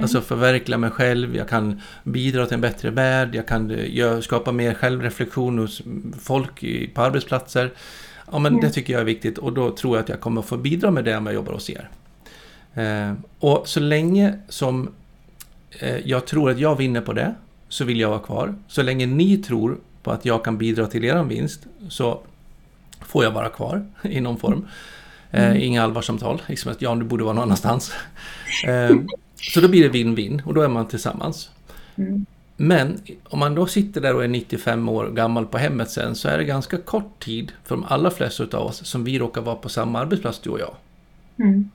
Mm. 0.00 0.04
Alltså 0.04 0.20
förverkliga 0.20 0.78
mig 0.78 0.90
själv, 0.90 1.36
jag 1.36 1.48
kan 1.48 1.80
bidra 2.04 2.46
till 2.46 2.54
en 2.54 2.60
bättre 2.60 2.90
värld, 2.90 3.34
jag 3.34 3.46
kan 3.46 3.76
jag, 3.90 4.24
skapa 4.24 4.52
mer 4.52 4.74
självreflektion 4.74 5.58
hos 5.58 5.82
folk 6.20 6.64
på 6.94 7.02
arbetsplatser. 7.02 7.72
Ja, 8.32 8.38
men 8.38 8.52
mm. 8.52 8.64
det 8.64 8.70
tycker 8.70 8.92
jag 8.92 9.00
är 9.00 9.04
viktigt 9.04 9.38
och 9.38 9.52
då 9.52 9.70
tror 9.70 9.96
jag 9.96 10.02
att 10.02 10.08
jag 10.08 10.20
kommer 10.20 10.42
få 10.42 10.56
bidra 10.56 10.90
med 10.90 11.04
det 11.04 11.16
om 11.16 11.26
jag 11.26 11.34
jobbar 11.34 11.52
hos 11.52 11.70
er. 11.70 11.88
Eh, 12.74 13.12
och 13.38 13.68
så 13.68 13.80
länge 13.80 14.38
som 14.48 14.90
eh, 15.78 15.98
jag 16.08 16.26
tror 16.26 16.50
att 16.50 16.58
jag 16.58 16.76
vinner 16.76 17.00
på 17.00 17.12
det 17.12 17.34
så 17.68 17.84
vill 17.84 18.00
jag 18.00 18.08
vara 18.08 18.18
kvar. 18.18 18.54
Så 18.68 18.82
länge 18.82 19.06
ni 19.06 19.38
tror 19.38 19.78
på 20.02 20.10
att 20.10 20.24
jag 20.24 20.44
kan 20.44 20.58
bidra 20.58 20.86
till 20.86 21.04
er 21.04 21.22
vinst 21.22 21.66
så 21.88 22.20
får 23.00 23.24
jag 23.24 23.30
vara 23.30 23.48
kvar 23.48 23.86
i 24.02 24.20
någon 24.20 24.38
form. 24.38 24.66
Eh, 25.30 25.46
mm. 25.46 25.62
inga 25.62 25.82
allvarssamtal, 25.82 26.42
liksom 26.46 26.72
att 26.72 26.82
Jan 26.82 26.98
du 26.98 27.04
borde 27.04 27.24
vara 27.24 27.34
någon 27.34 27.42
annanstans. 27.42 27.92
Så 29.40 29.60
då 29.60 29.68
blir 29.68 29.88
det 29.88 29.98
win-win 29.98 30.42
och 30.44 30.54
då 30.54 30.62
är 30.62 30.68
man 30.68 30.88
tillsammans. 30.88 31.50
Mm. 31.96 32.26
Men 32.56 32.98
om 33.24 33.38
man 33.38 33.54
då 33.54 33.66
sitter 33.66 34.00
där 34.00 34.14
och 34.14 34.24
är 34.24 34.28
95 34.28 34.88
år 34.88 35.10
gammal 35.10 35.46
på 35.46 35.58
hemmet 35.58 35.90
sen 35.90 36.14
så 36.14 36.28
är 36.28 36.38
det 36.38 36.44
ganska 36.44 36.76
kort 36.76 37.24
tid 37.24 37.52
för 37.64 37.76
de 37.76 37.84
allra 37.88 38.10
flesta 38.10 38.58
av 38.58 38.66
oss 38.66 38.86
som 38.86 39.04
vi 39.04 39.18
råkar 39.18 39.40
vara 39.40 39.56
på 39.56 39.68
samma 39.68 39.98
arbetsplats 39.98 40.38
du 40.38 40.50
och 40.50 40.60
jag. 40.60 40.74
Mm. 41.38 41.70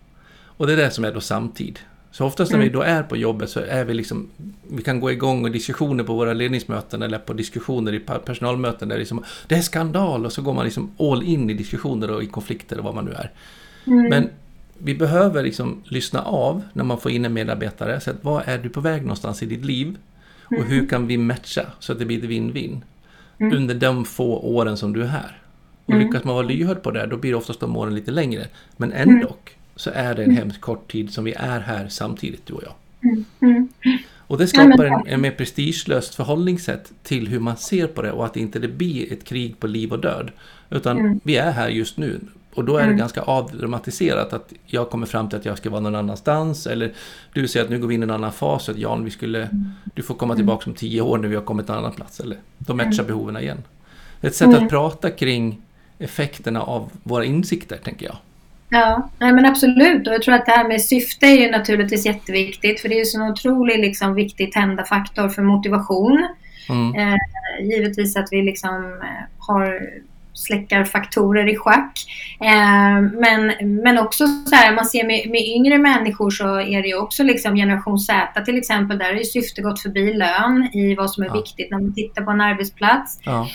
Och 0.57 0.67
det 0.67 0.73
är 0.73 0.77
det 0.77 0.91
som 0.91 1.05
är 1.05 1.11
då 1.11 1.21
samtid. 1.21 1.79
Så 2.11 2.25
oftast 2.25 2.51
när 2.51 2.59
vi 2.59 2.65
mm. 2.65 2.73
då 2.73 2.81
är 2.81 3.03
på 3.03 3.17
jobbet 3.17 3.49
så 3.49 3.59
är 3.59 3.85
vi 3.85 3.93
liksom, 3.93 4.29
vi 4.71 4.83
kan 4.83 4.99
gå 4.99 5.11
igång 5.11 5.43
och 5.43 5.51
diskussioner 5.51 6.03
på 6.03 6.13
våra 6.13 6.33
ledningsmöten 6.33 7.01
eller 7.01 7.19
på 7.19 7.33
diskussioner 7.33 7.93
i 7.93 7.99
personalmöten 7.99 8.87
där 8.87 8.95
det, 8.95 8.99
liksom, 8.99 9.23
det 9.47 9.55
är 9.55 9.61
skandal 9.61 10.25
och 10.25 10.33
så 10.33 10.41
går 10.41 10.53
man 10.53 10.65
liksom 10.65 10.91
all 10.99 11.23
in 11.23 11.49
i 11.49 11.53
diskussioner 11.53 12.11
och 12.11 12.23
i 12.23 12.27
konflikter 12.27 12.77
och 12.77 12.83
vad 12.83 12.95
man 12.95 13.05
nu 13.05 13.11
är. 13.11 13.31
Mm. 13.85 14.09
Men 14.09 14.29
vi 14.77 14.95
behöver 14.95 15.43
liksom 15.43 15.81
lyssna 15.85 16.21
av 16.21 16.63
när 16.73 16.83
man 16.83 16.97
får 16.97 17.11
in 17.11 17.25
en 17.25 17.33
medarbetare. 17.33 17.99
Så 17.99 18.11
att, 18.11 18.23
vad 18.23 18.43
är 18.45 18.57
du 18.57 18.69
på 18.69 18.81
väg 18.81 19.01
någonstans 19.01 19.43
i 19.43 19.45
ditt 19.45 19.65
liv? 19.65 19.97
Och 20.43 20.63
hur 20.63 20.77
mm. 20.77 20.87
kan 20.87 21.07
vi 21.07 21.17
matcha 21.17 21.65
så 21.79 21.91
att 21.91 21.99
det 21.99 22.05
blir 22.05 22.21
win-win? 22.21 22.81
Mm. 23.37 23.57
Under 23.57 23.75
de 23.75 24.05
få 24.05 24.39
åren 24.39 24.77
som 24.77 24.93
du 24.93 25.03
är 25.03 25.07
här. 25.07 25.41
Och 25.85 25.93
mm. 25.93 26.07
lyckas 26.07 26.23
man 26.23 26.35
vara 26.35 26.45
lyhörd 26.45 26.81
på 26.81 26.91
det, 26.91 27.05
då 27.05 27.17
blir 27.17 27.31
det 27.31 27.37
oftast 27.37 27.59
de 27.59 27.77
åren 27.77 27.95
lite 27.95 28.11
längre. 28.11 28.47
Men 28.77 28.91
ändå 28.91 29.35
så 29.75 29.91
är 29.93 30.15
det 30.15 30.23
en 30.23 30.31
hemskt 30.31 30.61
kort 30.61 30.91
tid 30.91 31.13
som 31.13 31.23
vi 31.23 31.33
är 31.33 31.59
här 31.59 31.87
samtidigt, 31.87 32.45
du 32.45 32.53
och 32.53 32.63
jag. 32.63 32.73
Och 34.27 34.37
det 34.37 34.47
skapar 34.47 34.85
en, 34.85 35.07
en 35.07 35.21
mer 35.21 35.31
prestigelöst 35.31 36.15
förhållningssätt 36.15 36.93
till 37.03 37.27
hur 37.27 37.39
man 37.39 37.57
ser 37.57 37.87
på 37.87 38.01
det 38.01 38.11
och 38.11 38.25
att 38.25 38.37
inte 38.37 38.59
det 38.59 38.67
blir 38.67 39.13
ett 39.13 39.23
krig 39.23 39.59
på 39.59 39.67
liv 39.67 39.91
och 39.91 39.99
död. 39.99 40.31
Utan 40.69 41.21
vi 41.23 41.35
är 41.35 41.51
här 41.51 41.69
just 41.69 41.97
nu. 41.97 42.19
Och 42.55 42.65
då 42.65 42.77
är 42.77 42.81
det 42.81 42.85
mm. 42.85 42.97
ganska 42.97 43.21
avdramatiserat 43.21 44.33
att 44.33 44.53
jag 44.65 44.89
kommer 44.89 45.07
fram 45.07 45.29
till 45.29 45.39
att 45.39 45.45
jag 45.45 45.57
ska 45.57 45.69
vara 45.69 45.81
någon 45.81 45.95
annanstans 45.95 46.67
eller 46.67 46.93
du 47.33 47.47
säger 47.47 47.63
att 47.63 47.71
nu 47.71 47.79
går 47.79 47.87
vi 47.87 47.95
in 47.95 48.01
i 48.01 48.03
en 48.03 48.11
annan 48.11 48.31
fas 48.31 48.69
att 48.69 48.77
Jan, 48.77 49.05
vi 49.05 49.11
skulle, 49.11 49.41
mm. 49.41 49.71
du 49.93 50.03
får 50.03 50.15
komma 50.15 50.35
tillbaka 50.35 50.69
om 50.69 50.75
tio 50.75 51.01
år 51.01 51.17
när 51.17 51.27
vi 51.27 51.35
har 51.35 51.43
kommit 51.43 51.65
till 51.65 51.73
en 51.73 51.79
annan 51.79 51.93
plats. 51.93 52.19
Eller 52.19 52.37
matchar 52.67 53.03
mm. 53.03 53.07
behoven 53.07 53.37
igen. 53.37 53.63
Ett 54.21 54.35
sätt 54.35 54.55
att 54.55 54.69
prata 54.69 55.11
kring 55.11 55.61
effekterna 55.99 56.61
av 56.61 56.91
våra 57.03 57.25
insikter, 57.25 57.77
tänker 57.77 58.05
jag. 58.05 58.15
Ja, 58.69 59.09
nej 59.19 59.33
men 59.33 59.45
absolut. 59.45 60.07
Och 60.07 60.13
jag 60.13 60.21
tror 60.21 60.35
att 60.35 60.45
det 60.45 60.51
här 60.51 60.67
med 60.67 60.81
syfte 60.81 61.25
är 61.25 61.37
ju 61.37 61.51
naturligtvis 61.51 62.05
jätteviktigt. 62.05 62.81
För 62.81 62.89
det 62.89 62.95
är 62.95 62.99
ju 62.99 63.05
så 63.05 63.21
en 63.21 63.31
otroligt 63.31 63.79
liksom, 63.79 64.13
viktig 64.13 64.51
tända-faktor 64.51 65.29
för 65.29 65.41
motivation. 65.41 66.27
Mm. 66.69 66.95
Eh, 66.95 67.17
givetvis 67.61 68.15
att 68.15 68.27
vi 68.31 68.41
liksom 68.41 69.01
eh, 69.03 69.25
har 69.37 69.89
släckarfaktorer 70.35 71.49
i 71.49 71.55
schack. 71.55 71.99
Eh, 72.41 73.01
men, 73.01 73.53
men 73.83 73.97
också 73.97 74.27
så 74.27 74.55
här, 74.55 74.75
man 74.75 74.85
ser 74.85 75.03
med, 75.03 75.29
med 75.29 75.41
yngre 75.41 75.77
människor 75.77 76.29
så 76.29 76.59
är 76.59 76.81
det 76.81 76.87
ju 76.87 76.97
också 76.97 77.23
liksom 77.23 77.55
generation 77.55 77.99
Z 77.99 78.41
till 78.45 78.57
exempel, 78.57 78.97
där 78.97 79.13
är 79.13 79.23
syfte 79.23 79.61
gått 79.61 79.81
förbi 79.81 80.13
lön 80.13 80.69
i 80.73 80.95
vad 80.95 81.11
som 81.11 81.23
är 81.23 81.27
ja. 81.27 81.33
viktigt 81.33 81.71
när 81.71 81.79
man 81.79 81.93
tittar 81.93 82.21
på 82.21 82.31
en 82.31 82.41
arbetsplats. 82.41 83.19
Ja. 83.23 83.47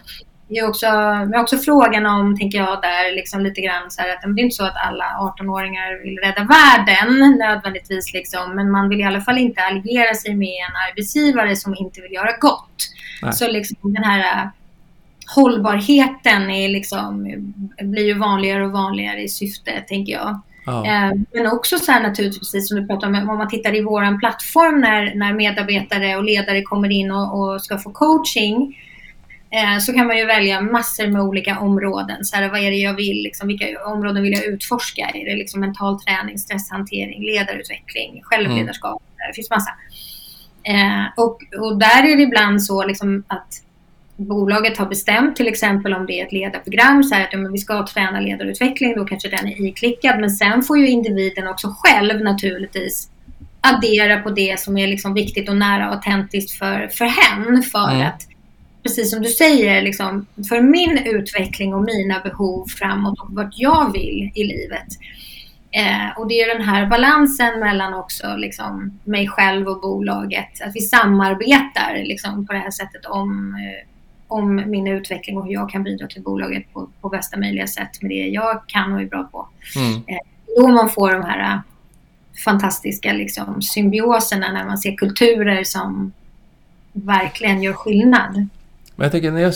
Det 0.48 0.56
är 0.56 0.68
också, 0.68 0.86
men 1.30 1.40
också 1.40 1.58
frågan 1.58 2.06
om, 2.06 2.36
tänker 2.36 2.58
jag, 2.58 2.82
där 2.82 3.14
liksom 3.14 3.40
lite 3.40 3.60
grann 3.60 3.90
så 3.90 4.02
här 4.02 4.08
att 4.08 4.22
det 4.22 4.40
är 4.40 4.44
inte 4.44 4.56
så 4.56 4.64
att 4.64 4.76
alla 4.86 5.04
18-åringar 5.04 6.02
vill 6.02 6.18
rädda 6.18 6.48
världen 6.56 7.38
nödvändigtvis, 7.38 8.12
liksom, 8.14 8.54
men 8.54 8.70
man 8.70 8.88
vill 8.88 9.00
i 9.00 9.04
alla 9.04 9.20
fall 9.20 9.38
inte 9.38 9.60
alliera 9.60 10.14
sig 10.14 10.34
med 10.34 10.48
en 10.68 10.76
arbetsgivare 10.88 11.56
som 11.56 11.74
inte 11.78 12.00
vill 12.00 12.12
göra 12.12 12.36
gott. 12.40 12.76
Nej. 13.22 13.32
Så 13.32 13.48
liksom 13.48 13.76
den 13.82 14.04
här 14.04 14.50
hållbarheten 15.34 16.50
är 16.50 16.68
liksom, 16.68 17.24
blir 17.82 18.04
ju 18.04 18.18
vanligare 18.18 18.64
och 18.64 18.72
vanligare 18.72 19.22
i 19.22 19.28
syfte, 19.28 19.84
tänker 19.88 20.12
jag. 20.12 20.40
Ja. 20.66 20.86
Eh, 20.86 21.12
men 21.32 21.46
också 21.46 21.78
så 21.78 21.92
här 21.92 22.02
naturligtvis, 22.02 22.38
precis 22.38 22.68
som 22.68 22.80
du 22.80 22.86
pratade 22.86 23.18
om, 23.18 23.30
om 23.30 23.38
man 23.38 23.48
tittar 23.48 23.76
i 23.76 23.82
vår 23.82 24.18
plattform 24.18 24.80
när, 24.80 25.14
när 25.14 25.32
medarbetare 25.32 26.16
och 26.16 26.24
ledare 26.24 26.62
kommer 26.62 26.90
in 26.90 27.10
och, 27.10 27.40
och 27.40 27.62
ska 27.62 27.78
få 27.78 27.90
coaching 27.90 28.78
eh, 29.50 29.78
så 29.80 29.92
kan 29.92 30.06
man 30.06 30.18
ju 30.18 30.26
välja 30.26 30.60
massor 30.60 31.06
med 31.06 31.22
olika 31.22 31.58
områden. 31.58 32.24
Så 32.24 32.36
här, 32.36 32.48
vad 32.48 32.60
är 32.60 32.70
det 32.70 32.76
jag 32.76 32.94
vill? 32.94 33.22
Liksom, 33.22 33.48
vilka 33.48 33.66
områden 33.86 34.22
vill 34.22 34.32
jag 34.32 34.44
utforska? 34.44 35.10
Är 35.14 35.24
det 35.30 35.36
liksom 35.36 35.60
mental 35.60 36.00
träning, 36.00 36.38
stresshantering, 36.38 37.22
ledarutveckling, 37.22 38.22
självledarskap? 38.22 39.02
Mm. 39.02 39.28
Det 39.30 39.34
finns 39.34 39.50
massa. 39.50 39.70
Eh, 40.62 41.04
och, 41.16 41.38
och 41.60 41.78
där 41.78 42.12
är 42.12 42.16
det 42.16 42.22
ibland 42.22 42.62
så 42.62 42.84
liksom 42.84 43.24
att 43.26 43.62
bolaget 44.26 44.78
har 44.78 44.86
bestämt, 44.86 45.36
till 45.36 45.48
exempel 45.48 45.94
om 45.94 46.06
det 46.06 46.20
är 46.20 46.26
ett 46.26 46.32
ledarprogram, 46.32 47.04
så 47.04 47.14
att 47.14 47.28
ja, 47.32 47.38
vi 47.52 47.58
ska 47.58 47.86
träna 47.86 48.20
ledarutveckling, 48.20 48.94
då 48.96 49.04
kanske 49.04 49.28
den 49.28 49.46
är 49.46 49.66
iklickad. 49.66 50.20
Men 50.20 50.30
sen 50.30 50.62
får 50.62 50.78
ju 50.78 50.88
individen 50.88 51.48
också 51.48 51.74
själv 51.78 52.20
naturligtvis 52.20 53.10
addera 53.60 54.20
på 54.20 54.30
det 54.30 54.60
som 54.60 54.78
är 54.78 54.86
liksom 54.86 55.14
viktigt 55.14 55.48
och 55.48 55.56
nära 55.56 55.88
och 55.88 55.94
autentiskt 55.94 56.58
för, 56.58 56.88
för 56.88 57.04
hen. 57.04 57.62
För 57.62 57.90
mm. 57.90 58.06
att, 58.06 58.26
precis 58.82 59.10
som 59.10 59.22
du 59.22 59.28
säger, 59.28 59.82
liksom, 59.82 60.26
för 60.48 60.60
min 60.60 60.98
utveckling 60.98 61.74
och 61.74 61.82
mina 61.82 62.20
behov 62.20 62.66
framåt 62.78 63.20
och 63.20 63.34
vart 63.34 63.54
jag 63.56 63.92
vill 63.92 64.30
i 64.34 64.44
livet. 64.44 64.88
Eh, 65.72 66.18
och 66.18 66.28
det 66.28 66.40
är 66.40 66.54
den 66.58 66.66
här 66.66 66.86
balansen 66.86 67.60
mellan 67.60 67.94
också 67.94 68.36
liksom, 68.36 68.98
mig 69.04 69.28
själv 69.28 69.68
och 69.68 69.80
bolaget. 69.80 70.62
Att 70.62 70.74
vi 70.74 70.80
samarbetar 70.80 72.02
liksom, 72.04 72.46
på 72.46 72.52
det 72.52 72.58
här 72.58 72.70
sättet 72.70 73.06
om 73.06 73.54
eh, 73.54 73.89
om 74.30 74.70
min 74.70 74.88
utveckling 74.88 75.38
och 75.38 75.44
hur 75.46 75.52
jag 75.52 75.70
kan 75.70 75.82
bidra 75.82 76.06
till 76.06 76.22
bolaget 76.22 76.72
på, 76.72 76.88
på 77.00 77.08
bästa 77.08 77.38
möjliga 77.38 77.66
sätt 77.66 78.02
med 78.02 78.10
det 78.10 78.28
jag 78.28 78.62
kan 78.66 78.92
och 78.92 79.00
är 79.00 79.06
bra 79.06 79.28
på. 79.32 79.48
Mm. 79.76 79.94
Eh, 80.06 80.18
då 80.56 80.68
man 80.68 80.90
får 80.90 81.12
de 81.12 81.22
här 81.22 81.54
äh, 81.54 81.60
fantastiska 82.44 83.12
liksom, 83.12 83.62
symbioserna 83.62 84.52
när 84.52 84.66
man 84.66 84.78
ser 84.78 84.96
kulturer 84.96 85.64
som 85.64 86.12
verkligen 86.92 87.62
gör 87.62 87.72
skillnad. 87.72 88.34
Men 88.96 89.04
jag 89.04 89.12
tänker 89.12 89.30
när 89.30 89.40
jag 89.40 89.54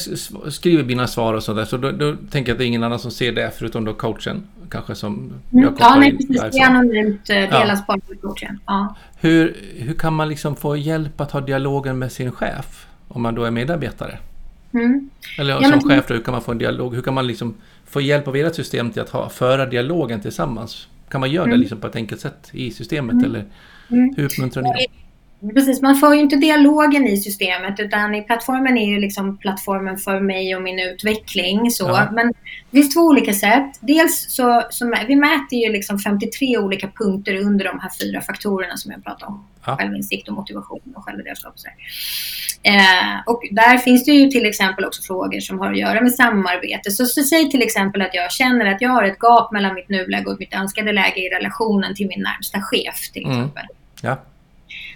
skriver 0.52 0.84
mina 0.84 1.06
svar 1.06 1.34
och 1.34 1.42
sådär 1.42 1.64
så 1.64 1.76
då, 1.76 1.90
då, 1.90 2.16
tänker 2.30 2.50
jag 2.50 2.54
att 2.54 2.58
det 2.58 2.64
är 2.64 2.66
ingen 2.66 2.82
annan 2.82 2.98
som 2.98 3.10
ser 3.10 3.32
det 3.32 3.52
förutom 3.58 3.84
då 3.84 3.94
coachen 3.94 4.42
kanske 4.70 4.94
som 4.94 5.14
mm. 5.52 5.64
jag 5.64 5.74
Ja, 5.78 5.96
nej 5.98 6.16
precis. 6.16 6.40
Det 6.40 6.58
är 6.58 6.66
anonymt 6.66 7.30
eh, 7.30 7.36
delas 7.36 7.78
ja. 7.78 7.84
bara 7.86 7.98
med 8.08 8.20
coachen. 8.20 8.58
Ja. 8.66 8.96
Hur, 9.16 9.56
hur 9.76 9.94
kan 9.94 10.14
man 10.14 10.28
liksom 10.28 10.56
få 10.56 10.76
hjälp 10.76 11.20
att 11.20 11.30
ha 11.30 11.40
dialogen 11.40 11.98
med 11.98 12.12
sin 12.12 12.32
chef 12.32 12.86
om 13.08 13.22
man 13.22 13.34
då 13.34 13.44
är 13.44 13.50
medarbetare? 13.50 14.18
Mm. 14.74 15.10
Eller 15.38 15.50
ja, 15.50 15.62
som 15.62 15.70
men... 15.70 15.80
chef 15.80 16.06
då, 16.08 16.14
hur 16.14 16.20
kan 16.20 16.32
man 16.32 16.42
få 16.42 16.52
en 16.52 16.58
dialog? 16.58 16.94
Hur 16.94 17.02
kan 17.02 17.14
man 17.14 17.26
liksom 17.26 17.54
få 17.84 18.00
hjälp 18.00 18.28
av 18.28 18.36
ert 18.36 18.54
system 18.54 18.90
till 18.90 19.02
att 19.02 19.10
ha, 19.10 19.28
föra 19.28 19.66
dialogen 19.66 20.20
tillsammans? 20.20 20.88
Kan 21.08 21.20
man 21.20 21.30
göra 21.30 21.44
mm. 21.44 21.56
det 21.56 21.60
liksom 21.60 21.80
på 21.80 21.86
ett 21.86 21.96
enkelt 21.96 22.20
sätt 22.20 22.50
i 22.52 22.70
systemet 22.70 23.12
mm. 23.12 23.24
eller 23.24 23.44
mm. 23.88 24.14
hur 24.16 24.24
uppmuntrar 24.24 24.62
ni 24.62 24.68
det? 24.68 25.03
Precis, 25.54 25.82
man 25.82 25.96
för 25.96 26.14
ju 26.14 26.20
inte 26.20 26.36
dialogen 26.36 27.06
i 27.06 27.16
systemet 27.16 27.80
utan 27.80 28.14
i 28.14 28.22
plattformen 28.22 28.78
är 28.78 28.86
ju 28.86 29.00
liksom 29.00 29.38
plattformen 29.38 29.98
för 29.98 30.20
mig 30.20 30.56
och 30.56 30.62
min 30.62 30.78
utveckling. 30.78 31.70
Så. 31.70 31.84
Ja. 31.84 32.08
Men 32.12 32.28
det 32.70 32.76
finns 32.76 32.94
två 32.94 33.00
olika 33.00 33.32
sätt. 33.32 33.78
Dels 33.80 34.26
så, 34.28 34.62
så 34.70 34.94
vi 35.08 35.16
mäter 35.16 35.58
ju 35.58 35.72
liksom 35.72 35.98
53 35.98 36.58
olika 36.58 36.88
punkter 36.88 37.40
under 37.40 37.64
de 37.64 37.80
här 37.80 37.90
fyra 38.00 38.20
faktorerna 38.20 38.76
som 38.76 38.92
jag 38.92 39.04
pratade 39.04 39.26
om. 39.32 39.46
Ja. 39.66 39.76
Självinsikt 39.76 40.28
och 40.28 40.34
motivation 40.34 40.94
och 40.96 41.04
självledarskap. 41.04 41.54
Eh, 42.62 43.20
och 43.26 43.42
där 43.50 43.78
finns 43.78 44.04
det 44.04 44.12
ju 44.12 44.30
till 44.30 44.46
exempel 44.46 44.84
också 44.84 45.02
frågor 45.02 45.40
som 45.40 45.58
har 45.58 45.70
att 45.70 45.78
göra 45.78 46.00
med 46.00 46.14
samarbete. 46.14 46.90
Så, 46.90 47.06
så 47.06 47.22
säg 47.22 47.50
till 47.50 47.62
exempel 47.62 48.02
att 48.02 48.14
jag 48.14 48.32
känner 48.32 48.66
att 48.66 48.80
jag 48.80 48.90
har 48.90 49.02
ett 49.02 49.18
gap 49.18 49.52
mellan 49.52 49.74
mitt 49.74 49.88
nuläge 49.88 50.30
och 50.30 50.36
mitt 50.38 50.54
önskade 50.54 50.92
läge 50.92 51.20
i 51.20 51.28
relationen 51.28 51.94
till 51.94 52.08
min 52.08 52.22
närmsta 52.22 52.62
chef 52.62 53.10
till 53.12 53.24
mm. 53.24 53.36
exempel. 53.36 53.62
Mm. 53.62 53.76
Ja. 54.02 54.18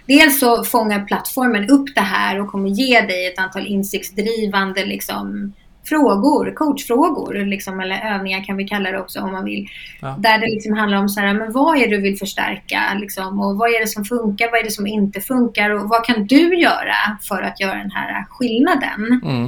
Dels 0.09 0.39
så 0.39 0.63
fångar 0.63 1.05
plattformen 1.05 1.69
upp 1.69 1.95
det 1.95 2.01
här 2.01 2.41
och 2.41 2.47
kommer 2.47 2.69
ge 2.69 3.01
dig 3.01 3.27
ett 3.27 3.39
antal 3.39 3.67
insiktsdrivande 3.67 4.85
liksom, 4.85 5.53
frågor, 5.85 6.53
coachfrågor, 6.55 7.45
liksom, 7.45 7.79
eller 7.79 8.15
övningar 8.15 8.43
kan 8.43 8.57
vi 8.57 8.67
kalla 8.67 8.91
det 8.91 8.99
också 8.99 9.19
om 9.19 9.31
man 9.31 9.45
vill. 9.45 9.67
Ja. 10.01 10.15
Där 10.19 10.37
det 10.37 10.45
liksom 10.45 10.73
handlar 10.73 10.97
om 10.97 11.09
så 11.09 11.19
här, 11.19 11.33
men 11.33 11.51
vad 11.51 11.77
är 11.77 11.81
det 11.81 11.95
du 11.95 12.01
vill 12.01 12.17
förstärka? 12.17 12.81
Liksom, 12.99 13.39
och 13.39 13.57
vad 13.57 13.69
är 13.69 13.79
det 13.79 13.87
som 13.87 14.05
funkar? 14.05 14.51
Vad 14.51 14.59
är 14.59 14.63
det 14.63 14.71
som 14.71 14.87
inte 14.87 15.21
funkar? 15.21 15.69
Och 15.69 15.89
vad 15.89 16.05
kan 16.05 16.25
du 16.27 16.59
göra 16.59 17.17
för 17.21 17.41
att 17.41 17.59
göra 17.59 17.75
den 17.75 17.91
här 17.91 18.25
skillnaden? 18.29 19.21
Mm. 19.23 19.45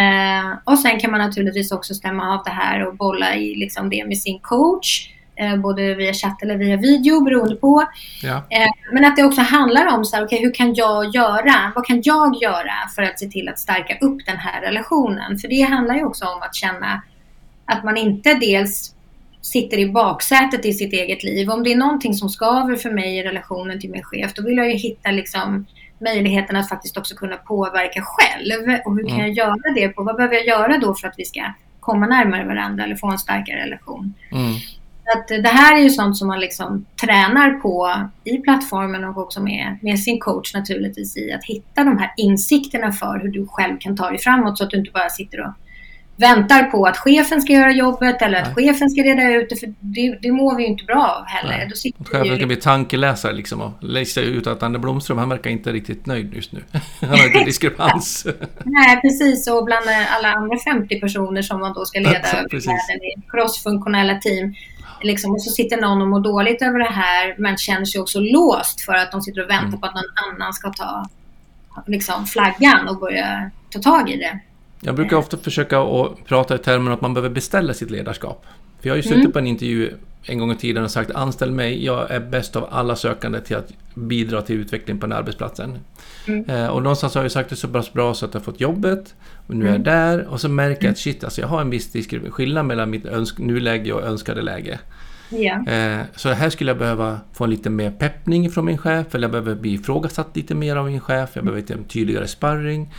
Eh, 0.00 0.58
och 0.64 0.78
sen 0.78 1.00
kan 1.00 1.10
man 1.10 1.20
naturligtvis 1.20 1.72
också 1.72 1.94
stämma 1.94 2.34
av 2.34 2.44
det 2.44 2.50
här 2.50 2.86
och 2.86 2.96
bolla 2.96 3.34
i 3.34 3.54
liksom, 3.54 3.90
det 3.90 4.04
med 4.06 4.18
sin 4.18 4.38
coach. 4.38 5.08
Eh, 5.40 5.56
både 5.56 5.94
via 5.94 6.12
chatt 6.12 6.42
eller 6.42 6.56
via 6.56 6.76
video 6.76 7.20
beroende 7.20 7.56
på. 7.56 7.84
Ja. 8.22 8.36
Eh, 8.36 8.70
men 8.92 9.04
att 9.04 9.16
det 9.16 9.24
också 9.24 9.40
handlar 9.40 9.96
om 9.96 10.04
så 10.04 10.16
här, 10.16 10.24
okay, 10.24 10.40
hur 10.40 10.54
kan 10.54 10.74
jag 10.74 11.14
göra? 11.14 11.72
Vad 11.74 11.86
kan 11.86 12.02
jag 12.04 12.42
göra 12.42 12.72
för 12.94 13.02
att 13.02 13.18
se 13.18 13.26
till 13.26 13.48
att 13.48 13.58
stärka 13.58 13.98
upp 14.00 14.26
den 14.26 14.36
här 14.36 14.60
relationen? 14.60 15.38
För 15.38 15.48
det 15.48 15.60
handlar 15.60 15.94
ju 15.94 16.04
också 16.04 16.24
om 16.24 16.42
att 16.42 16.54
känna 16.54 17.02
att 17.64 17.84
man 17.84 17.96
inte 17.96 18.34
dels 18.34 18.94
sitter 19.40 19.78
i 19.78 19.90
baksätet 19.90 20.64
i 20.64 20.72
sitt 20.72 20.92
eget 20.92 21.22
liv. 21.22 21.50
Om 21.50 21.64
det 21.64 21.72
är 21.72 21.76
någonting 21.76 22.14
som 22.14 22.28
skaver 22.28 22.76
för 22.76 22.90
mig 22.90 23.18
i 23.18 23.22
relationen 23.22 23.80
till 23.80 23.90
min 23.90 24.02
chef, 24.02 24.34
då 24.34 24.42
vill 24.42 24.56
jag 24.56 24.70
ju 24.70 24.76
hitta 24.76 25.10
liksom 25.10 25.66
möjligheten 26.00 26.56
att 26.56 26.68
faktiskt 26.68 26.96
också 26.96 27.14
kunna 27.14 27.36
påverka 27.36 28.02
själv. 28.04 28.80
Och 28.84 28.96
hur 28.96 29.08
kan 29.08 29.20
mm. 29.20 29.26
jag 29.26 29.30
göra 29.36 29.74
det? 29.74 29.88
på 29.88 30.02
Vad 30.02 30.16
behöver 30.16 30.34
jag 30.34 30.46
göra 30.46 30.78
då 30.78 30.94
för 30.94 31.08
att 31.08 31.14
vi 31.16 31.24
ska 31.24 31.40
komma 31.80 32.06
närmare 32.06 32.44
varandra 32.44 32.84
eller 32.84 32.96
få 32.96 33.06
en 33.06 33.18
starkare 33.18 33.64
relation? 33.64 34.14
Mm 34.32 34.54
att 35.14 35.28
det 35.28 35.48
här 35.48 35.76
är 35.78 35.82
ju 35.82 35.90
sånt 35.90 36.16
som 36.16 36.28
man 36.28 36.40
liksom 36.40 36.86
tränar 37.00 37.50
på 37.50 37.94
i 38.24 38.36
plattformen 38.36 39.04
och 39.04 39.18
också 39.18 39.40
med, 39.40 39.78
med 39.82 40.00
sin 40.00 40.20
coach 40.20 40.54
naturligtvis 40.54 41.16
i 41.16 41.32
att 41.32 41.44
hitta 41.44 41.84
de 41.84 41.98
här 41.98 42.12
insikterna 42.16 42.92
för 42.92 43.20
hur 43.22 43.28
du 43.28 43.46
själv 43.46 43.78
kan 43.80 43.96
ta 43.96 44.08
dig 44.08 44.18
framåt 44.18 44.58
så 44.58 44.64
att 44.64 44.70
du 44.70 44.78
inte 44.78 44.90
bara 44.90 45.08
sitter 45.08 45.40
och 45.40 45.52
väntar 46.20 46.62
på 46.62 46.86
att 46.86 46.96
chefen 46.96 47.42
ska 47.42 47.52
göra 47.52 47.72
jobbet 47.72 48.22
eller 48.22 48.42
att 48.42 48.56
Nej. 48.56 48.66
chefen 48.66 48.90
ska 48.90 49.02
reda 49.02 49.30
ut 49.30 49.48
det. 49.50 49.56
För 49.56 49.74
det, 49.80 50.18
det 50.22 50.32
mår 50.32 50.56
vi 50.56 50.62
ju 50.62 50.68
inte 50.68 50.84
bra 50.84 51.16
av 51.18 51.26
heller. 51.26 51.58
Nej. 51.58 51.66
Då 51.70 51.76
sitter 51.76 52.04
chefen 52.04 52.36
ska 52.36 52.46
bli 52.46 52.56
tankeläsare 52.56 53.32
liksom 53.32 53.60
och 53.60 53.72
läsa 53.80 54.20
ut 54.20 54.46
att 54.46 54.62
Anne 54.62 54.78
Blomström, 54.78 55.18
han 55.18 55.28
verkar 55.28 55.50
inte 55.50 55.72
riktigt 55.72 56.06
nöjd 56.06 56.34
just 56.34 56.52
nu. 56.52 56.60
han 57.00 57.08
har 57.08 57.26
inte 57.26 57.44
diskrepans. 57.44 58.26
Nej, 58.64 59.00
precis. 59.00 59.46
Och 59.46 59.64
bland 59.64 59.84
alla 60.18 60.32
andra 60.32 60.58
50 60.58 61.00
personer 61.00 61.42
som 61.42 61.60
man 61.60 61.72
då 61.72 61.84
ska 61.84 61.98
leda 61.98 62.18
över 62.32 62.48
världen 62.50 63.02
i 63.02 63.30
crossfunktionella 63.30 64.14
team 64.14 64.54
Liksom, 65.02 65.32
och 65.32 65.42
så 65.42 65.50
sitter 65.50 65.80
någon 65.80 66.02
och 66.02 66.08
mår 66.08 66.20
dåligt 66.20 66.62
över 66.62 66.78
det 66.78 66.90
här 66.90 67.34
men 67.38 67.56
känner 67.56 67.84
sig 67.84 68.00
också 68.00 68.20
låst 68.20 68.80
för 68.80 68.92
att 68.92 69.12
de 69.12 69.22
sitter 69.22 69.42
och 69.42 69.50
väntar 69.50 69.66
mm. 69.66 69.80
på 69.80 69.86
att 69.86 69.94
någon 69.94 70.34
annan 70.34 70.52
ska 70.52 70.72
ta 70.72 71.08
liksom, 71.86 72.26
flaggan 72.26 72.88
och 72.88 72.98
börja 72.98 73.50
ta 73.70 73.78
tag 73.78 74.10
i 74.10 74.16
det. 74.16 74.40
Jag 74.80 74.94
brukar 74.94 75.16
ofta 75.16 75.36
försöka 75.36 75.80
att 75.80 76.24
prata 76.24 76.54
i 76.54 76.58
termer 76.58 76.90
att 76.90 77.00
man 77.00 77.14
behöver 77.14 77.34
beställa 77.34 77.74
sitt 77.74 77.90
ledarskap. 77.90 78.46
För 78.80 78.88
jag 78.88 78.92
har 78.92 78.96
ju 78.96 79.02
suttit 79.02 79.18
mm. 79.18 79.32
på 79.32 79.38
en 79.38 79.46
intervju 79.46 79.94
en 80.22 80.38
gång 80.38 80.52
i 80.52 80.56
tiden 80.56 80.84
och 80.84 80.90
sagt 80.90 81.10
anställ 81.10 81.50
mig, 81.50 81.84
jag 81.84 82.10
är 82.10 82.20
bäst 82.20 82.56
av 82.56 82.68
alla 82.70 82.96
sökande 82.96 83.40
till 83.40 83.56
att 83.56 83.72
bidra 83.94 84.42
till 84.42 84.56
utveckling 84.56 84.98
på 84.98 85.06
den 85.06 85.18
arbetsplatsen. 85.18 85.78
Mm. 86.26 86.50
Eh, 86.50 86.66
och 86.66 86.82
någonstans 86.82 87.14
har 87.14 87.22
jag 87.22 87.32
sagt 87.32 87.50
det 87.50 87.56
så 87.56 87.68
pass 87.68 87.92
bra 87.92 88.14
så 88.14 88.26
att 88.26 88.34
jag 88.34 88.42
fått 88.42 88.60
jobbet 88.60 89.14
och 89.46 89.56
nu 89.56 89.64
är 89.64 89.68
jag 89.68 89.74
mm. 89.74 89.84
där 89.84 90.26
och 90.26 90.40
så 90.40 90.48
märker 90.48 90.70
jag 90.70 90.92
att 90.92 91.06
mm. 91.06 91.14
shit, 91.14 91.24
alltså 91.24 91.40
jag 91.40 91.48
har 91.48 91.60
en 91.60 91.70
viss 91.70 91.92
skillnad 92.30 92.66
mellan 92.66 92.90
mitt 92.90 93.06
önsk 93.06 93.38
nuläge 93.38 93.92
och 93.92 94.02
önskade 94.02 94.42
läge. 94.42 94.78
Eh, 95.66 96.00
så 96.16 96.28
här 96.28 96.50
skulle 96.50 96.70
jag 96.70 96.78
behöva 96.78 97.20
få 97.32 97.44
en 97.44 97.50
lite 97.50 97.70
mer 97.70 97.90
peppning 97.90 98.50
från 98.50 98.64
min 98.64 98.78
chef 98.78 99.14
eller 99.14 99.24
jag 99.24 99.30
behöver 99.30 99.54
bli 99.54 99.72
ifrågasatt 99.72 100.36
lite 100.36 100.54
mer 100.54 100.76
av 100.76 100.86
min 100.86 101.00
chef, 101.00 101.30
jag 101.32 101.44
behöver 101.44 101.60
lite 101.60 101.76
tydligare 101.88 102.26
sparring. 102.26 102.92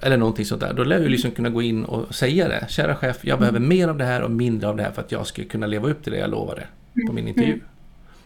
Eller 0.00 0.16
någonting 0.16 0.44
sånt 0.44 0.60
där. 0.60 0.72
Då 0.72 0.84
lär 0.84 1.00
jag 1.00 1.10
liksom 1.10 1.30
kunna 1.30 1.48
gå 1.48 1.62
in 1.62 1.84
och 1.84 2.14
säga 2.14 2.48
det. 2.48 2.66
Kära 2.68 2.96
chef, 2.96 3.16
jag 3.22 3.38
behöver 3.38 3.58
mm. 3.58 3.68
mer 3.68 3.88
av 3.88 3.98
det 3.98 4.04
här 4.04 4.22
och 4.22 4.30
mindre 4.30 4.68
av 4.68 4.76
det 4.76 4.82
här 4.82 4.90
för 4.90 5.02
att 5.02 5.12
jag 5.12 5.26
ska 5.26 5.44
kunna 5.44 5.66
leva 5.66 5.88
upp 5.88 6.02
till 6.02 6.12
det 6.12 6.18
jag 6.18 6.30
lovade 6.30 6.62
på 7.06 7.12
min 7.12 7.28
intervju. 7.28 7.60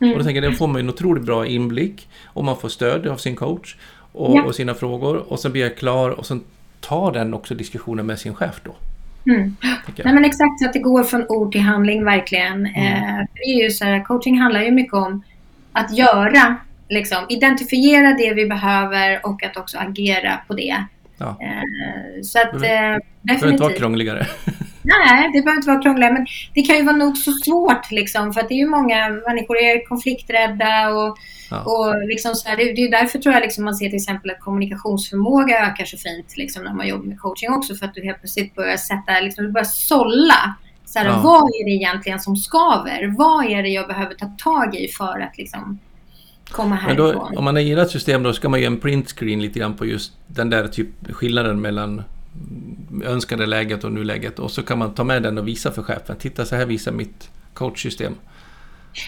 Mm. 0.01 0.13
Och 0.13 0.19
då 0.19 0.25
tänker 0.25 0.43
jag, 0.43 0.53
då 0.53 0.57
får 0.57 0.67
man 0.67 0.81
en 0.81 0.89
otroligt 0.89 1.25
bra 1.25 1.47
inblick 1.47 2.09
och 2.25 2.45
man 2.45 2.57
får 2.57 2.69
stöd 2.69 3.07
av 3.07 3.17
sin 3.17 3.37
coach 3.37 3.77
och, 4.13 4.37
ja. 4.37 4.43
och 4.43 4.55
sina 4.55 4.75
frågor 4.75 5.17
och 5.17 5.41
så 5.41 5.51
blir 5.51 5.63
jag 5.63 5.77
klar 5.77 6.11
och 6.11 6.27
sen 6.27 6.45
tar 6.81 7.13
den 7.13 7.35
också 7.35 7.55
diskussionen 7.55 8.07
med 8.07 8.19
sin 8.19 8.35
chef 8.35 8.61
då. 8.65 8.75
Mm. 9.27 9.57
Nej, 10.05 10.15
men 10.15 10.25
exakt 10.25 10.61
så 10.61 10.67
att 10.67 10.73
det 10.73 10.79
går 10.79 11.05
från 11.05 11.27
ord 11.29 11.53
till 11.53 11.61
handling 11.61 12.05
verkligen. 12.05 12.67
Mm. 12.67 13.19
Eh, 13.21 13.27
det 13.35 13.41
är 13.41 13.63
ju 13.65 13.71
så 13.71 13.85
här, 13.85 14.05
coaching 14.05 14.39
handlar 14.39 14.63
ju 14.63 14.71
mycket 14.71 14.95
om 14.95 15.23
att 15.73 15.97
göra, 15.97 16.57
liksom, 16.89 17.19
identifiera 17.29 18.13
det 18.13 18.35
vi 18.35 18.47
behöver 18.47 19.27
och 19.27 19.43
att 19.43 19.57
också 19.57 19.79
agera 19.79 20.39
på 20.47 20.55
det. 20.55 20.85
Ja. 21.19 21.37
Eh, 21.41 22.23
så 22.23 22.39
att, 22.41 22.61
det 22.61 22.77
eh, 22.77 22.99
behöver 23.23 23.53
inte 23.53 23.63
vara 23.63 23.73
krångligare. 23.73 24.27
Nej, 24.83 25.31
det 25.33 25.43
behöver 25.43 25.57
inte 25.57 25.69
vara 25.71 25.83
krångligare. 25.83 26.13
Men 26.13 26.27
det 26.55 26.63
kan 26.63 26.77
ju 26.77 26.83
vara 26.83 26.97
nog 26.97 27.17
så 27.17 27.33
svårt. 27.33 27.91
Liksom, 27.91 28.33
för 28.33 28.43
det 28.43 28.55
är 28.55 28.59
ju 28.59 28.67
många 28.67 29.09
människor 29.09 29.57
är 29.57 29.87
konflikträdda. 29.89 30.91
Och, 30.91 31.19
ja. 31.51 31.63
och 31.63 32.09
liksom 32.09 32.35
så 32.35 32.49
här, 32.49 32.57
det, 32.57 32.65
det, 32.73 32.83
är 32.83 32.91
därför 32.91 33.19
tror 33.19 33.35
jag 33.35 33.43
liksom 33.43 33.65
man 33.65 33.75
ser 33.75 33.87
till 33.87 33.97
exempel 33.97 34.31
att 34.31 34.41
kommunikationsförmåga 34.41 35.67
ökar 35.67 35.85
så 35.85 35.97
fint 35.97 36.37
liksom, 36.37 36.65
när 36.65 36.75
man 36.75 36.89
jobbar 36.89 37.05
med 37.05 37.21
coaching 37.21 37.51
också. 37.51 37.75
För 37.75 37.87
att 37.87 37.95
du 37.95 38.05
helt 38.05 38.21
plötsligt 38.21 38.55
börjar 38.55 38.77
sätta, 38.77 39.21
liksom, 39.21 39.45
du 39.45 39.53
börjar 39.53 39.65
sålla. 39.65 40.55
Så 40.85 40.99
här, 40.99 41.07
ja. 41.07 41.21
Vad 41.25 41.43
är 41.43 41.65
det 41.65 41.71
egentligen 41.71 42.21
som 42.21 42.37
skaver? 42.37 43.15
Vad 43.19 43.47
är 43.47 43.63
det 43.63 43.69
jag 43.69 43.89
behöver 43.89 44.15
ta 44.15 44.27
tag 44.39 44.75
i 44.75 44.89
för 44.89 45.21
att 45.21 45.39
liksom, 45.39 45.79
komma 46.51 46.75
härifrån. 46.75 47.07
Men 47.07 47.33
då, 47.33 47.39
om 47.39 47.45
man 47.45 47.55
har 47.55 47.63
gillat 47.63 47.91
system 47.91 48.23
då 48.23 48.33
ska 48.33 48.49
man 48.49 48.61
göra 48.61 48.73
en 48.73 48.81
printscreen 48.81 49.43
lite 49.43 49.59
grann 49.59 49.77
på 49.77 49.87
just 49.87 50.13
den 50.27 50.51
där 50.51 50.69
typ 50.69 50.89
skillnaden 51.11 51.61
mellan 51.61 52.03
önskade 53.05 53.47
läget 53.47 53.85
och 53.85 53.93
nuläget 53.93 54.39
och 54.39 54.51
så 54.51 54.63
kan 54.63 54.79
man 54.79 54.95
ta 54.95 55.05
med 55.05 55.23
den 55.23 55.39
och 55.39 55.49
visa 55.49 55.73
för 55.73 55.83
chefen. 55.83 56.17
Titta 56.17 56.45
så 56.45 56.57
här 56.57 56.67
visar 56.67 56.93
mitt 56.93 57.31
coachsystem. 57.55 58.15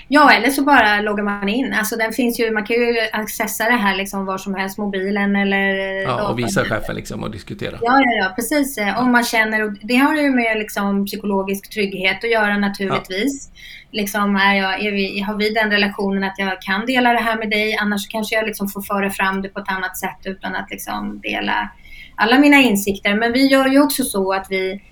Ja, 0.08 0.32
eller 0.32 0.50
så 0.50 0.62
bara 0.62 1.00
loggar 1.00 1.24
man 1.24 1.48
in. 1.48 1.74
Alltså 1.74 1.96
den 1.96 2.12
finns 2.12 2.40
ju, 2.40 2.50
man 2.50 2.66
kan 2.66 2.76
ju 2.76 2.96
accessa 3.12 3.64
det 3.64 3.76
här 3.76 3.96
liksom 3.96 4.26
var 4.26 4.38
som 4.38 4.54
helst, 4.54 4.78
mobilen 4.78 5.36
eller 5.36 5.74
Ja, 6.02 6.28
och 6.28 6.38
visa 6.38 6.64
chefen 6.64 6.96
liksom 6.96 7.22
och 7.22 7.30
diskutera. 7.30 7.78
Ja, 7.80 8.00
ja, 8.00 8.12
ja 8.12 8.32
precis. 8.36 8.76
Ja. 8.76 8.98
Om 8.98 9.12
man 9.12 9.24
känner, 9.24 9.62
och 9.62 9.72
det 9.82 9.96
har 9.96 10.16
ju 10.16 10.30
med 10.30 10.58
liksom 10.58 11.06
psykologisk 11.06 11.70
trygghet 11.70 12.24
att 12.24 12.30
göra 12.30 12.58
naturligtvis. 12.58 13.50
Ja. 13.52 13.58
Liksom 13.90 14.36
är 14.36 14.54
jag, 14.54 14.84
är 14.84 14.92
vi, 14.92 15.20
har 15.20 15.34
vi 15.34 15.50
den 15.50 15.70
relationen 15.70 16.24
att 16.24 16.38
jag 16.38 16.62
kan 16.62 16.86
dela 16.86 17.12
det 17.12 17.20
här 17.20 17.38
med 17.38 17.50
dig, 17.50 17.76
annars 17.76 18.08
kanske 18.08 18.34
jag 18.34 18.46
liksom 18.46 18.68
får 18.68 18.82
föra 18.82 19.10
fram 19.10 19.42
det 19.42 19.48
på 19.48 19.60
ett 19.60 19.68
annat 19.68 19.96
sätt 19.96 20.18
utan 20.24 20.54
att 20.54 20.70
liksom 20.70 21.20
dela 21.20 21.70
alla 22.14 22.38
mina 22.38 22.56
insikter. 22.56 23.14
Men 23.14 23.32
vi 23.32 23.46
gör 23.46 23.66
ju 23.66 23.82
också 23.82 24.04
så 24.04 24.32
att 24.32 24.46
vi 24.50 24.82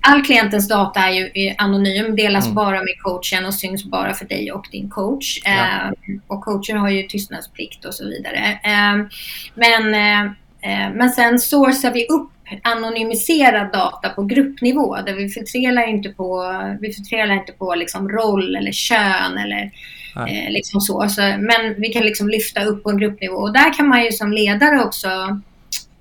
all 0.00 0.22
klientens 0.22 0.68
data 0.68 1.00
är 1.00 1.10
ju 1.10 1.54
anonym, 1.58 2.16
delas 2.16 2.44
mm. 2.44 2.54
bara 2.54 2.82
med 2.82 2.94
coachen 3.02 3.46
och 3.46 3.54
syns 3.54 3.84
bara 3.84 4.14
för 4.14 4.24
dig 4.24 4.52
och 4.52 4.66
din 4.72 4.88
coach. 4.90 5.40
Ja. 5.44 5.52
Eh, 5.52 5.90
och 6.26 6.44
coachen 6.44 6.76
har 6.76 6.90
ju 6.90 7.02
tystnadsplikt 7.02 7.84
och 7.84 7.94
så 7.94 8.04
vidare. 8.04 8.58
Eh, 8.62 9.06
men, 9.54 9.94
eh, 9.94 10.94
men 10.94 11.10
sen 11.10 11.38
sourcar 11.38 11.90
vi 11.90 12.06
upp 12.06 12.30
anonymiserad 12.62 13.72
data 13.72 14.08
på 14.08 14.22
gruppnivå 14.22 14.96
där 14.96 15.14
vi 15.14 15.28
filtrerar 15.28 15.88
inte 15.88 16.08
på, 16.08 16.52
vi 16.80 16.92
filtrerar 16.92 17.32
inte 17.32 17.52
på 17.52 17.74
liksom 17.74 18.08
roll 18.08 18.56
eller 18.56 18.72
kön 18.72 19.38
eller 19.38 19.70
eh, 20.16 20.50
liksom 20.50 20.80
så. 20.80 21.08
så. 21.08 21.20
Men 21.22 21.74
vi 21.78 21.88
kan 21.88 22.02
liksom 22.02 22.28
lyfta 22.28 22.64
upp 22.64 22.82
på 22.82 22.90
en 22.90 22.98
gruppnivå 22.98 23.36
och 23.36 23.52
där 23.52 23.76
kan 23.76 23.88
man 23.88 24.04
ju 24.04 24.12
som 24.12 24.32
ledare 24.32 24.84
också 24.84 25.40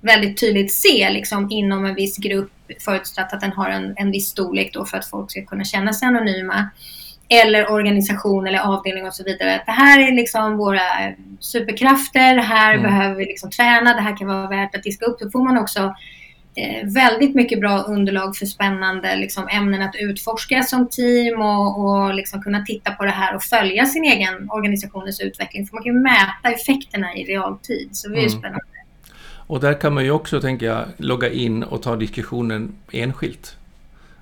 väldigt 0.05 0.39
tydligt 0.39 0.73
se 0.73 1.09
liksom, 1.09 1.51
inom 1.51 1.85
en 1.85 1.95
viss 1.95 2.17
grupp 2.17 2.51
förutsatt 2.79 3.33
att 3.33 3.41
den 3.41 3.51
har 3.51 3.69
en, 3.69 3.93
en 3.97 4.11
viss 4.11 4.27
storlek 4.27 4.73
då 4.73 4.85
för 4.85 4.97
att 4.97 5.09
folk 5.09 5.31
ska 5.31 5.45
kunna 5.45 5.63
känna 5.63 5.93
sig 5.93 6.07
anonyma 6.07 6.69
eller 7.29 7.71
organisation 7.71 8.47
eller 8.47 8.59
avdelning 8.59 9.05
och 9.05 9.13
så 9.13 9.23
vidare. 9.23 9.63
det 9.65 9.71
här 9.71 9.99
är 9.99 10.11
liksom 10.11 10.57
våra 10.57 10.81
superkrafter, 11.39 12.37
här 12.37 12.73
mm. 12.73 12.83
behöver 12.83 13.15
vi 13.15 13.25
liksom 13.25 13.51
träna, 13.51 13.93
det 13.93 14.01
här 14.01 14.17
kan 14.17 14.27
vara 14.27 14.47
värt 14.47 14.75
att 14.75 14.83
diska 14.83 15.05
upp. 15.05 15.19
Då 15.19 15.29
får 15.29 15.43
man 15.43 15.57
också 15.57 15.95
eh, 16.55 16.87
väldigt 16.93 17.35
mycket 17.35 17.59
bra 17.59 17.79
underlag 17.79 18.35
för 18.35 18.45
spännande 18.45 19.15
liksom, 19.15 19.47
ämnen 19.47 19.81
att 19.81 19.95
utforska 19.99 20.63
som 20.63 20.89
team 20.89 21.41
och, 21.41 21.85
och 21.85 22.13
liksom 22.13 22.41
kunna 22.41 22.65
titta 22.65 22.91
på 22.91 23.05
det 23.05 23.11
här 23.11 23.35
och 23.35 23.43
följa 23.43 23.85
sin 23.85 24.03
egen 24.03 24.49
organisationens 24.49 25.19
utveckling. 25.19 25.67
För 25.67 25.73
man 25.73 25.83
kan 25.83 26.01
mäta 26.01 26.49
effekterna 26.55 27.15
i 27.15 27.23
realtid, 27.23 27.89
så 27.91 28.09
det 28.09 28.15
är 28.15 28.19
mm. 28.19 28.29
spännande. 28.29 28.74
Och 29.47 29.59
där 29.59 29.73
kan 29.73 29.93
man 29.93 30.03
ju 30.03 30.11
också, 30.11 30.41
tänker 30.41 30.65
jag, 30.65 30.85
logga 30.97 31.29
in 31.29 31.63
och 31.63 31.81
ta 31.81 31.95
diskussionen 31.95 32.75
enskilt. 32.91 33.57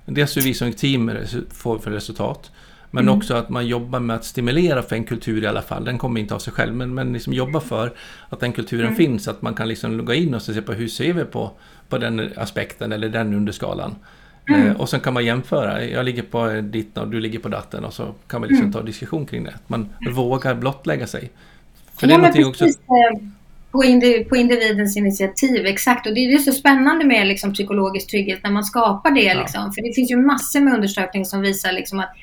Dels 0.06 0.36
hur 0.36 0.42
vi 0.42 0.54
som 0.54 0.72
team 0.72 1.10
får 1.50 1.78
för 1.78 1.90
resultat. 1.90 2.50
Men 2.90 3.04
mm. 3.04 3.16
också 3.16 3.34
att 3.34 3.48
man 3.48 3.66
jobbar 3.66 4.00
med 4.00 4.16
att 4.16 4.24
stimulera 4.24 4.82
för 4.82 4.96
en 4.96 5.04
kultur 5.04 5.44
i 5.44 5.46
alla 5.46 5.62
fall. 5.62 5.84
Den 5.84 5.98
kommer 5.98 6.20
inte 6.20 6.34
av 6.34 6.38
sig 6.38 6.52
själv, 6.52 6.74
men, 6.74 6.94
men 6.94 7.12
liksom 7.12 7.32
jobba 7.32 7.60
för 7.60 7.92
att 8.28 8.40
den 8.40 8.52
kulturen 8.52 8.86
mm. 8.86 8.96
finns. 8.96 9.28
Att 9.28 9.42
man 9.42 9.54
kan 9.54 9.68
liksom 9.68 9.96
logga 9.96 10.14
in 10.14 10.34
och 10.34 10.42
se 10.42 10.62
på 10.62 10.72
hur 10.72 10.88
ser 10.88 11.12
vi 11.12 11.24
på, 11.24 11.50
på 11.88 11.98
den 11.98 12.30
aspekten 12.36 12.92
eller 12.92 13.08
den 13.08 13.34
underskalan. 13.34 13.94
Mm. 14.48 14.66
Eh, 14.66 14.80
och 14.80 14.88
sen 14.88 15.00
kan 15.00 15.14
man 15.14 15.24
jämföra. 15.24 15.84
Jag 15.84 16.04
ligger 16.04 16.22
på 16.22 16.60
ditt 16.60 16.98
och 16.98 17.08
du 17.08 17.20
ligger 17.20 17.38
på 17.38 17.48
datten 17.48 17.84
och 17.84 17.94
så 17.94 18.14
kan 18.26 18.40
man 18.40 18.48
liksom 18.48 18.64
mm. 18.64 18.72
ta 18.72 18.82
diskussion 18.82 19.26
kring 19.26 19.44
det. 19.44 19.50
Att 19.50 19.68
man 19.68 19.88
vågar 20.12 20.54
blottlägga 20.54 21.06
sig. 21.06 21.30
För 21.94 22.06
ja, 22.06 22.08
det 22.08 22.14
är 22.14 22.18
någonting 22.18 22.46
också... 22.46 22.64
På, 23.74 23.84
indiv 23.84 24.24
på 24.24 24.36
individens 24.36 24.96
initiativ, 24.96 25.66
exakt. 25.66 26.06
Och 26.06 26.14
det 26.14 26.20
är 26.20 26.38
så 26.38 26.52
spännande 26.52 27.04
med 27.04 27.26
liksom, 27.26 27.52
psykologisk 27.52 28.10
trygghet 28.10 28.40
när 28.42 28.50
man 28.50 28.64
skapar 28.64 29.10
det. 29.10 29.22
Ja. 29.22 29.40
Liksom. 29.40 29.72
För 29.72 29.82
det 29.82 29.94
finns 29.94 30.10
ju 30.10 30.16
massor 30.16 30.60
med 30.60 30.74
undersökningar 30.74 31.24
som 31.24 31.40
visar 31.40 31.72
liksom, 31.72 32.00
att 32.00 32.14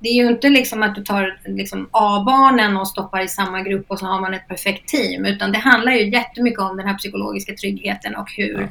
det 0.00 0.08
är 0.08 0.14
ju 0.14 0.28
inte 0.28 0.48
liksom 0.48 0.82
att 0.82 0.94
du 0.94 1.04
tar 1.04 1.40
liksom 1.44 1.88
A-barnen 1.90 2.76
och 2.76 2.88
stoppar 2.88 3.24
i 3.24 3.28
samma 3.28 3.62
grupp 3.62 3.84
och 3.88 3.98
så 3.98 4.06
har 4.06 4.20
man 4.20 4.34
ett 4.34 4.48
perfekt 4.48 4.88
team. 4.88 5.24
Utan 5.24 5.52
det 5.52 5.58
handlar 5.58 5.92
ju 5.92 6.10
jättemycket 6.10 6.60
om 6.60 6.76
den 6.76 6.86
här 6.86 6.94
psykologiska 6.94 7.54
tryggheten 7.54 8.16
och 8.16 8.28
hur 8.36 8.60
ja. 8.60 8.68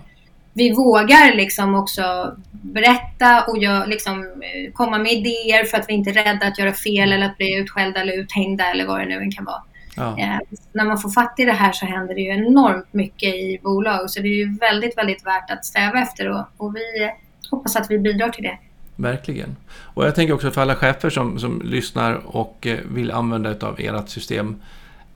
vi 0.53 0.71
vågar 0.71 1.35
liksom 1.35 1.75
också 1.75 2.35
berätta 2.51 3.43
och 3.47 3.57
gör, 3.57 3.87
liksom, 3.87 4.43
komma 4.73 4.97
med 4.97 5.11
idéer 5.11 5.63
för 5.63 5.77
att 5.77 5.89
vi 5.89 5.93
inte 5.93 6.09
är 6.09 6.13
rädda 6.13 6.47
att 6.47 6.59
göra 6.59 6.73
fel 6.73 7.13
eller 7.13 7.25
att 7.25 7.37
bli 7.37 7.55
utskällda 7.59 8.01
eller 8.01 8.19
uthängda 8.19 8.65
eller 8.71 8.85
vad 8.85 8.99
det 8.99 9.05
nu 9.05 9.15
än 9.15 9.31
kan 9.31 9.45
vara. 9.45 9.61
Ja. 9.95 10.19
Eh, 10.19 10.39
när 10.71 10.85
man 10.85 10.99
får 10.99 11.09
fatt 11.09 11.33
i 11.37 11.45
det 11.45 11.51
här 11.51 11.71
så 11.71 11.85
händer 11.85 12.15
det 12.15 12.21
ju 12.21 12.29
enormt 12.29 12.93
mycket 12.93 13.35
i 13.35 13.59
bolag. 13.63 14.09
Så 14.09 14.21
det 14.21 14.27
är 14.27 14.45
ju 14.45 14.57
väldigt, 14.57 14.97
väldigt 14.97 15.25
värt 15.25 15.51
att 15.51 15.65
sträva 15.65 15.99
efter 15.99 16.29
och, 16.29 16.45
och 16.57 16.75
vi 16.75 17.11
hoppas 17.49 17.75
att 17.75 17.91
vi 17.91 17.99
bidrar 17.99 18.29
till 18.29 18.43
det. 18.43 18.57
Verkligen. 18.95 19.55
Och 19.69 20.05
jag 20.05 20.15
tänker 20.15 20.33
också 20.33 20.51
för 20.51 20.61
alla 20.61 20.75
chefer 20.75 21.09
som, 21.09 21.39
som 21.39 21.61
lyssnar 21.65 22.21
och 22.25 22.67
eh, 22.67 22.79
vill 22.93 23.11
använda 23.11 23.49
utav 23.49 23.75
ert 23.79 24.09
system. 24.09 24.55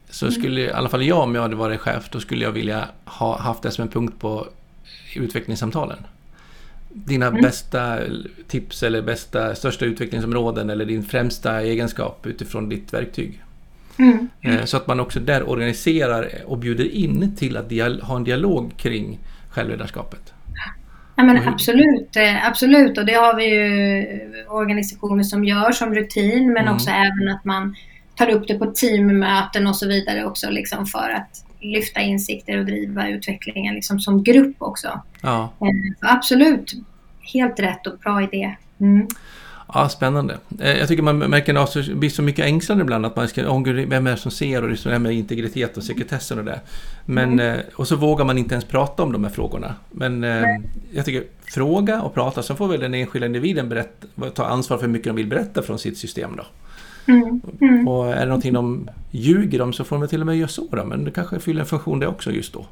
Så 0.10 0.26
mm. 0.26 0.40
skulle 0.40 0.62
i 0.62 0.72
alla 0.72 0.90
fall 0.90 1.04
jag, 1.04 1.20
om 1.20 1.36
jag 1.36 1.42
hade 1.42 1.56
varit 1.56 1.80
chef, 1.80 2.10
då 2.10 2.20
skulle 2.20 2.44
jag 2.44 2.52
vilja 2.52 2.88
ha 3.06 3.40
haft 3.40 3.62
det 3.62 3.72
som 3.72 3.82
en 3.82 3.88
punkt 3.88 4.20
på 4.20 4.48
utvecklingssamtalen. 5.16 5.98
Dina 6.90 7.28
mm. 7.28 7.42
bästa 7.42 8.00
tips 8.48 8.84
eller 8.84 9.02
bästa, 9.02 9.56
största 9.56 9.86
utvecklingsområden 9.86 10.70
eller 10.70 10.86
din 10.86 11.04
främsta 11.04 11.62
egenskap 11.62 12.26
utifrån 12.26 12.70
ditt 12.70 12.94
verktyg. 12.94 13.42
Mm. 14.00 14.28
Eh, 14.42 14.66
så 14.66 14.78
att 14.78 14.88
man 14.88 15.00
också 15.00 15.20
där 15.20 15.50
organiserar 15.50 16.30
och 16.46 16.58
bjuder 16.58 16.96
in 16.96 17.36
till 17.36 17.58
att 17.58 17.72
ha 18.02 18.16
en 18.16 18.24
dialog 18.24 18.78
kring 18.78 19.20
självledarskapet. 19.50 20.34
Ja, 21.16 21.24
men 21.24 21.48
absolut, 21.48 22.16
eh, 22.16 22.48
absolut. 22.48 22.98
Och 22.98 23.06
det 23.06 23.14
har 23.14 23.36
vi 23.36 23.46
ju 23.46 24.06
organisationer 24.50 25.24
som 25.24 25.46
gör 25.46 25.72
som 25.72 25.96
rutin, 25.96 26.54
men 26.54 26.64
mm. 26.64 26.76
också 26.76 26.90
även 26.90 27.36
att 27.36 27.46
man 27.46 27.76
tar 28.16 28.30
upp 28.30 28.48
det 28.48 28.54
på 28.54 28.66
teammöten 28.66 29.68
och 29.68 29.76
så 29.76 29.88
vidare 29.88 30.26
också 30.26 30.50
liksom 30.50 30.86
för 30.86 31.10
att 31.10 31.46
lyfta 31.60 32.02
insikter 32.02 32.58
och 32.58 32.66
driva 32.66 33.10
utvecklingen 33.10 33.76
liksom 33.76 34.00
som 34.00 34.24
grupp 34.24 34.56
också. 34.60 35.02
Ja. 35.22 35.54
Eh, 35.62 36.12
absolut, 36.16 36.74
helt 37.34 37.60
rätt 37.60 37.88
och 37.88 37.98
bra 37.98 38.24
idé. 38.24 38.56
Mm. 38.80 39.08
Ja, 39.74 39.90
spännande. 39.90 40.38
Eh, 40.60 40.78
jag 40.78 40.88
tycker 40.88 41.04
man 41.04 41.18
märker 41.18 41.56
att 41.56 41.74
det 41.74 41.96
blir 41.96 42.10
så 42.10 42.22
mycket 42.22 42.46
ängslan 42.46 42.82
ibland 42.82 43.06
att 43.06 43.16
man 43.16 43.28
ska, 43.28 43.42
oh, 43.42 43.72
vem 43.72 44.08
är 44.08 44.12
det 44.12 44.18
som 44.18 44.32
ser 44.32 44.64
och 44.64 44.70
det 44.70 44.90
här 44.90 45.00
med 45.00 45.12
integritet 45.12 45.78
och 45.78 45.84
sekretessen 45.84 46.40
och 46.40 46.46
det. 46.46 46.60
Men, 47.06 47.34
mm. 47.34 47.60
Eh, 47.60 47.66
och 47.76 47.88
så 47.88 47.96
vågar 47.96 48.26
man 48.26 48.38
inte 48.38 48.54
ens 48.54 48.66
prata 48.66 49.04
om 49.04 49.12
de 49.12 49.24
här 49.24 49.32
frågorna. 49.32 49.76
Men 49.92 50.24
eh, 50.24 50.42
Nej. 50.42 50.62
jag 50.92 51.06
tycker 51.06 51.24
fråga 51.44 52.02
och 52.02 52.14
prata, 52.14 52.44
så 52.44 52.56
får 52.56 52.68
väl 52.68 52.80
den 52.80 52.94
enskilda 52.94 53.28
individen 53.28 53.70
berätta, 53.70 54.30
ta 54.34 54.46
ansvar 54.46 54.78
för 54.78 54.86
hur 54.86 54.94
mycket 54.94 55.08
de 55.08 55.16
vill 55.16 55.28
berätta 55.28 55.62
från 55.62 55.80
sitt 55.80 55.98
system 55.98 56.32
då. 56.38 56.44
Mm. 57.14 57.42
Mm. 57.62 57.88
Och 57.88 58.08
är 58.14 58.20
det 58.20 58.26
någonting 58.26 58.54
de 58.54 58.90
ljuger 59.12 59.62
om 59.62 59.74
så 59.74 59.84
får 59.84 59.98
de 59.98 60.08
till 60.08 60.22
och 60.22 60.28
med 60.28 60.38
göra 60.38 60.48
så 60.48 60.68
då, 60.72 60.86
men 60.86 61.04
det 61.04 61.12
kanske 61.12 61.40
fyller 61.40 61.62
en 61.62 61.68
funktion 61.68 62.00
det 62.00 62.08
också 62.08 62.32
just 62.32 62.54
då. 62.54 62.66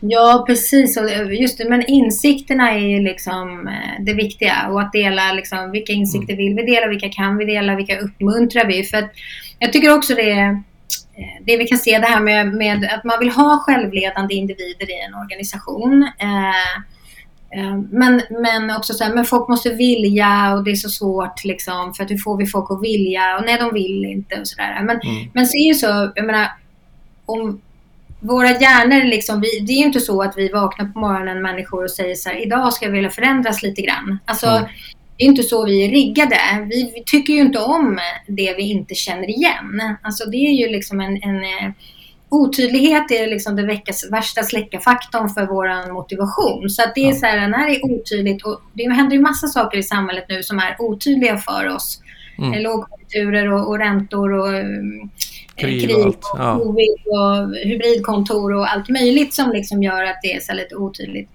Ja, 0.00 0.44
precis. 0.46 0.98
Just 1.40 1.58
det, 1.58 1.68
men 1.68 1.86
insikterna 1.86 2.70
är 2.72 2.78
ju 2.78 3.00
liksom 3.00 3.68
eh, 3.68 4.04
det 4.04 4.14
viktiga. 4.14 4.68
Och 4.70 4.80
att 4.80 4.92
dela 4.92 5.32
liksom, 5.32 5.70
vilka 5.70 5.92
insikter 5.92 6.36
vill 6.36 6.54
vi 6.54 6.62
dela, 6.62 6.86
vilka 6.86 7.08
kan 7.08 7.36
vi 7.36 7.44
dela, 7.44 7.76
vilka 7.76 7.98
uppmuntrar 7.98 8.66
vi? 8.66 8.84
För 8.84 8.98
att 8.98 9.10
jag 9.58 9.72
tycker 9.72 9.94
också 9.94 10.14
det 10.14 10.30
är 10.30 10.48
eh, 10.48 11.44
det 11.46 11.56
vi 11.56 11.66
kan 11.66 11.78
se 11.78 11.98
det 11.98 12.06
här 12.06 12.20
med, 12.20 12.54
med, 12.54 12.90
att 12.94 13.04
man 13.04 13.18
vill 13.20 13.30
ha 13.30 13.58
självledande 13.58 14.34
individer 14.34 14.90
i 14.90 15.04
en 15.08 15.14
organisation. 15.14 16.02
Eh, 16.18 17.76
men, 17.90 18.22
men 18.30 18.76
också 18.76 18.94
så 18.94 19.04
här, 19.04 19.14
men 19.14 19.24
folk 19.24 19.48
måste 19.48 19.70
vilja 19.70 20.54
och 20.54 20.64
det 20.64 20.70
är 20.70 20.74
så 20.74 20.88
svårt 20.88 21.44
liksom 21.44 21.94
för 21.94 22.04
att 22.04 22.10
hur 22.10 22.18
får 22.18 22.36
vi 22.36 22.46
folk 22.46 22.70
att 22.70 22.82
vilja? 22.82 23.38
Och 23.38 23.44
nej, 23.46 23.58
de 23.58 23.74
vill 23.74 24.04
inte 24.04 24.40
och 24.40 24.48
sådär. 24.48 24.82
Men, 24.82 25.00
mm. 25.00 25.30
men 25.32 25.46
så 25.46 25.56
är 25.56 25.66
ju 25.66 25.74
så, 25.74 26.12
jag 26.14 26.26
menar, 26.26 26.48
om, 27.26 27.60
våra 28.22 28.50
hjärnor, 28.50 29.04
liksom, 29.04 29.40
vi, 29.40 29.60
det 29.60 29.72
är 29.72 29.76
ju 29.76 29.84
inte 29.84 30.00
så 30.00 30.22
att 30.22 30.34
vi 30.36 30.48
vaknar 30.48 30.86
på 30.86 30.98
morgonen 30.98 31.42
människor 31.42 31.84
och 31.84 31.90
säger 31.90 32.14
så 32.14 32.28
här, 32.28 32.42
idag 32.42 32.72
ska 32.72 32.84
jag 32.84 32.92
vilja 32.92 33.10
förändras 33.10 33.62
lite 33.62 33.82
grann. 33.82 34.18
Alltså, 34.24 34.46
mm. 34.46 34.68
Det 35.16 35.24
är 35.24 35.28
inte 35.28 35.42
så 35.42 35.64
vi 35.64 35.84
är 35.84 35.90
riggade. 35.90 36.38
Vi, 36.70 36.92
vi, 36.94 37.02
tycker 37.06 37.32
ju 37.32 37.40
inte 37.40 37.58
om 37.58 37.98
det 38.26 38.54
vi 38.56 38.70
inte 38.70 38.94
känner 38.94 39.30
igen. 39.30 39.96
Alltså 40.02 40.30
det 40.30 40.36
är 40.36 40.52
ju 40.52 40.72
liksom 40.72 41.00
en, 41.00 41.22
en 41.22 41.36
eh, 41.36 41.72
otydlighet 42.28 43.10
är 43.10 43.26
liksom 43.26 43.56
det 43.56 43.66
veckas, 43.66 44.10
värsta 44.10 44.42
släckarfaktorn 44.42 45.28
för 45.28 45.46
vår 45.46 45.92
motivation. 45.92 46.70
Så 46.70 46.82
att 46.82 46.94
det 46.94 47.08
är 47.08 47.12
så 47.12 47.26
här, 47.26 47.48
när 47.48 47.68
det 47.68 47.76
är 47.76 47.84
otydligt 47.84 48.44
och 48.44 48.60
det 48.72 48.92
händer 48.92 49.16
ju 49.16 49.22
massa 49.22 49.46
saker 49.46 49.78
i 49.78 49.82
samhället 49.82 50.24
nu 50.28 50.42
som 50.42 50.58
är 50.58 50.76
otydliga 50.78 51.36
för 51.38 51.68
oss. 51.68 52.00
Mm. 52.38 52.62
Lågkonjunkturer 52.62 53.52
och, 53.52 53.68
och 53.68 53.78
räntor 53.78 54.32
och 54.32 54.48
krig, 55.62 55.82
krig 55.82 55.96
och, 55.96 56.04
allt. 56.04 56.20
Ja. 56.38 56.52
och 56.52 57.56
hybridkontor 57.56 58.54
och 58.54 58.72
allt 58.72 58.88
möjligt 58.88 59.34
som 59.34 59.52
liksom 59.52 59.82
gör 59.82 60.04
att 60.04 60.18
det 60.22 60.32
är 60.32 60.40
så 60.40 60.54
lite 60.54 60.76
otydligt. 60.76 61.30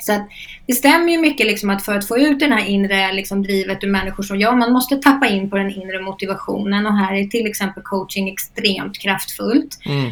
Så 0.00 0.12
att 0.12 0.28
det 0.66 0.72
stämmer 0.72 1.12
ju 1.12 1.18
mycket 1.18 1.46
liksom 1.46 1.70
att 1.70 1.84
för 1.84 1.94
att 1.94 2.08
få 2.08 2.18
ut 2.18 2.40
den 2.40 2.52
här 2.52 2.66
inre 2.66 3.12
liksom 3.12 3.42
drivet 3.42 3.84
ur 3.84 3.88
människor 3.88 4.22
så 4.22 4.36
ja, 4.36 4.52
man 4.52 4.72
måste 4.72 4.96
tappa 4.96 5.26
in 5.26 5.50
på 5.50 5.56
den 5.56 5.70
inre 5.70 6.00
motivationen 6.00 6.86
och 6.86 6.96
här 6.96 7.14
är 7.14 7.24
till 7.24 7.46
exempel 7.46 7.82
coaching 7.82 8.28
extremt 8.28 8.98
kraftfullt. 8.98 9.78
Mm. 9.86 10.10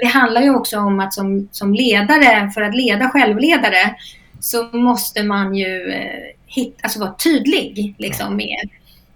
Det 0.00 0.06
handlar 0.06 0.42
ju 0.42 0.54
också 0.54 0.78
om 0.78 1.00
att 1.00 1.14
som, 1.14 1.48
som 1.52 1.74
ledare, 1.74 2.50
för 2.54 2.62
att 2.62 2.76
leda 2.76 3.08
självledare, 3.08 3.96
så 4.40 4.62
måste 4.64 5.22
man 5.22 5.54
ju 5.54 5.92
eh, 5.92 6.34
hitta, 6.46 6.78
alltså 6.82 7.00
vara 7.00 7.14
tydlig 7.14 7.94
liksom, 7.98 8.36
med 8.36 8.68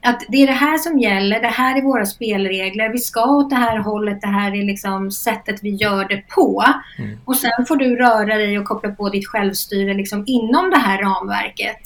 att 0.06 0.22
det 0.28 0.42
är 0.42 0.46
det 0.46 0.52
här 0.52 0.78
som 0.78 0.98
gäller, 0.98 1.40
det 1.40 1.46
här 1.46 1.78
är 1.78 1.82
våra 1.82 2.06
spelregler, 2.06 2.92
vi 2.92 2.98
ska 2.98 3.24
åt 3.24 3.50
det 3.50 3.56
här 3.56 3.78
hållet, 3.78 4.20
det 4.20 4.26
här 4.26 4.56
är 4.56 4.64
liksom 4.64 5.10
sättet 5.10 5.62
vi 5.62 5.70
gör 5.70 6.08
det 6.08 6.22
på. 6.28 6.64
Mm. 6.98 7.18
Och 7.24 7.36
sen 7.36 7.66
får 7.68 7.76
du 7.76 7.96
röra 7.96 8.36
dig 8.36 8.58
och 8.58 8.64
koppla 8.64 8.90
på 8.90 9.08
ditt 9.08 9.26
självstyre 9.26 9.94
liksom 9.94 10.24
inom 10.26 10.70
det 10.70 10.78
här 10.78 10.98
ramverket. 10.98 11.80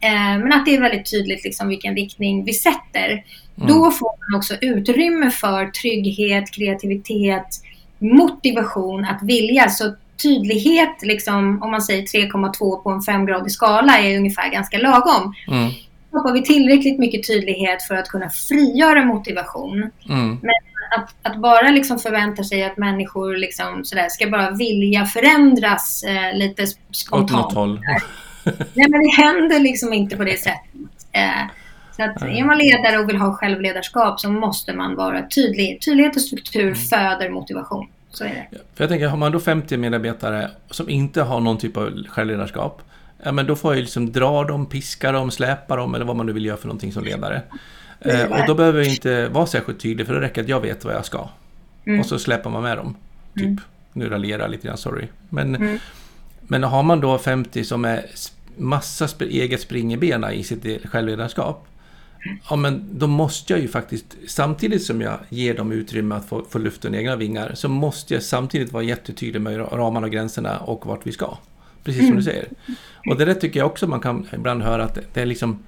Eh, 0.00 0.38
men 0.38 0.52
att 0.52 0.64
det 0.64 0.76
är 0.76 0.80
väldigt 0.80 1.10
tydligt 1.10 1.44
liksom 1.44 1.68
vilken 1.68 1.96
riktning 1.96 2.44
vi 2.44 2.52
sätter. 2.52 3.08
Mm. 3.08 3.68
Då 3.68 3.90
får 3.90 4.30
man 4.30 4.38
också 4.38 4.54
utrymme 4.60 5.30
för 5.30 5.66
trygghet, 5.66 6.54
kreativitet, 6.54 7.46
motivation 7.98 9.04
att 9.04 9.22
vilja. 9.22 9.68
Så 9.68 9.94
tydlighet, 10.22 11.02
liksom, 11.02 11.62
om 11.62 11.70
man 11.70 11.82
säger 11.82 12.02
3,2 12.02 12.82
på 12.82 12.90
en 12.90 13.02
femgradig 13.02 13.52
skala, 13.52 13.98
är 13.98 14.18
ungefär 14.18 14.50
ganska 14.50 14.78
lagom. 14.78 15.34
Mm 15.48 15.70
skapar 16.08 16.32
vi 16.32 16.42
tillräckligt 16.42 16.98
mycket 16.98 17.26
tydlighet 17.26 17.82
för 17.82 17.94
att 17.94 18.08
kunna 18.08 18.30
frigöra 18.30 19.04
motivation. 19.04 19.90
Mm. 20.08 20.38
Men 20.42 20.54
att, 20.90 21.14
att, 21.22 21.36
bara 21.42 21.70
liksom 21.70 21.98
förvänta 21.98 22.44
sig 22.44 22.64
att 22.64 22.76
människor 22.76 23.36
liksom 23.36 23.84
sådär, 23.84 24.08
ska 24.08 24.30
bara 24.30 24.50
vilja 24.50 25.04
förändras 25.04 26.02
eh, 26.02 26.38
lite 26.38 26.66
spontant. 26.90 27.30
Åt 27.30 27.36
något 27.36 27.54
håll. 27.54 27.80
Nej, 28.74 28.88
men 28.88 29.00
det 29.00 29.22
händer 29.22 29.60
liksom 29.60 29.92
inte 29.92 30.16
på 30.16 30.24
det 30.24 30.40
sättet. 30.40 30.60
Eh, 31.12 31.50
så 31.96 32.02
att 32.02 32.22
är 32.22 32.44
man 32.44 32.58
ledare 32.58 32.98
och 32.98 33.08
vill 33.08 33.16
ha 33.16 33.32
självledarskap 33.32 34.20
så 34.20 34.30
måste 34.30 34.72
man 34.72 34.94
vara 34.94 35.22
tydlig. 35.22 35.80
Tydlighet 35.84 36.16
och 36.16 36.22
struktur 36.22 36.62
mm. 36.62 36.74
föder 36.74 37.30
motivation. 37.30 37.86
Så 38.10 38.24
är 38.24 38.48
det. 38.50 38.58
För 38.74 38.84
jag 38.84 38.88
tänker, 38.88 39.08
har 39.08 39.16
man 39.16 39.32
då 39.32 39.40
50 39.40 39.76
medarbetare 39.76 40.50
som 40.70 40.88
inte 40.88 41.22
har 41.22 41.40
någon 41.40 41.58
typ 41.58 41.76
av 41.76 41.90
självledarskap, 42.08 42.82
ja 43.22 43.32
men 43.32 43.46
då 43.46 43.56
får 43.56 43.72
jag 43.72 43.76
ju 43.76 43.82
liksom 43.82 44.12
dra 44.12 44.44
dem, 44.44 44.66
piska 44.66 45.12
dem, 45.12 45.30
släpa 45.30 45.76
dem 45.76 45.94
eller 45.94 46.04
vad 46.04 46.16
man 46.16 46.26
nu 46.26 46.32
vill 46.32 46.44
göra 46.46 46.56
för 46.56 46.66
någonting 46.68 46.92
som 46.92 47.04
ledare. 47.04 47.42
Eh, 48.00 48.24
och 48.32 48.46
då 48.46 48.54
behöver 48.54 48.78
jag 48.82 48.88
inte 48.88 49.28
vara 49.28 49.46
särskilt 49.46 49.80
tydlig 49.80 50.06
för 50.06 50.14
det 50.14 50.20
räcker 50.20 50.42
att 50.42 50.48
jag 50.48 50.60
vet 50.60 50.84
vad 50.84 50.94
jag 50.94 51.04
ska. 51.04 51.28
Mm. 51.86 52.00
Och 52.00 52.06
så 52.06 52.18
släpar 52.18 52.50
man 52.50 52.62
med 52.62 52.76
dem. 52.76 52.94
Typ. 53.34 53.42
Mm. 53.44 53.60
Nu 53.92 54.08
raljerar 54.08 54.42
jag 54.42 54.50
lite 54.50 54.66
grann, 54.66 54.76
sorry. 54.76 55.06
Men, 55.28 55.54
Mm. 55.54 55.78
men 56.40 56.62
har 56.62 56.82
man 56.82 57.00
då 57.00 57.18
50 57.18 57.64
som 57.64 57.84
är 57.84 58.06
massa 58.56 59.08
sp 59.12 59.20
eget 59.22 59.60
spring 59.60 59.92
i 59.94 59.96
benen 59.96 60.32
i 60.32 60.44
sitt 60.44 60.64
e- 60.66 60.78
självledarskap. 60.84 61.66
Ja 62.50 62.56
men 62.56 62.88
då 62.92 63.06
måste 63.06 63.52
jag 63.52 63.60
ju 63.62 63.68
faktiskt, 63.68 64.16
samtidigt 64.28 64.82
som 64.82 65.00
jag 65.00 65.18
ger 65.28 65.54
dem 65.54 65.72
utrymme 65.72 66.14
att 66.14 66.28
få, 66.28 66.44
få 66.50 66.58
luften 66.58 66.94
i 66.94 66.98
egna 66.98 67.16
vingar, 67.16 67.50
så 67.54 67.68
måste 67.68 68.14
jag 68.14 68.22
samtidigt 68.22 68.72
vara 68.72 68.82
jättetydlig 68.82 69.40
med 69.40 69.58
ra- 69.58 69.76
ramarna 69.76 70.06
och 70.06 70.12
gränserna 70.12 70.58
och 70.58 70.86
vart 70.86 71.06
vi 71.06 71.12
ska. 71.12 71.38
Precis 71.86 72.00
som 72.00 72.06
Mm. 72.06 72.16
du 72.16 72.22
säger. 72.22 72.48
Och 73.10 73.16
det 73.18 73.24
där 73.24 73.34
tycker 73.34 73.60
jag 73.60 73.66
också 73.66 73.86
man 73.86 74.00
kan 74.00 74.26
ibland 74.32 74.62
höra 74.62 74.84
att 74.84 74.98
det, 75.14 75.20
är 75.22 75.26
liksom, 75.26 75.58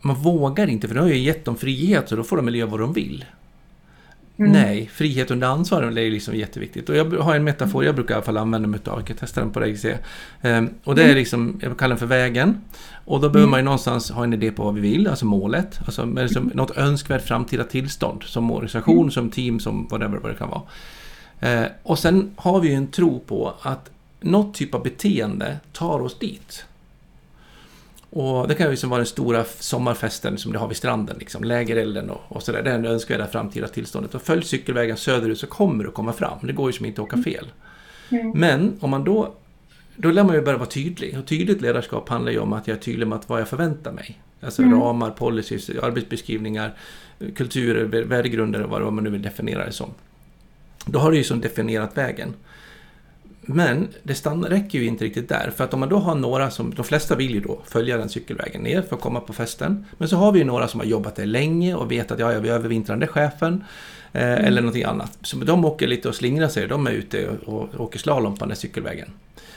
man 0.00 0.16
vågar 0.16 0.66
inte 0.66 0.88
för 0.88 0.94
nu 0.94 1.00
har 1.00 1.08
jag 1.08 1.18
gett 1.18 1.44
dem 1.44 1.56
frihet 1.56 2.08
så 2.08 2.16
då 2.16 2.24
får 2.24 2.36
de 2.36 2.44
väl 2.44 2.54
göra 2.54 2.70
vad 2.70 2.80
de 2.80 2.92
vill. 2.92 3.24
Mm. 4.38 4.52
Nej, 4.52 4.90
frihet 4.92 5.30
under 5.30 5.46
ansvar 5.48 5.82
är 5.82 5.90
liksom 5.90 6.34
jätteviktigt. 6.34 6.88
Och 6.88 6.96
jag 6.96 7.04
har 7.10 7.36
en 7.36 7.44
metafor 7.44 7.84
jag 7.84 7.94
brukar 7.94 8.14
i 8.14 8.16
alla 8.16 8.24
fall 8.24 8.36
använda 8.36 8.68
mig 8.68 8.80
av. 8.86 8.98
Jag 8.98 9.06
kan 9.06 9.16
testa 9.16 9.40
den 9.40 9.50
på 9.50 9.60
dig. 9.60 9.76
Se. 9.76 9.96
Ehm, 10.42 10.70
och 10.84 10.94
det 10.94 11.02
är 11.02 11.04
Mm. 11.06 11.16
liksom, 11.16 11.60
jag 11.62 11.78
kallar 11.78 11.88
den 11.88 11.98
för 11.98 12.06
vägen. 12.06 12.60
Och 13.04 13.20
då 13.20 13.28
behöver 13.28 13.50
man 13.50 13.60
ju 13.60 13.64
någonstans 13.64 14.10
ha 14.10 14.24
en 14.24 14.32
idé 14.32 14.50
på 14.50 14.64
vad 14.64 14.74
vi 14.74 14.80
vill, 14.80 15.08
alltså 15.08 15.26
målet. 15.26 15.78
Alltså 15.86 16.04
liksom 16.04 16.50
något 16.54 16.76
önskvärt 16.76 17.22
framtida 17.22 17.64
tillstånd. 17.64 18.22
Som 18.22 18.50
organisation, 18.50 18.98
Mm. 18.98 19.10
som 19.10 19.30
team, 19.30 19.60
som 19.60 19.88
whatever 19.90 20.18
vad 20.18 20.30
det 20.30 20.36
kan 20.36 20.48
vara. 20.50 20.62
Eh, 21.40 21.66
och 21.82 21.98
sen 21.98 22.30
har 22.36 22.60
vi 22.60 22.68
ju 22.68 22.74
en 22.74 22.86
tro 22.86 23.20
på 23.20 23.54
att 23.62 23.90
något 24.26 24.54
typ 24.54 24.74
av 24.74 24.82
beteende 24.82 25.56
tar 25.72 26.00
oss 26.00 26.18
dit. 26.18 26.64
Och 28.10 28.48
det 28.48 28.54
kan 28.54 28.66
ju 28.66 28.70
liksom 28.70 28.90
vara 28.90 28.98
den 28.98 29.06
stora 29.06 29.44
sommarfesten 29.44 30.38
som 30.38 30.52
det 30.52 30.58
har 30.58 30.68
vid 30.68 30.76
stranden, 30.76 31.16
liksom, 31.18 31.44
lägerelden 31.44 32.10
och, 32.10 32.20
och 32.28 32.42
sådär. 32.42 32.62
Det 32.62 32.70
är 32.70 32.78
det 32.78 32.88
önskvärda 32.88 33.26
framtida 33.26 33.68
tillståndet. 33.68 34.14
Och 34.14 34.22
följ 34.22 34.44
cykelvägen 34.44 34.96
söderut 34.96 35.38
så 35.38 35.46
kommer 35.46 35.84
du 35.84 35.90
komma 35.90 36.12
fram. 36.12 36.38
Det 36.42 36.52
går 36.52 36.68
ju 36.68 36.72
som 36.72 36.86
inte 36.86 37.02
att 37.02 37.06
åka 37.08 37.22
fel. 37.22 37.46
Mm. 38.10 38.30
Men 38.30 38.76
om 38.80 38.90
man 38.90 39.04
då... 39.04 39.34
Då 39.98 40.10
lär 40.10 40.24
man 40.24 40.34
ju 40.34 40.42
börja 40.42 40.58
vara 40.58 40.68
tydlig. 40.68 41.18
Och 41.18 41.26
tydligt 41.26 41.60
ledarskap 41.60 42.08
handlar 42.08 42.32
ju 42.32 42.38
om 42.38 42.52
att 42.52 42.68
jag 42.68 42.76
är 42.76 42.80
tydlig 42.80 43.06
med 43.06 43.18
att 43.18 43.28
vad 43.28 43.40
jag 43.40 43.48
förväntar 43.48 43.92
mig. 43.92 44.20
Alltså 44.40 44.62
Mm. 44.62 44.80
ramar, 44.80 45.10
policies, 45.10 45.70
arbetsbeskrivningar, 45.70 46.74
kulturer, 47.36 47.84
vär- 47.84 48.04
värdegrunder 48.04 48.62
och 48.62 48.70
vad 48.70 48.92
man 48.92 49.04
nu 49.04 49.10
vill 49.10 49.22
definiera 49.22 49.64
det 49.66 49.72
som. 49.72 49.90
Då 50.86 50.98
har 50.98 51.10
du 51.10 51.16
ju 51.16 51.24
som 51.24 51.40
definierat 51.40 51.96
vägen. 51.96 52.34
Men 53.46 53.88
det 54.02 54.14
stannar, 54.14 54.48
räcker 54.48 54.78
ju 54.78 54.86
inte 54.86 55.04
riktigt 55.04 55.28
där. 55.28 55.52
För 55.56 55.64
att 55.64 55.74
om 55.74 55.80
man 55.80 55.88
då 55.88 55.98
har 55.98 56.14
några 56.14 56.50
som, 56.50 56.74
de 56.74 56.84
flesta 56.84 57.16
vill 57.16 57.34
ju 57.34 57.40
då 57.40 57.60
följa 57.64 57.96
den 57.96 58.08
cykelvägen 58.08 58.62
ner 58.62 58.82
för 58.82 58.96
att 58.96 59.02
komma 59.02 59.20
på 59.20 59.32
festen. 59.32 59.86
Men 59.98 60.08
så 60.08 60.16
har 60.16 60.32
vi 60.32 60.38
ju 60.38 60.44
några 60.44 60.68
som 60.68 60.80
har 60.80 60.86
jobbat 60.86 61.16
där 61.16 61.26
länge 61.26 61.74
och 61.74 61.90
vet 61.90 62.10
att 62.10 62.18
ja, 62.18 62.32
jag 62.32 62.40
vill 62.40 62.50
övervintra 62.50 62.96
den 62.96 63.08
chefen. 63.08 63.64
Eh, 64.12 64.46
Eller 64.46 64.60
någonting 64.60 64.84
annat. 64.84 65.18
Så 65.22 65.36
de 65.36 65.64
åker 65.64 65.86
lite 65.86 66.08
och 66.08 66.14
slingrar 66.14 66.48
sig. 66.48 66.68
De 66.68 66.86
är 66.86 66.90
ute 66.90 67.28
och, 67.28 67.74
och 67.74 67.80
åker 67.80 67.98
slalom 67.98 68.34
på 68.34 68.38
den 68.38 68.48
där 68.48 68.56
cykelvägen. 68.56 69.08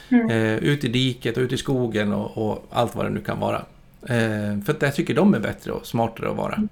Mm. 0.08 0.30
Eh, 0.30 0.54
ut 0.54 0.84
i 0.84 0.88
diket 0.88 1.36
och 1.36 1.42
ut 1.42 1.52
i 1.52 1.56
skogen 1.56 2.12
och, 2.12 2.50
och 2.50 2.66
allt 2.70 2.94
vad 2.94 3.06
det 3.06 3.10
nu 3.10 3.20
kan 3.20 3.40
vara. 3.40 3.62
Eh, 4.02 4.60
för 4.64 4.70
att 4.70 4.80
där 4.80 4.90
tycker 4.90 5.14
de 5.14 5.34
är 5.34 5.40
bättre 5.40 5.72
och 5.72 5.86
smartare 5.86 6.30
att 6.30 6.36
vara. 6.36 6.68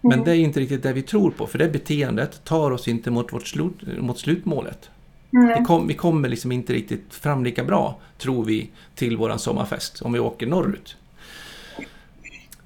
Men 0.00 0.24
det 0.24 0.30
är 0.30 0.34
inte 0.34 0.60
riktigt 0.60 0.82
det 0.82 0.92
vi 0.92 1.02
tror 1.02 1.30
på. 1.30 1.46
För 1.46 1.58
det 1.58 1.68
beteendet 1.68 2.44
tar 2.44 2.70
oss 2.70 2.88
inte 2.88 3.10
mot, 3.10 3.32
vårt 3.32 3.46
slut, 3.46 3.74
mot 3.98 4.18
slutmålet. 4.18 4.90
Mm. 5.32 5.58
Vi, 5.58 5.64
kom, 5.64 5.86
vi 5.86 5.94
kommer 5.94 6.28
liksom 6.28 6.52
inte 6.52 6.72
riktigt 6.72 7.14
fram 7.14 7.44
lika 7.44 7.64
bra, 7.64 7.98
tror 8.18 8.44
vi, 8.44 8.70
till 8.94 9.16
våran 9.16 9.38
sommarfest 9.38 10.02
om 10.02 10.12
vi 10.12 10.20
åker 10.20 10.46
norrut. 10.46 10.96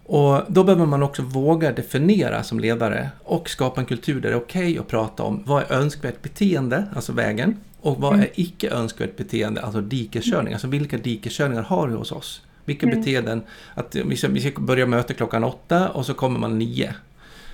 Och 0.09 0.43
då 0.49 0.65
behöver 0.65 0.87
man 0.87 1.03
också 1.03 1.23
våga 1.23 1.73
definiera 1.73 2.43
som 2.43 2.61
ledare 2.61 3.11
och 3.25 3.51
skapa 3.51 3.81
en 3.81 3.87
kultur 3.87 4.21
där 4.21 4.29
det 4.29 4.35
är 4.37 4.41
okej 4.41 4.79
att 4.79 4.89
prata 4.89 5.23
om 5.23 5.43
vad 5.47 5.63
är 5.63 5.73
önskvärt 5.73 6.23
beteende, 6.23 6.85
alltså 6.95 7.13
vägen, 7.13 7.57
och 7.81 8.01
vad 8.01 8.21
är 8.21 8.29
icke 8.35 8.71
önskvärt 8.71 9.17
beteende, 9.17 9.61
alltså 9.63 9.81
dikeskörning. 9.81 10.53
Alltså 10.53 10.69
vilka 10.69 10.99
dikeskörningar 10.99 11.63
har 11.63 11.89
vi 11.89 11.95
hos 11.95 12.13
oss? 12.13 12.43
Vilka 12.65 12.87
Mm. 12.87 12.99
beteenden, 12.99 13.43
att 13.75 13.95
vi 13.95 14.17
ska, 14.17 14.29
vi 14.29 14.41
ska 14.41 14.61
börja 14.61 14.87
mötet 14.87 15.17
klockan 15.17 15.45
åtta 15.45 15.89
och 15.89 16.07
så 16.07 16.15
kommer 16.15 16.39
man 16.39 16.59
nio. 16.59 16.95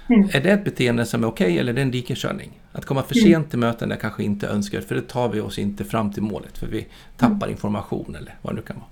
Mm. 0.09 0.29
Är 0.33 0.41
det 0.41 0.51
ett 0.51 0.65
beteende 0.65 1.07
som 1.07 1.25
är 1.25 1.29
okej 1.29 1.59
eller 1.59 1.73
är 1.73 1.77
det 1.77 1.83
en 1.83 1.91
dikeskörning? 1.91 2.51
Att 2.73 2.85
komma 2.85 3.03
för 3.03 3.17
Mm. 3.17 3.25
sent 3.33 3.51
till 3.51 3.59
möten 3.59 3.93
är 3.93 3.97
kanske 3.97 4.25
inte 4.25 4.47
önskvärt 4.47 4.85
för 4.85 4.95
det 4.95 5.09
tar 5.09 5.29
vi 5.29 5.41
oss 5.41 5.59
inte 5.59 5.85
fram 5.85 6.13
till 6.13 6.23
målet 6.23 6.59
för 6.59 6.67
vi 6.67 6.87
tappar 7.17 7.49
information 7.51 8.17
eller 8.19 8.35
vad 8.43 8.53
det 8.53 8.57
nu 8.57 8.63
kan 8.63 8.77
vara. 8.77 8.87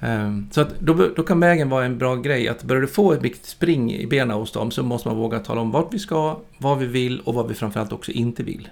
Ehm, 0.00 0.48
Så 0.50 0.60
att 0.60 0.80
då, 0.80 1.08
då 1.16 1.22
kan 1.22 1.40
vägen 1.40 1.68
vara 1.68 1.84
en 1.84 1.98
bra 1.98 2.16
grej 2.16 2.48
att 2.48 2.62
börjar 2.62 2.82
du 2.82 2.88
få 2.88 3.12
ett 3.12 3.22
viktigt 3.22 3.46
spring 3.46 3.92
i 3.94 4.06
benen 4.06 4.36
hos 4.36 4.52
dem 4.52 4.70
så 4.70 4.82
måste 4.82 5.08
man 5.08 5.16
våga 5.16 5.38
tala 5.38 5.60
om 5.60 5.70
vart 5.70 5.94
vi 5.94 5.98
ska, 5.98 6.38
vad 6.58 6.78
vi 6.78 6.86
vill 6.86 7.20
och 7.20 7.34
vad 7.34 7.48
vi 7.48 7.54
framförallt 7.54 7.92
också 7.92 8.12
inte 8.12 8.42
vill. 8.42 8.68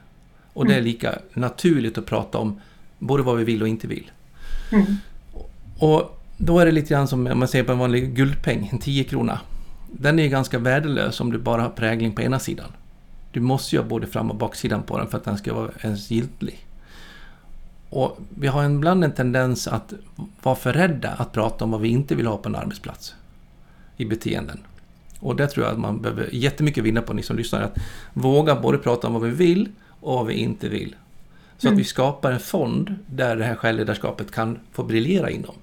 Och 0.52 0.66
det 0.66 0.74
är 0.74 0.80
lika 0.82 1.18
naturligt 1.34 1.98
att 1.98 2.06
prata 2.06 2.38
om 2.38 2.60
både 2.98 3.22
vad 3.22 3.36
vi 3.36 3.44
vill 3.44 3.62
och 3.62 3.68
inte 3.68 3.86
vill. 3.86 4.10
Mm. 4.72 4.84
Och 5.78 6.20
då 6.36 6.58
är 6.58 6.66
det 6.66 6.72
lite 6.72 6.88
grann 6.88 7.08
som 7.08 7.26
om 7.26 7.38
man 7.38 7.48
ser 7.48 7.62
på 7.62 7.72
en 7.72 7.78
vanlig 7.78 8.14
guldpeng, 8.14 8.68
en 8.72 8.78
10 8.78 9.04
krona. 9.04 9.40
Den 10.00 10.18
är 10.18 10.28
ganska 10.28 10.58
värdelös 10.58 11.20
om 11.20 11.32
du 11.32 11.38
bara 11.38 11.62
har 11.62 11.68
prägling 11.70 12.12
på 12.12 12.22
ena 12.22 12.38
sidan. 12.38 12.72
Du 13.32 13.40
måste 13.40 13.76
ju 13.76 13.82
ha 13.82 13.88
både 13.88 14.06
fram 14.06 14.30
och 14.30 14.36
baksidan 14.36 14.82
på 14.82 14.98
den 14.98 15.08
för 15.08 15.18
att 15.18 15.24
den 15.24 15.38
ska 15.38 15.54
vara 15.54 15.70
ens 15.80 16.10
giltig. 16.10 16.66
Och 17.90 18.18
vi 18.38 18.46
har 18.46 18.64
ibland 18.70 19.04
en 19.04 19.12
tendens 19.12 19.68
att 19.68 19.92
vara 20.42 20.56
för 20.56 20.72
rädda 20.72 21.10
att 21.10 21.32
prata 21.32 21.64
om 21.64 21.70
vad 21.70 21.80
vi 21.80 21.88
inte 21.88 22.14
vill 22.14 22.26
ha 22.26 22.36
på 22.36 22.48
en 22.48 22.54
arbetsplats. 22.56 23.14
I 23.96 24.04
beteenden. 24.04 24.58
Och 25.20 25.36
det 25.36 25.46
tror 25.46 25.66
jag 25.66 25.72
att 25.72 25.78
man 25.80 26.02
behöver 26.02 26.28
jättemycket 26.32 26.84
vinna 26.84 27.02
på, 27.02 27.12
ni 27.12 27.22
som 27.22 27.36
lyssnar. 27.36 27.62
Att 27.62 27.78
våga 28.12 28.56
både 28.56 28.78
prata 28.78 29.06
om 29.06 29.12
vad 29.12 29.22
vi 29.22 29.30
vill 29.30 29.68
och 30.00 30.14
vad 30.14 30.26
vi 30.26 30.34
inte 30.34 30.68
vill. 30.68 30.94
Så 31.58 31.66
att 31.68 31.70
Mm. 31.72 31.78
vi 31.78 31.84
skapar 31.84 32.32
en 32.32 32.40
fond 32.40 32.94
där 33.06 33.36
det 33.36 33.44
här 33.44 33.54
självledarskapet 33.54 34.30
kan 34.30 34.58
få 34.72 34.82
briljera 34.84 35.30
inom. 35.30 35.54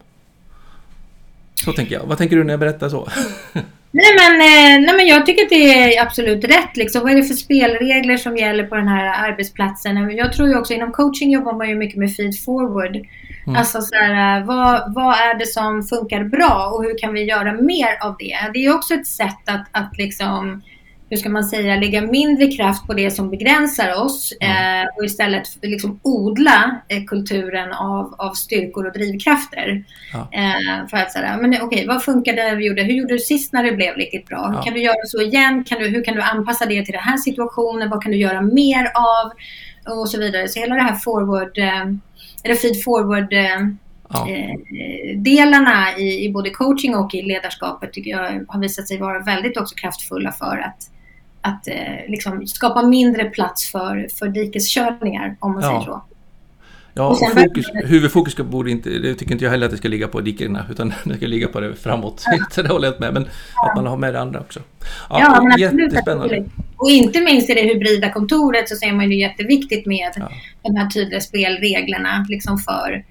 Så 1.65 1.73
tänker 1.73 1.95
jag. 1.95 2.05
Vad 2.05 2.17
tänker 2.17 2.36
du 2.36 2.43
när 2.43 2.53
jag 2.53 2.59
berättar 2.59 2.89
så? 2.89 3.07
Nej 3.95 4.15
men, 4.17 4.33
eh, 4.41 4.85
nej 4.85 4.95
men 4.97 5.07
jag 5.07 5.25
tycker 5.25 5.43
att 5.43 5.49
det 5.49 5.95
är 5.95 6.01
absolut 6.01 6.43
rätt. 6.43 6.77
Liksom. 6.77 7.01
Vad 7.01 7.11
är 7.11 7.15
det 7.15 7.23
för 7.23 7.33
spelregler 7.33 8.17
som 8.17 8.37
gäller 8.37 8.63
på 8.63 8.75
den 8.75 8.87
här 8.87 9.29
arbetsplatsen? 9.29 10.17
Jag 10.17 10.33
tror 10.33 10.47
ju 10.47 10.57
också 10.57 10.73
inom 10.73 10.91
coaching 10.91 11.31
jobbar 11.31 11.53
man 11.53 11.69
ju 11.69 11.75
mycket 11.75 11.97
med 11.97 12.15
feed 12.15 12.39
forward. 12.45 12.95
Mm. 12.95 13.55
Alltså 13.55 13.81
så 13.81 13.95
här, 13.95 14.39
eh, 14.39 14.45
vad, 14.45 14.93
vad 14.93 15.13
är 15.13 15.39
det 15.39 15.45
som 15.45 15.83
funkar 15.83 16.23
bra 16.23 16.71
och 16.73 16.83
hur 16.83 16.97
kan 16.97 17.13
vi 17.13 17.23
göra 17.23 17.53
mer 17.53 17.97
av 18.01 18.15
det? 18.19 18.37
Det 18.53 18.65
är 18.65 18.75
också 18.75 18.93
ett 18.93 19.07
sätt 19.07 19.43
att, 19.45 19.67
att 19.71 19.97
liksom, 19.97 20.61
hur 21.14 21.18
ska 21.18 21.30
man 21.30 21.43
säga, 21.43 21.76
lägga 21.76 22.01
mindre 22.01 22.47
kraft 22.51 22.88
på 22.88 22.93
det 22.93 23.11
som 23.11 23.30
begränsar 23.30 24.03
oss 24.03 24.34
Mm. 24.41 24.88
och 24.97 25.05
istället 25.05 25.43
liksom 25.61 25.99
odla 26.03 26.82
eh, 26.88 27.03
kulturen 27.03 27.74
av, 27.74 28.16
av 28.18 28.34
styrkor 28.34 28.88
och 28.88 28.93
drivkrafter. 28.93 29.84
Ja. 30.14 30.20
Eh, 30.32 30.88
för 30.89 30.97
att 30.97 31.11
säga, 31.11 31.38
men 31.41 31.61
okej, 31.61 31.88
vad 31.88 32.03
funkade 32.03 32.55
vi 32.55 32.66
gjorde? 32.66 32.84
Hur 32.84 32.93
gjorde 32.93 33.14
du 33.14 33.20
sist 33.20 33.53
när 33.53 33.64
det 33.64 33.72
blev 33.72 33.95
riktigt 33.95 34.26
bra? 34.26 34.51
Ja. 34.55 34.61
Kan 34.61 34.74
du 34.74 34.82
göra 34.82 35.05
så 35.07 35.22
igen? 35.22 35.64
Kan 35.64 35.80
du, 35.80 35.88
hur 35.88 36.03
kan 36.03 36.16
du 36.16 36.22
anpassa 36.22 36.66
det 36.66 36.86
till 36.86 36.93
den 36.93 37.03
här 37.03 37.18
situationen? 37.18 37.89
Vad 37.89 38.03
kan 38.03 38.11
du 38.11 38.18
göra 38.18 38.41
mer 38.41 38.86
av? 38.95 39.32
Och 39.99 40.09
så 40.09 40.20
vidare. 40.20 40.47
Så 40.47 40.59
hela 40.59 40.76
det 40.76 40.82
här 40.82 40.95
forward, 40.95 41.57
eller 42.43 42.55
feed 42.55 42.84
forward 42.84 43.34
Ja. 44.16 44.28
delarna 45.16 45.97
i, 45.97 46.26
i 46.26 46.32
både 46.32 46.49
coaching 46.49 46.95
och 46.95 47.16
i 47.16 47.22
ledarskapet 47.22 47.93
tycker 47.93 48.11
jag 48.11 48.45
har 48.47 48.59
visat 48.59 48.88
sig 48.88 48.97
vara 48.97 49.20
väldigt 49.20 49.57
också 49.57 49.76
kraftfulla 49.76 50.32
för 50.32 50.57
att, 50.57 50.89
att 51.43 51.67
eh, 51.67 51.75
liksom 52.07 52.47
skapa 52.47 52.81
mindre 52.81 53.25
plats 53.25 53.71
för, 53.71 54.07
för 54.19 54.27
dikeskörningar 54.27 55.35
om 55.39 55.51
man 55.53 55.61
Ja. 55.63 55.69
säger 55.69 55.81
så. 55.81 56.03
Ja, 56.95 57.07
Och 57.07 57.17
fokus, 57.33 57.65
huvudfokus 57.85 58.37
borde 58.37 58.71
inte, 58.71 58.89
det 58.89 59.15
tycker 59.15 59.31
inte 59.31 59.43
jag 59.45 59.51
heller 59.51 59.65
att 59.65 59.71
det 59.71 59.77
ska 59.77 59.87
ligga 59.87 60.07
på 60.07 60.21
dikena, 60.21 60.65
utan 60.71 60.93
det 61.03 61.15
ska 61.17 61.27
ligga 61.27 61.47
på 61.47 61.59
det 61.59 61.75
framåt. 61.75 62.25
Så 62.51 62.61
det 62.61 62.69
håller 62.69 62.87
jag 62.87 62.99
med, 62.99 63.13
men 63.13 63.23
att 63.67 63.75
man 63.75 63.87
har 63.87 63.97
med 63.97 64.13
det 64.13 64.19
andra 64.21 64.39
också. 64.39 64.59
Ja, 65.09 65.19
Ja, 65.19 65.41
men 65.43 65.51
absolut. 65.51 65.79
jättespännande. 65.93 66.23
absolut. 66.23 66.51
Och 66.77 66.89
inte 66.89 67.21
minst 67.21 67.49
i 67.49 67.53
det 67.53 67.61
hybrida 67.61 68.09
kontoret 68.11 68.69
så 68.69 68.75
ser 68.75 68.91
man 68.93 69.11
ju 69.11 69.19
jätteviktigt 69.19 69.85
med 69.85 70.11
Ja. 70.15 70.29
de 70.61 70.75
här 70.75 70.89
tydliga 70.89 71.21
spelreglerna 71.21 72.25
liksom 72.29 72.57
för 72.57 73.03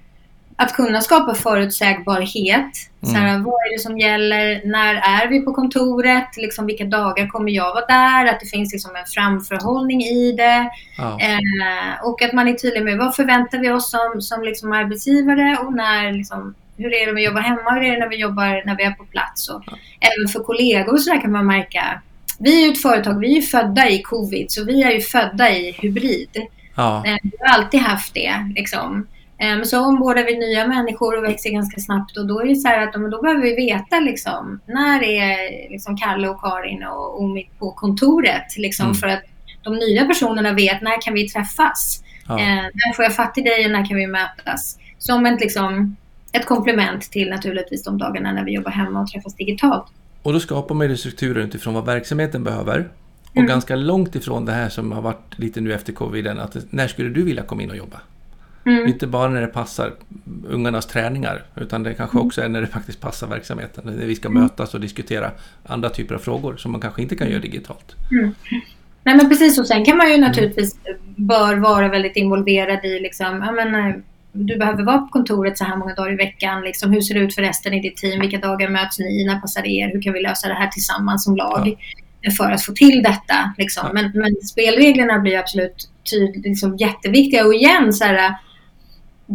att 0.63 0.73
kunna 0.73 1.01
skapa 1.01 1.35
förutsägbarhet. 1.35 2.75
Så 3.01 3.09
Mm. 3.09 3.21
här, 3.21 3.39
vad 3.39 3.53
är 3.53 3.73
det 3.73 3.79
som 3.79 3.97
gäller? 3.99 4.61
När 4.65 4.95
är 4.95 5.27
vi 5.27 5.39
på 5.41 5.53
kontoret? 5.53 6.37
Liksom, 6.37 6.65
vilka 6.65 6.85
dagar 6.85 7.27
kommer 7.27 7.51
jag 7.51 7.73
vara 7.73 7.85
där? 7.85 8.25
Att 8.25 8.39
det 8.39 8.45
finns 8.45 8.73
liksom 8.73 8.95
en 8.95 9.05
framförhållning 9.05 10.01
i 10.01 10.31
det. 10.31 10.69
Ja. 10.97 11.19
Eh, 11.19 12.05
och 12.07 12.21
att 12.21 12.33
man 12.33 12.47
är 12.47 12.53
tydlig 12.53 12.83
med 12.83 12.97
vad 12.97 13.15
förväntar 13.15 13.57
vi 13.59 13.69
oss 13.71 13.91
som, 13.91 14.21
som 14.21 14.43
liksom 14.43 14.71
arbetsgivare 14.71 15.57
och 15.61 15.73
när, 15.73 16.11
liksom, 16.11 16.55
hur 16.77 16.93
är 16.93 16.99
det 16.99 17.05
när 17.05 17.13
vi 17.13 17.25
jobbar 17.25 17.41
hemma 17.41 17.71
hur 17.71 17.83
är 17.83 17.91
det 17.91 17.99
när 17.99 18.09
vi 18.09 18.15
jobbar 18.15 18.65
när 18.65 18.75
vi 18.77 18.83
är 18.83 18.91
på 18.91 19.03
plats. 19.03 19.49
Och 19.49 19.63
Även 19.99 20.27
för 20.33 20.39
kollegor 20.43 20.97
så 20.97 21.11
kan 21.11 21.31
man 21.31 21.45
märka. 21.47 22.01
Vi 22.39 22.67
är 22.67 22.71
ett 22.71 22.81
företag, 22.81 23.19
vi 23.19 23.37
är 23.37 23.41
födda 23.41 23.89
i 23.89 24.01
covid 24.01 24.51
så 24.51 24.63
vi 24.65 24.83
är 24.83 24.91
ju 24.91 25.01
födda 25.01 25.49
i 25.51 25.71
hybrid. 25.71 26.29
Ja. 26.75 27.03
Eh, 27.05 27.17
vi 27.23 27.31
har 27.39 27.53
alltid 27.57 27.79
haft 27.79 28.13
det. 28.13 28.33
Liksom. 28.55 29.07
Eh, 29.43 29.55
men 29.55 29.65
så 29.65 29.85
ombordar 29.85 30.23
vi 30.25 30.37
nya 30.37 30.67
människor 30.67 31.17
och 31.17 31.23
växer 31.23 31.49
ganska 31.49 31.81
snabbt 31.81 32.17
och 32.17 32.27
då 32.27 32.41
är 32.41 32.45
det 32.45 32.55
så 32.55 32.67
här 32.67 32.87
att 32.87 32.93
då 32.93 33.21
behöver 33.21 33.41
vi 33.41 33.55
veta 33.55 33.99
liksom, 33.99 34.59
när 34.65 35.03
är 35.03 35.69
liksom 35.69 35.97
Kalle 35.97 36.27
och 36.27 36.41
Karin 36.41 36.83
och 36.83 37.21
Omid 37.21 37.45
på 37.59 37.71
kontoret 37.71 38.57
liksom, 38.57 38.85
mm. 38.85 38.95
för 38.95 39.07
att 39.07 39.23
de 39.63 39.75
nya 39.75 40.05
personerna 40.05 40.53
vet 40.53 40.81
när 40.81 41.01
kan 41.01 41.13
vi 41.13 41.29
träffas? 41.29 42.03
Ja. 42.27 42.39
Eh, 42.39 42.63
när 42.73 42.93
får 42.93 43.03
jag 43.03 43.15
fatt 43.15 43.37
i 43.37 43.41
dig 43.41 43.65
och 43.65 43.71
när 43.71 43.85
kan 43.85 43.97
vi 43.97 44.07
mötas? 44.07 44.79
Som 44.97 45.25
ett, 45.25 45.41
liksom, 45.41 45.95
ett 46.31 46.45
komplement 46.45 47.11
till 47.11 47.29
naturligtvis 47.29 47.83
de 47.83 47.97
dagarna 47.97 48.31
när 48.31 48.43
vi 48.43 48.51
jobbar 48.51 48.71
hemma 48.71 49.01
och 49.01 49.07
träffas 49.07 49.35
digitalt. 49.35 49.85
Och 50.23 50.33
då 50.33 50.39
skapar 50.39 50.75
man 50.75 50.89
ju 50.89 50.97
strukturer 50.97 51.43
utifrån 51.43 51.73
vad 51.73 51.85
verksamheten 51.85 52.43
behöver. 52.43 52.89
Och 53.29 53.37
mm. 53.37 53.47
ganska 53.47 53.75
långt 53.75 54.15
ifrån 54.15 54.45
det 54.45 54.51
här 54.51 54.69
som 54.69 54.91
har 54.91 55.01
varit 55.01 55.39
lite 55.39 55.61
nu 55.61 55.73
efter 55.73 55.93
coviden, 55.93 56.39
att 56.39 56.55
när 56.69 56.87
skulle 56.87 57.09
du 57.09 57.23
vilja 57.23 57.43
komma 57.43 57.61
in 57.61 57.69
och 57.69 57.77
jobba? 57.77 58.01
Mm. 58.65 58.87
Inte 58.87 59.07
bara 59.07 59.29
när 59.29 59.41
det 59.41 59.47
passar 59.47 59.93
ungarnas 60.47 60.85
träningar, 60.85 61.43
utan 61.55 61.83
det 61.83 61.93
kanske 61.93 62.17
mm. 62.17 62.27
också 62.27 62.41
är 62.41 62.49
när 62.49 62.61
det 62.61 62.67
faktiskt 62.67 63.01
passar 63.01 63.27
verksamheten. 63.27 63.83
När 63.85 64.05
vi 64.05 64.15
ska 64.15 64.27
mm. 64.27 64.41
mötas 64.41 64.73
och 64.73 64.79
diskutera 64.79 65.31
andra 65.65 65.89
typer 65.89 66.15
av 66.15 66.19
frågor 66.19 66.57
som 66.57 66.71
man 66.71 66.81
kanske 66.81 67.01
inte 67.01 67.15
kan 67.15 67.29
göra 67.29 67.41
digitalt. 67.41 67.95
Mm. 68.11 68.35
Nej 69.03 69.15
men 69.15 69.29
precis, 69.29 69.59
och 69.59 69.67
sen 69.67 69.85
kan 69.85 69.97
man 69.97 70.11
ju 70.11 70.17
naturligtvis 70.17 70.75
bör 71.15 71.55
vara 71.55 71.87
väldigt 71.87 72.15
involverad 72.15 72.85
i 72.85 72.99
liksom, 72.99 73.43
jag 73.45 73.55
menar, 73.55 74.01
du 74.31 74.57
behöver 74.57 74.83
vara 74.83 74.97
på 74.97 75.07
kontoret 75.07 75.57
så 75.57 75.63
här 75.63 75.77
många 75.77 75.93
dagar 75.93 76.13
i 76.13 76.15
veckan. 76.15 76.61
Liksom, 76.61 76.91
hur 76.91 77.01
ser 77.01 77.13
det 77.13 77.19
ut 77.19 77.35
för 77.35 77.41
resten 77.41 77.73
i 77.73 77.81
ditt 77.81 77.97
team? 77.97 78.19
Vilka 78.19 78.37
dagar 78.37 78.69
möts 78.69 78.99
ni? 78.99 79.25
När 79.25 79.39
passar 79.39 79.67
er? 79.67 79.91
Hur 79.93 80.01
kan 80.01 80.13
vi 80.13 80.21
lösa 80.21 80.47
det 80.47 80.53
här 80.53 80.67
tillsammans 80.67 81.23
som 81.23 81.35
lag? 81.35 81.77
Ja. 82.21 82.31
För 82.31 82.51
att 82.51 82.65
få 82.65 82.73
till 82.73 83.03
detta. 83.03 83.53
Liksom. 83.57 83.83
Ja. 83.87 83.93
Men, 83.93 84.11
men, 84.13 84.35
spelreglerna 84.35 85.19
blir 85.19 85.37
absolut 85.37 85.89
tyd, 86.11 86.43
liksom, 86.45 86.77
jätteviktiga. 86.77 87.45
Och 87.45 87.53
igen, 87.53 87.93
så 87.93 88.05
här, 88.05 88.35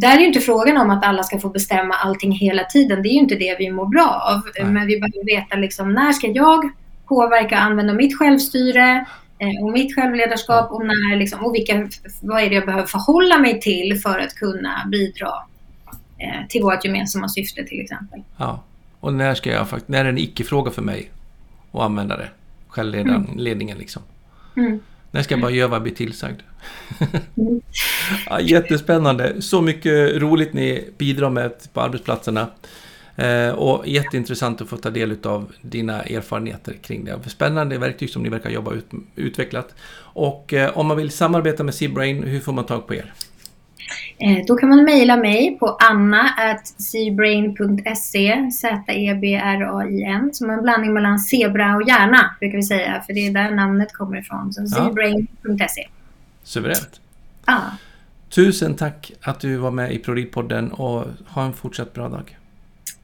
där 0.00 0.16
är 0.16 0.20
ju 0.20 0.26
inte 0.26 0.40
frågan 0.40 0.76
om 0.76 0.90
att 0.90 1.04
alla 1.04 1.22
ska 1.22 1.38
få 1.38 1.48
bestämma 1.48 1.94
allting 1.94 2.32
hela 2.32 2.64
tiden. 2.64 3.02
Det 3.02 3.08
är 3.08 3.12
ju 3.12 3.18
inte 3.18 3.34
det 3.34 3.56
vi 3.58 3.70
mår 3.70 3.86
bra 3.86 4.22
av. 4.34 4.42
Nej. 4.56 4.72
Men 4.72 4.86
vi 4.86 5.00
behöver 5.00 5.26
veta 5.26 5.56
liksom, 5.56 5.92
när 5.92 6.12
ska 6.12 6.26
jag 6.26 6.70
påverka 7.06 7.56
och 7.56 7.62
använda 7.62 7.94
mitt 7.94 8.18
självstyre? 8.18 9.06
Eh, 9.38 9.64
och 9.64 9.72
mitt 9.72 9.94
självledarskap 9.94 10.70
och, 10.70 10.86
när, 10.86 11.16
liksom, 11.16 11.44
och 11.44 11.54
vilka, 11.54 11.88
vad 12.20 12.42
är 12.42 12.48
det 12.48 12.54
jag 12.54 12.66
behöver 12.66 12.86
förhålla 12.86 13.38
mig 13.38 13.60
till 13.60 14.00
för 14.00 14.18
att 14.18 14.34
kunna 14.34 14.88
bidra 14.90 15.28
eh, 16.18 16.46
till 16.48 16.62
vårt 16.62 16.84
gemensamma 16.84 17.28
syfte 17.28 17.64
till 17.64 17.80
exempel. 17.80 18.22
Ja, 18.36 18.62
och 19.00 19.14
när 19.14 19.34
ska 19.34 19.50
jag 19.50 19.66
när 19.86 19.98
är 19.98 20.04
det 20.04 20.10
en 20.10 20.18
icke-fråga 20.18 20.70
för 20.70 20.82
mig 20.82 21.10
att 21.72 21.80
använda 21.80 22.16
det? 22.16 22.28
Självledningen 22.68 23.60
mm. 23.60 23.78
liksom. 23.78 24.02
Mm. 24.56 24.80
När 25.10 25.22
ska 25.22 25.34
jag 25.34 25.40
bara 25.40 25.50
göra 25.50 25.68
vad 25.68 25.76
jag 25.76 25.82
blir 25.82 25.94
tillsagd? 25.94 26.40
Mm. 27.36 27.60
ja, 28.26 28.40
jättespännande. 28.40 29.42
Så 29.42 29.60
mycket 29.60 30.16
roligt 30.16 30.52
ni 30.52 30.90
bidrar 30.98 31.30
med 31.30 31.52
på 31.72 31.80
arbetsplatserna. 31.80 32.46
Eh, 33.16 33.50
och 33.50 33.88
jätteintressant 33.88 34.60
att 34.60 34.68
få 34.68 34.76
ta 34.76 34.90
del 34.90 35.16
av 35.22 35.52
dina 35.62 36.02
erfarenheter 36.02 36.74
kring 36.82 37.04
det. 37.04 37.18
Spännande 37.26 37.78
verktyg 37.78 38.10
som 38.10 38.22
ni 38.22 38.28
verkar 38.28 38.50
jobba 38.50 38.72
ut, 38.72 38.86
utvecklat. 39.16 39.74
Och 39.98 40.54
eh, 40.54 40.78
om 40.78 40.86
man 40.86 40.96
vill 40.96 41.10
samarbeta 41.10 41.64
med 41.64 41.74
Seabrain, 41.74 42.22
hur 42.22 42.40
får 42.40 42.52
man 42.52 42.66
tag 42.66 42.86
på 42.86 42.94
er? 42.94 43.12
Eh, 44.18 44.44
då 44.46 44.56
kan 44.56 44.68
man 44.68 44.84
mejla 44.84 45.16
mig 45.16 45.56
på 45.60 45.76
anna.seabrain.se 45.80 48.50
Z-E-B-R-A-I-N 48.50 50.30
som 50.32 50.50
en 50.50 50.62
blandning 50.62 50.92
mellan 50.92 51.18
zebra 51.18 51.76
och 51.76 51.88
hjärna 51.88 52.36
brukar 52.40 52.56
vi 52.56 52.62
säga 52.62 53.02
för 53.06 53.12
det 53.12 53.26
är 53.26 53.30
där 53.30 53.50
namnet 53.50 53.92
kommer 53.92 54.20
ifrån. 54.20 54.52
Så 54.52 54.66
seabrain.se 54.66 55.88
Suveränt. 56.42 57.00
Ja. 57.46 57.60
Tusen 58.30 58.74
tack 58.74 59.12
att 59.22 59.40
du 59.40 59.56
var 59.56 59.70
med 59.70 59.92
i 59.92 59.98
ProRead-podden 59.98 60.70
och 60.70 61.04
ha 61.26 61.44
en 61.44 61.52
fortsatt 61.52 61.94
bra 61.94 62.08
dag. 62.08 62.36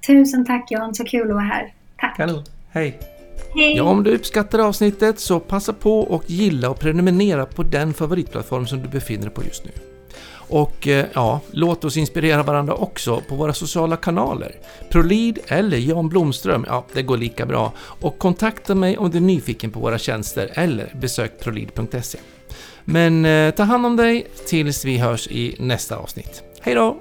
Tusen 0.06 0.46
tack 0.46 0.70
Jan, 0.70 0.94
så 0.94 1.04
kul 1.04 1.28
att 1.28 1.34
vara 1.34 1.44
här. 1.44 1.72
Tack. 1.98 2.16
Kanon. 2.16 2.44
Hej. 2.70 2.98
Hej. 3.54 3.76
Ja, 3.76 3.82
om 3.82 4.02
du 4.02 4.14
uppskattar 4.14 4.58
avsnittet 4.58 5.20
så 5.20 5.40
passa 5.40 5.72
på 5.72 6.00
och 6.00 6.24
gilla 6.26 6.70
och 6.70 6.80
prenumerera 6.80 7.46
på 7.46 7.62
den 7.62 7.94
favoritplattform 7.94 8.66
som 8.66 8.82
du 8.82 8.88
befinner 8.88 9.22
dig 9.22 9.34
på 9.34 9.44
just 9.44 9.64
nu. 9.64 9.70
Och 10.54 10.88
eh, 10.88 11.06
ja, 11.14 11.40
låt 11.50 11.84
oss 11.84 11.96
inspirera 11.96 12.42
varandra 12.42 12.74
också 12.74 13.22
på 13.28 13.34
våra 13.34 13.52
sociala 13.52 13.96
kanaler. 13.96 14.56
Prolid 14.90 15.38
eller 15.46 15.76
Jan 15.76 16.08
Blomström, 16.08 16.64
ja 16.68 16.84
det 16.92 17.02
går 17.02 17.16
lika 17.16 17.46
bra. 17.46 17.72
Och 17.78 18.18
kontakta 18.18 18.74
mig 18.74 18.98
om 18.98 19.10
du 19.10 19.16
är 19.16 19.22
nyfiken 19.22 19.70
på 19.70 19.80
våra 19.80 19.98
tjänster 19.98 20.50
eller 20.54 20.94
besök 21.00 21.40
prolid.se. 21.40 22.18
Men 22.84 23.24
eh, 23.24 23.54
ta 23.54 23.62
hand 23.62 23.86
om 23.86 23.96
dig 23.96 24.26
tills 24.46 24.84
vi 24.84 24.98
hörs 24.98 25.28
i 25.28 25.56
nästa 25.58 25.96
avsnitt. 25.96 26.42
Hej 26.60 26.74
då! 26.74 26.98